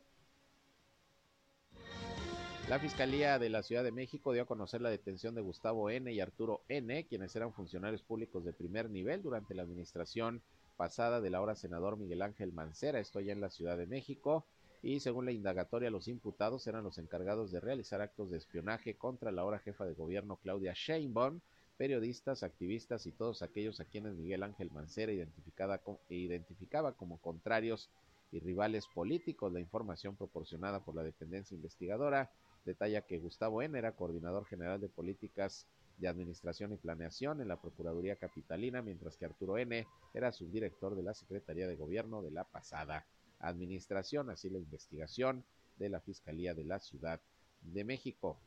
La 2.67 2.77
Fiscalía 2.77 3.39
de 3.39 3.49
la 3.49 3.63
Ciudad 3.63 3.83
de 3.83 3.91
México 3.91 4.33
dio 4.33 4.43
a 4.43 4.45
conocer 4.45 4.81
la 4.81 4.91
detención 4.91 5.33
de 5.33 5.41
Gustavo 5.41 5.89
N. 5.89 6.11
y 6.11 6.19
Arturo 6.19 6.61
N., 6.67 7.07
quienes 7.07 7.35
eran 7.35 7.53
funcionarios 7.53 8.03
públicos 8.03 8.43
de 8.43 8.53
primer 8.53 8.89
nivel 8.89 9.23
durante 9.23 9.55
la 9.55 9.63
administración 9.63 10.43
pasada 10.77 11.19
del 11.19 11.35
ahora 11.35 11.55
senador 11.55 11.97
Miguel 11.97 12.21
Ángel 12.21 12.51
Mancera, 12.51 12.99
esto 12.99 13.21
ya 13.21 13.31
en 13.33 13.41
la 13.41 13.49
Ciudad 13.49 13.77
de 13.77 13.87
México, 13.87 14.45
y 14.81 14.99
según 14.99 15.25
la 15.25 15.31
indagatoria 15.31 15.89
los 15.89 16.07
imputados 16.07 16.67
eran 16.67 16.83
los 16.83 16.97
encargados 16.99 17.51
de 17.51 17.59
realizar 17.59 18.01
actos 18.01 18.29
de 18.29 18.37
espionaje 18.37 18.95
contra 18.95 19.31
la 19.31 19.41
ahora 19.41 19.59
jefa 19.59 19.85
de 19.85 19.93
gobierno 19.93 20.37
Claudia 20.37 20.73
Sheinbaum, 20.75 21.41
periodistas, 21.79 22.43
activistas 22.43 23.05
y 23.05 23.13
todos 23.13 23.41
aquellos 23.41 23.79
a 23.79 23.85
quienes 23.85 24.13
Miguel 24.13 24.43
Ángel 24.43 24.69
Mancera 24.69 25.13
identificaba 25.13 26.91
como 26.91 27.21
contrarios 27.21 27.89
y 28.33 28.39
rivales 28.39 28.85
políticos. 28.93 29.53
La 29.53 29.61
información 29.61 30.17
proporcionada 30.17 30.83
por 30.83 30.93
la 30.93 31.03
dependencia 31.03 31.55
investigadora 31.55 32.29
detalla 32.65 33.03
que 33.03 33.17
Gustavo 33.17 33.61
N. 33.61 33.79
era 33.79 33.93
coordinador 33.93 34.45
general 34.45 34.81
de 34.81 34.89
políticas 34.89 35.67
de 35.99 36.09
administración 36.09 36.73
y 36.73 36.75
planeación 36.75 37.39
en 37.39 37.47
la 37.47 37.61
Procuraduría 37.61 38.17
Capitalina, 38.17 38.81
mientras 38.81 39.15
que 39.15 39.23
Arturo 39.23 39.57
N. 39.57 39.87
era 40.13 40.33
subdirector 40.33 40.97
de 40.97 41.03
la 41.03 41.13
Secretaría 41.13 41.65
de 41.65 41.77
Gobierno 41.77 42.21
de 42.21 42.31
la 42.31 42.43
pasada 42.43 43.05
administración, 43.39 44.29
así 44.29 44.49
la 44.49 44.59
investigación 44.59 45.45
de 45.77 45.87
la 45.87 46.01
Fiscalía 46.01 46.53
de 46.53 46.65
la 46.65 46.79
Ciudad 46.79 47.21
de 47.61 47.85
México. 47.85 48.37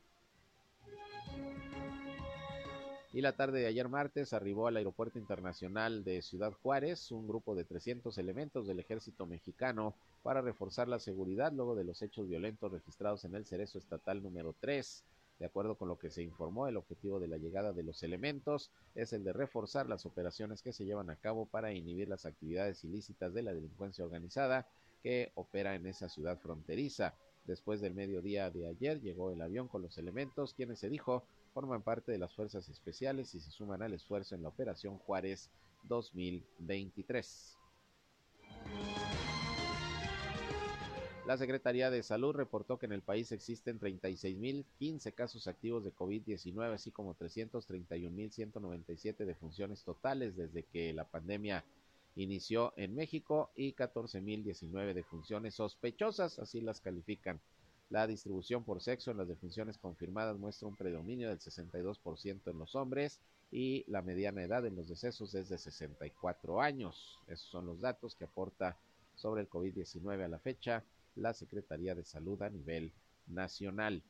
Y 3.15 3.21
la 3.21 3.33
tarde 3.33 3.59
de 3.59 3.67
ayer 3.67 3.89
martes 3.89 4.33
arribó 4.33 4.65
al 4.65 4.75
Aeropuerto 4.75 5.19
Internacional 5.19 6.03
de 6.03 6.23
Ciudad 6.23 6.51
Juárez 6.51 7.11
un 7.11 7.27
grupo 7.27 7.53
de 7.53 7.63
300 7.63 8.17
elementos 8.17 8.65
del 8.65 8.79
ejército 8.79 9.27
mexicano 9.27 9.93
para 10.23 10.41
reforzar 10.41 10.87
la 10.87 10.97
seguridad 10.97 11.53
luego 11.53 11.75
de 11.75 11.83
los 11.83 12.01
hechos 12.01 12.27
violentos 12.27 12.71
registrados 12.71 13.23
en 13.23 13.35
el 13.35 13.45
Cerezo 13.45 13.77
Estatal 13.77 14.23
número 14.23 14.55
3. 14.59 15.03
De 15.37 15.45
acuerdo 15.45 15.75
con 15.75 15.89
lo 15.89 15.99
que 15.99 16.09
se 16.09 16.23
informó, 16.23 16.67
el 16.67 16.75
objetivo 16.75 17.19
de 17.19 17.27
la 17.27 17.37
llegada 17.37 17.71
de 17.71 17.83
los 17.83 18.01
elementos 18.01 18.71
es 18.95 19.13
el 19.13 19.23
de 19.23 19.33
reforzar 19.33 19.87
las 19.87 20.07
operaciones 20.07 20.63
que 20.63 20.73
se 20.73 20.83
llevan 20.83 21.11
a 21.11 21.15
cabo 21.15 21.45
para 21.45 21.71
inhibir 21.71 22.09
las 22.09 22.25
actividades 22.25 22.83
ilícitas 22.83 23.31
de 23.35 23.43
la 23.43 23.53
delincuencia 23.53 24.03
organizada 24.03 24.65
que 25.03 25.31
opera 25.35 25.75
en 25.75 25.85
esa 25.85 26.09
ciudad 26.09 26.39
fronteriza. 26.39 27.13
Después 27.45 27.79
del 27.79 27.93
mediodía 27.93 28.49
de 28.49 28.65
ayer 28.65 29.01
llegó 29.01 29.29
el 29.29 29.41
avión 29.41 29.67
con 29.67 29.83
los 29.83 29.99
elementos, 29.99 30.55
quienes 30.55 30.79
se 30.79 30.89
dijo 30.89 31.27
forman 31.53 31.83
parte 31.83 32.11
de 32.11 32.17
las 32.17 32.33
fuerzas 32.33 32.67
especiales 32.67 33.33
y 33.35 33.39
se 33.39 33.51
suman 33.51 33.81
al 33.81 33.93
esfuerzo 33.93 34.35
en 34.35 34.41
la 34.41 34.49
Operación 34.49 34.97
Juárez 34.97 35.49
2023. 35.83 37.57
La 41.25 41.37
Secretaría 41.37 41.89
de 41.89 42.03
Salud 42.03 42.35
reportó 42.35 42.77
que 42.77 42.85
en 42.85 42.91
el 42.91 43.01
país 43.01 43.31
existen 43.31 43.79
36.015 43.79 45.13
casos 45.13 45.47
activos 45.47 45.85
de 45.85 45.93
COVID-19, 45.93 46.73
así 46.73 46.91
como 46.91 47.15
331.197 47.15 49.25
defunciones 49.25 49.85
totales 49.85 50.35
desde 50.35 50.63
que 50.63 50.91
la 50.91 51.05
pandemia 51.05 51.63
inició 52.15 52.73
en 52.75 52.93
México 52.93 53.51
y 53.55 53.73
14.019 53.73 54.93
defunciones 54.93 55.55
sospechosas, 55.55 56.39
así 56.39 56.59
las 56.59 56.81
califican 56.81 57.39
La 57.93 58.07
distribución 58.07 58.63
por 58.63 58.81
sexo 58.81 59.11
en 59.11 59.17
las 59.17 59.27
defunciones 59.27 59.77
confirmadas 59.77 60.35
muestra 60.39 60.67
un 60.67 60.75
predominio 60.75 61.29
del 61.29 61.37
62% 61.37 62.41
en 62.47 62.57
los 62.57 62.73
hombres 62.73 63.19
y 63.51 63.85
la 63.87 64.01
mediana 64.01 64.41
edad 64.41 64.65
en 64.65 64.75
los 64.75 64.87
decesos 64.87 65.35
es 65.35 65.47
de 65.49 65.59
64 65.59 66.59
años. 66.59 67.19
Esos 67.27 67.47
son 67.51 67.67
los 67.67 67.79
datos 67.79 68.15
que 68.15 68.23
aporta 68.23 68.75
sobre 69.13 69.43
el 69.43 69.47
COVID-19 69.47 70.25
a 70.25 70.27
la 70.27 70.39
fecha 70.39 70.83
la 71.15 71.35
Secretaría 71.35 71.93
de 71.93 72.03
Salud 72.03 72.41
a 72.41 72.49
nivel 72.49 72.91
nacional. 73.27 74.01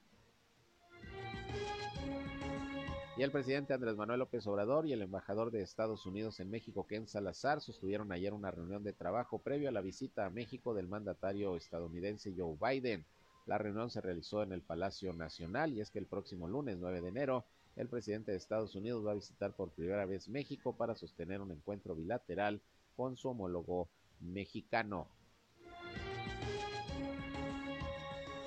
Y 3.18 3.22
el 3.22 3.32
presidente 3.32 3.74
Andrés 3.74 3.98
Manuel 3.98 4.20
López 4.20 4.48
Obrador 4.48 4.88
y 4.88 4.94
el 4.94 5.02
embajador 5.02 5.52
de 5.52 5.62
Estados 5.62 6.06
Unidos 6.06 6.40
en 6.40 6.50
México, 6.50 6.88
Ken 6.88 7.06
Salazar, 7.06 7.60
sostuvieron 7.60 8.14
ayer 8.14 8.32
una 8.32 8.50
reunión 8.50 8.82
de 8.82 8.94
trabajo 8.94 9.40
previo 9.40 9.68
a 9.68 9.74
la 9.74 9.82
visita 9.82 10.26
a 10.26 10.30
México 10.30 10.74
del 10.74 10.88
mandatario 10.88 11.58
estadounidense 11.58 12.34
Joe 12.34 12.56
Biden. 12.62 13.04
La 13.46 13.58
reunión 13.58 13.90
se 13.90 14.00
realizó 14.00 14.42
en 14.42 14.54
el 14.54 14.62
Palacio 14.62 15.14
Nacional 15.14 15.74
y 15.74 15.82
es 15.82 15.92
que 15.92 16.00
el 16.00 16.06
próximo 16.06 16.48
lunes 16.48 16.78
9 16.80 17.02
de 17.02 17.10
enero 17.10 17.46
el 17.76 17.90
presidente 17.90 18.32
de 18.32 18.38
Estados 18.38 18.76
Unidos 18.76 19.06
va 19.06 19.12
a 19.12 19.16
visitar 19.16 19.54
por 19.54 19.72
primera 19.72 20.06
vez 20.06 20.30
México 20.30 20.78
para 20.78 20.96
sostener 20.96 21.42
un 21.42 21.52
encuentro 21.52 21.96
bilateral 21.96 22.62
con 22.96 23.18
su 23.18 23.30
homólogo 23.30 23.90
mexicano. 24.20 25.08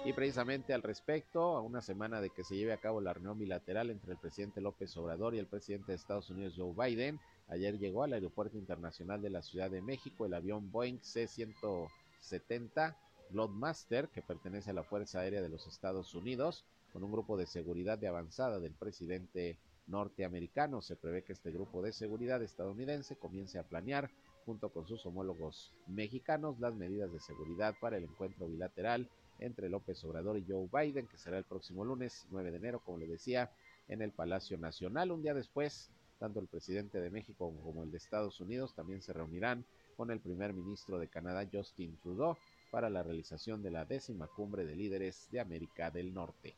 Y 0.04 0.12
precisamente 0.12 0.72
al 0.72 0.84
respecto, 0.84 1.56
a 1.56 1.60
una 1.62 1.82
semana 1.82 2.20
de 2.20 2.30
que 2.30 2.44
se 2.44 2.54
lleve 2.54 2.72
a 2.72 2.76
cabo 2.76 3.00
la 3.00 3.12
reunión 3.12 3.40
bilateral 3.40 3.90
entre 3.90 4.12
el 4.12 4.18
presidente 4.18 4.60
López 4.60 4.96
Obrador 4.96 5.34
y 5.34 5.38
el 5.38 5.48
presidente 5.48 5.90
de 5.90 5.96
Estados 5.96 6.30
Unidos 6.30 6.54
Joe 6.56 6.72
Biden, 6.72 7.18
ayer 7.48 7.76
llegó 7.76 8.04
al 8.04 8.12
Aeropuerto 8.12 8.56
Internacional 8.56 9.20
de 9.20 9.30
la 9.30 9.42
Ciudad 9.42 9.68
de 9.68 9.82
México 9.82 10.24
el 10.24 10.34
avión 10.34 10.70
Boeing 10.70 11.00
C-170 11.02 12.94
Globemaster, 13.30 14.08
que 14.08 14.22
pertenece 14.22 14.70
a 14.70 14.74
la 14.74 14.84
Fuerza 14.84 15.20
Aérea 15.20 15.42
de 15.42 15.48
los 15.48 15.66
Estados 15.66 16.14
Unidos, 16.14 16.64
con 16.92 17.04
un 17.04 17.12
grupo 17.12 17.36
de 17.36 17.46
seguridad 17.46 17.98
de 17.98 18.08
avanzada 18.08 18.58
del 18.58 18.72
presidente 18.72 19.58
norteamericano. 19.86 20.80
Se 20.80 20.96
prevé 20.96 21.22
que 21.22 21.32
este 21.32 21.50
grupo 21.50 21.82
de 21.82 21.92
seguridad 21.92 22.42
estadounidense 22.42 23.16
comience 23.16 23.58
a 23.58 23.64
planear, 23.64 24.10
junto 24.44 24.70
con 24.70 24.86
sus 24.86 25.04
homólogos 25.06 25.72
mexicanos, 25.86 26.60
las 26.60 26.74
medidas 26.74 27.12
de 27.12 27.20
seguridad 27.20 27.74
para 27.80 27.96
el 27.96 28.04
encuentro 28.04 28.46
bilateral 28.46 29.08
entre 29.40 29.68
López 29.68 30.02
Obrador 30.04 30.38
y 30.38 30.46
Joe 30.48 30.68
Biden, 30.72 31.06
que 31.06 31.18
será 31.18 31.38
el 31.38 31.44
próximo 31.44 31.84
lunes 31.84 32.26
9 32.30 32.50
de 32.50 32.56
enero, 32.56 32.80
como 32.84 32.98
le 32.98 33.06
decía, 33.06 33.50
en 33.88 34.02
el 34.02 34.12
Palacio 34.12 34.56
Nacional. 34.56 35.12
Un 35.12 35.22
día 35.22 35.34
después, 35.34 35.90
tanto 36.18 36.40
el 36.40 36.46
presidente 36.46 37.00
de 37.00 37.10
México 37.10 37.52
como 37.62 37.82
el 37.82 37.90
de 37.90 37.98
Estados 37.98 38.40
Unidos 38.40 38.74
también 38.74 39.02
se 39.02 39.12
reunirán 39.12 39.64
con 39.96 40.10
el 40.10 40.20
primer 40.20 40.52
ministro 40.52 40.98
de 40.98 41.08
Canadá, 41.08 41.46
Justin 41.50 41.96
Trudeau, 42.02 42.36
para 42.70 42.90
la 42.90 43.02
realización 43.02 43.62
de 43.62 43.70
la 43.70 43.84
décima 43.84 44.26
cumbre 44.28 44.64
de 44.64 44.76
líderes 44.76 45.28
de 45.30 45.40
América 45.40 45.90
del 45.90 46.12
Norte. 46.12 46.56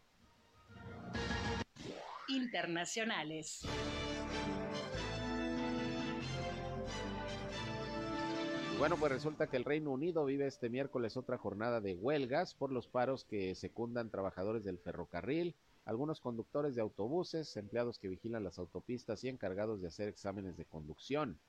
Internacionales. 2.29 3.67
Bueno, 8.79 8.97
pues 8.97 9.11
resulta 9.11 9.49
que 9.49 9.57
el 9.57 9.65
Reino 9.65 9.91
Unido 9.91 10.25
vive 10.25 10.47
este 10.47 10.69
miércoles 10.69 11.17
otra 11.17 11.37
jornada 11.37 11.81
de 11.81 11.97
huelgas 11.97 12.55
por 12.55 12.71
los 12.71 12.87
paros 12.87 13.25
que 13.25 13.57
secundan 13.57 14.09
trabajadores 14.09 14.63
del 14.63 14.79
ferrocarril, 14.79 15.57
algunos 15.85 16.21
conductores 16.21 16.77
de 16.77 16.83
autobuses, 16.83 17.57
empleados 17.57 17.99
que 17.99 18.07
vigilan 18.07 18.45
las 18.45 18.59
autopistas 18.61 19.25
y 19.25 19.29
encargados 19.29 19.81
de 19.81 19.89
hacer 19.89 20.07
exámenes 20.07 20.57
de 20.57 20.65
conducción. 20.65 21.41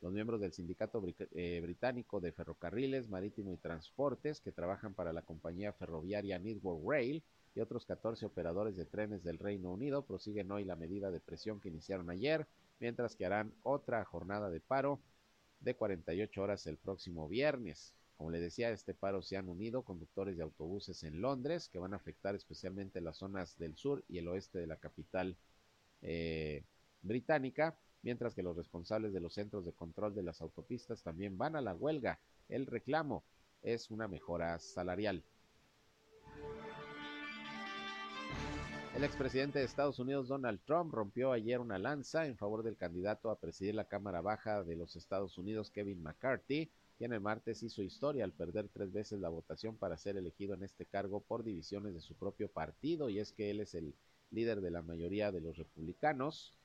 Los 0.00 0.12
miembros 0.12 0.40
del 0.40 0.52
Sindicato 0.52 1.02
eh, 1.32 1.60
Británico 1.60 2.20
de 2.20 2.32
Ferrocarriles, 2.32 3.08
Marítimo 3.08 3.52
y 3.52 3.56
Transportes, 3.56 4.40
que 4.40 4.52
trabajan 4.52 4.94
para 4.94 5.12
la 5.12 5.22
compañía 5.22 5.72
ferroviaria 5.72 6.38
Network 6.38 6.80
Rail, 6.88 7.22
y 7.54 7.60
otros 7.60 7.84
14 7.86 8.26
operadores 8.26 8.76
de 8.76 8.84
trenes 8.84 9.24
del 9.24 9.38
Reino 9.38 9.72
Unido 9.72 10.02
prosiguen 10.02 10.52
hoy 10.52 10.64
la 10.64 10.76
medida 10.76 11.10
de 11.10 11.18
presión 11.18 11.60
que 11.60 11.68
iniciaron 11.68 12.08
ayer, 12.10 12.46
mientras 12.78 13.16
que 13.16 13.26
harán 13.26 13.52
otra 13.64 14.04
jornada 14.04 14.48
de 14.50 14.60
paro 14.60 15.00
de 15.60 15.74
48 15.74 16.40
horas 16.40 16.66
el 16.68 16.76
próximo 16.76 17.28
viernes. 17.28 17.94
Como 18.16 18.30
le 18.30 18.40
decía, 18.40 18.70
este 18.70 18.94
paro 18.94 19.22
se 19.22 19.36
han 19.36 19.48
unido 19.48 19.82
conductores 19.82 20.36
de 20.36 20.42
autobuses 20.42 21.02
en 21.02 21.20
Londres, 21.20 21.68
que 21.68 21.78
van 21.78 21.94
a 21.94 21.96
afectar 21.96 22.34
especialmente 22.34 23.00
las 23.00 23.16
zonas 23.16 23.58
del 23.58 23.76
sur 23.76 24.04
y 24.08 24.18
el 24.18 24.28
oeste 24.28 24.58
de 24.58 24.66
la 24.66 24.76
capital 24.76 25.36
eh, 26.02 26.64
británica, 27.02 27.76
mientras 28.02 28.34
que 28.34 28.42
los 28.42 28.56
responsables 28.56 29.12
de 29.12 29.20
los 29.20 29.34
centros 29.34 29.64
de 29.64 29.72
control 29.72 30.14
de 30.14 30.22
las 30.22 30.40
autopistas 30.40 31.02
también 31.02 31.36
van 31.38 31.56
a 31.56 31.60
la 31.60 31.74
huelga. 31.74 32.18
El 32.48 32.66
reclamo 32.66 33.24
es 33.62 33.90
una 33.90 34.08
mejora 34.08 34.58
salarial. 34.58 35.22
El 38.94 39.04
expresidente 39.04 39.60
de 39.60 39.64
Estados 39.64 39.98
Unidos, 40.00 40.26
Donald 40.26 40.60
Trump, 40.64 40.92
rompió 40.92 41.30
ayer 41.30 41.60
una 41.60 41.78
lanza 41.78 42.26
en 42.26 42.36
favor 42.36 42.64
del 42.64 42.76
candidato 42.76 43.30
a 43.30 43.38
presidir 43.38 43.74
la 43.74 43.84
Cámara 43.84 44.20
Baja 44.22 44.64
de 44.64 44.74
los 44.74 44.96
Estados 44.96 45.38
Unidos, 45.38 45.70
Kevin 45.70 46.02
McCarthy, 46.02 46.68
quien 46.96 47.12
el 47.12 47.20
martes 47.20 47.62
hizo 47.62 47.82
historia 47.82 48.24
al 48.24 48.32
perder 48.32 48.68
tres 48.68 48.92
veces 48.92 49.20
la 49.20 49.28
votación 49.28 49.76
para 49.76 49.96
ser 49.96 50.16
elegido 50.16 50.54
en 50.54 50.64
este 50.64 50.84
cargo 50.84 51.20
por 51.20 51.44
divisiones 51.44 51.94
de 51.94 52.00
su 52.00 52.16
propio 52.16 52.50
partido, 52.50 53.08
y 53.08 53.20
es 53.20 53.32
que 53.32 53.50
él 53.50 53.60
es 53.60 53.74
el 53.76 53.94
líder 54.30 54.60
de 54.60 54.72
la 54.72 54.82
mayoría 54.82 55.30
de 55.30 55.42
los 55.42 55.56
republicanos, 55.56 56.57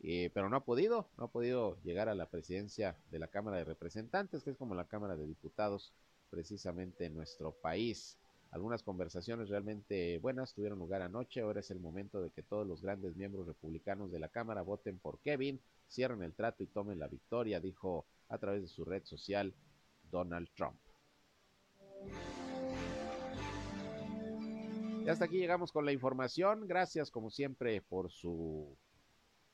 eh, 0.00 0.30
pero 0.32 0.48
no 0.48 0.56
ha 0.56 0.64
podido, 0.64 1.08
no 1.16 1.24
ha 1.24 1.30
podido 1.30 1.76
llegar 1.82 2.08
a 2.08 2.14
la 2.14 2.30
presidencia 2.30 2.96
de 3.10 3.18
la 3.18 3.28
Cámara 3.28 3.56
de 3.56 3.64
Representantes, 3.64 4.44
que 4.44 4.50
es 4.50 4.56
como 4.56 4.74
la 4.74 4.86
Cámara 4.86 5.16
de 5.16 5.26
Diputados 5.26 5.92
precisamente 6.30 7.06
en 7.06 7.14
nuestro 7.14 7.52
país. 7.52 8.18
Algunas 8.50 8.82
conversaciones 8.82 9.48
realmente 9.48 10.18
buenas 10.18 10.54
tuvieron 10.54 10.78
lugar 10.78 11.02
anoche. 11.02 11.40
Ahora 11.40 11.60
es 11.60 11.70
el 11.70 11.80
momento 11.80 12.22
de 12.22 12.30
que 12.30 12.42
todos 12.42 12.66
los 12.66 12.80
grandes 12.80 13.16
miembros 13.16 13.46
republicanos 13.46 14.10
de 14.10 14.20
la 14.20 14.28
Cámara 14.28 14.62
voten 14.62 14.98
por 14.98 15.18
Kevin, 15.18 15.60
cierren 15.88 16.22
el 16.22 16.34
trato 16.34 16.62
y 16.62 16.66
tomen 16.66 16.98
la 16.98 17.08
victoria, 17.08 17.60
dijo 17.60 18.06
a 18.28 18.38
través 18.38 18.62
de 18.62 18.68
su 18.68 18.84
red 18.84 19.04
social 19.04 19.52
Donald 20.10 20.48
Trump. 20.54 20.78
Y 25.04 25.08
hasta 25.10 25.24
aquí 25.24 25.38
llegamos 25.38 25.72
con 25.72 25.84
la 25.84 25.92
información. 25.92 26.66
Gracias 26.66 27.10
como 27.10 27.30
siempre 27.30 27.82
por 27.82 28.10
su 28.10 28.76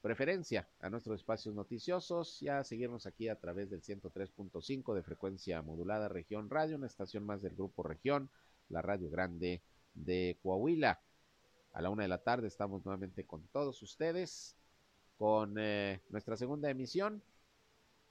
preferencia 0.05 0.69
a 0.81 0.91
nuestros 0.91 1.19
espacios 1.19 1.55
noticiosos 1.55 2.43
y 2.43 2.49
a 2.49 2.63
seguirnos 2.63 3.07
aquí 3.07 3.31
a 3.31 3.41
través 3.41 3.71
del 3.71 3.81
103.5 3.81 4.95
de 4.95 5.03
frecuencia 5.03 5.63
modulada 5.63 6.09
Región 6.09 6.51
Radio, 6.51 6.77
una 6.77 6.89
estación 6.89 7.25
más 7.25 7.41
del 7.41 7.55
grupo 7.55 7.83
Región 7.83 8.29
la 8.69 8.83
Radio 8.83 9.09
Grande 9.09 9.63
de 9.95 10.37
Coahuila. 10.43 11.01
A 11.73 11.81
la 11.81 11.89
una 11.89 12.03
de 12.03 12.11
la 12.11 12.19
tarde 12.19 12.49
estamos 12.49 12.85
nuevamente 12.85 13.25
con 13.25 13.47
todos 13.47 13.81
ustedes, 13.83 14.55
con 15.17 15.57
eh, 15.59 16.03
nuestra 16.11 16.37
segunda 16.37 16.69
emisión, 16.69 17.23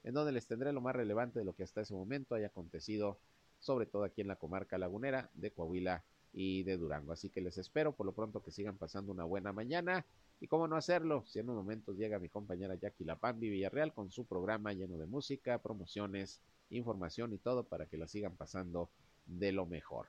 en 0.02 0.14
donde 0.14 0.32
les 0.32 0.48
tendré 0.48 0.72
lo 0.72 0.80
más 0.80 0.96
relevante 0.96 1.38
de 1.38 1.44
lo 1.44 1.54
que 1.54 1.62
hasta 1.62 1.82
ese 1.82 1.94
momento 1.94 2.34
haya 2.34 2.48
acontecido, 2.48 3.20
sobre 3.60 3.86
todo 3.86 4.02
aquí 4.02 4.20
en 4.20 4.26
la 4.26 4.34
comarca 4.34 4.78
lagunera 4.78 5.30
de 5.34 5.52
Coahuila 5.52 6.02
y 6.34 6.64
de 6.64 6.76
Durango. 6.76 7.12
Así 7.12 7.30
que 7.30 7.40
les 7.40 7.56
espero 7.58 7.92
por 7.92 8.04
lo 8.04 8.12
pronto 8.12 8.42
que 8.42 8.50
sigan 8.50 8.76
pasando 8.76 9.12
una 9.12 9.24
buena 9.24 9.52
mañana. 9.52 10.04
Y 10.40 10.48
cómo 10.48 10.66
no 10.66 10.76
hacerlo, 10.76 11.24
si 11.26 11.38
en 11.38 11.48
unos 11.48 11.64
momentos 11.64 11.96
llega 11.96 12.18
mi 12.18 12.28
compañera 12.28 12.74
Jackie 12.74 13.04
Lapambi 13.04 13.48
Villarreal 13.48 13.94
con 13.94 14.10
su 14.10 14.26
programa 14.26 14.72
lleno 14.72 14.98
de 14.98 15.06
música, 15.06 15.58
promociones, 15.58 16.40
información 16.70 17.32
y 17.32 17.38
todo 17.38 17.64
para 17.64 17.86
que 17.86 17.96
la 17.96 18.08
sigan 18.08 18.36
pasando 18.36 18.90
de 19.26 19.52
lo 19.52 19.64
mejor. 19.64 20.08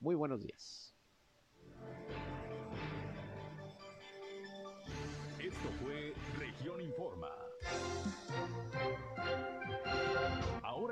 Muy 0.00 0.14
buenos 0.14 0.42
días. 0.42 0.94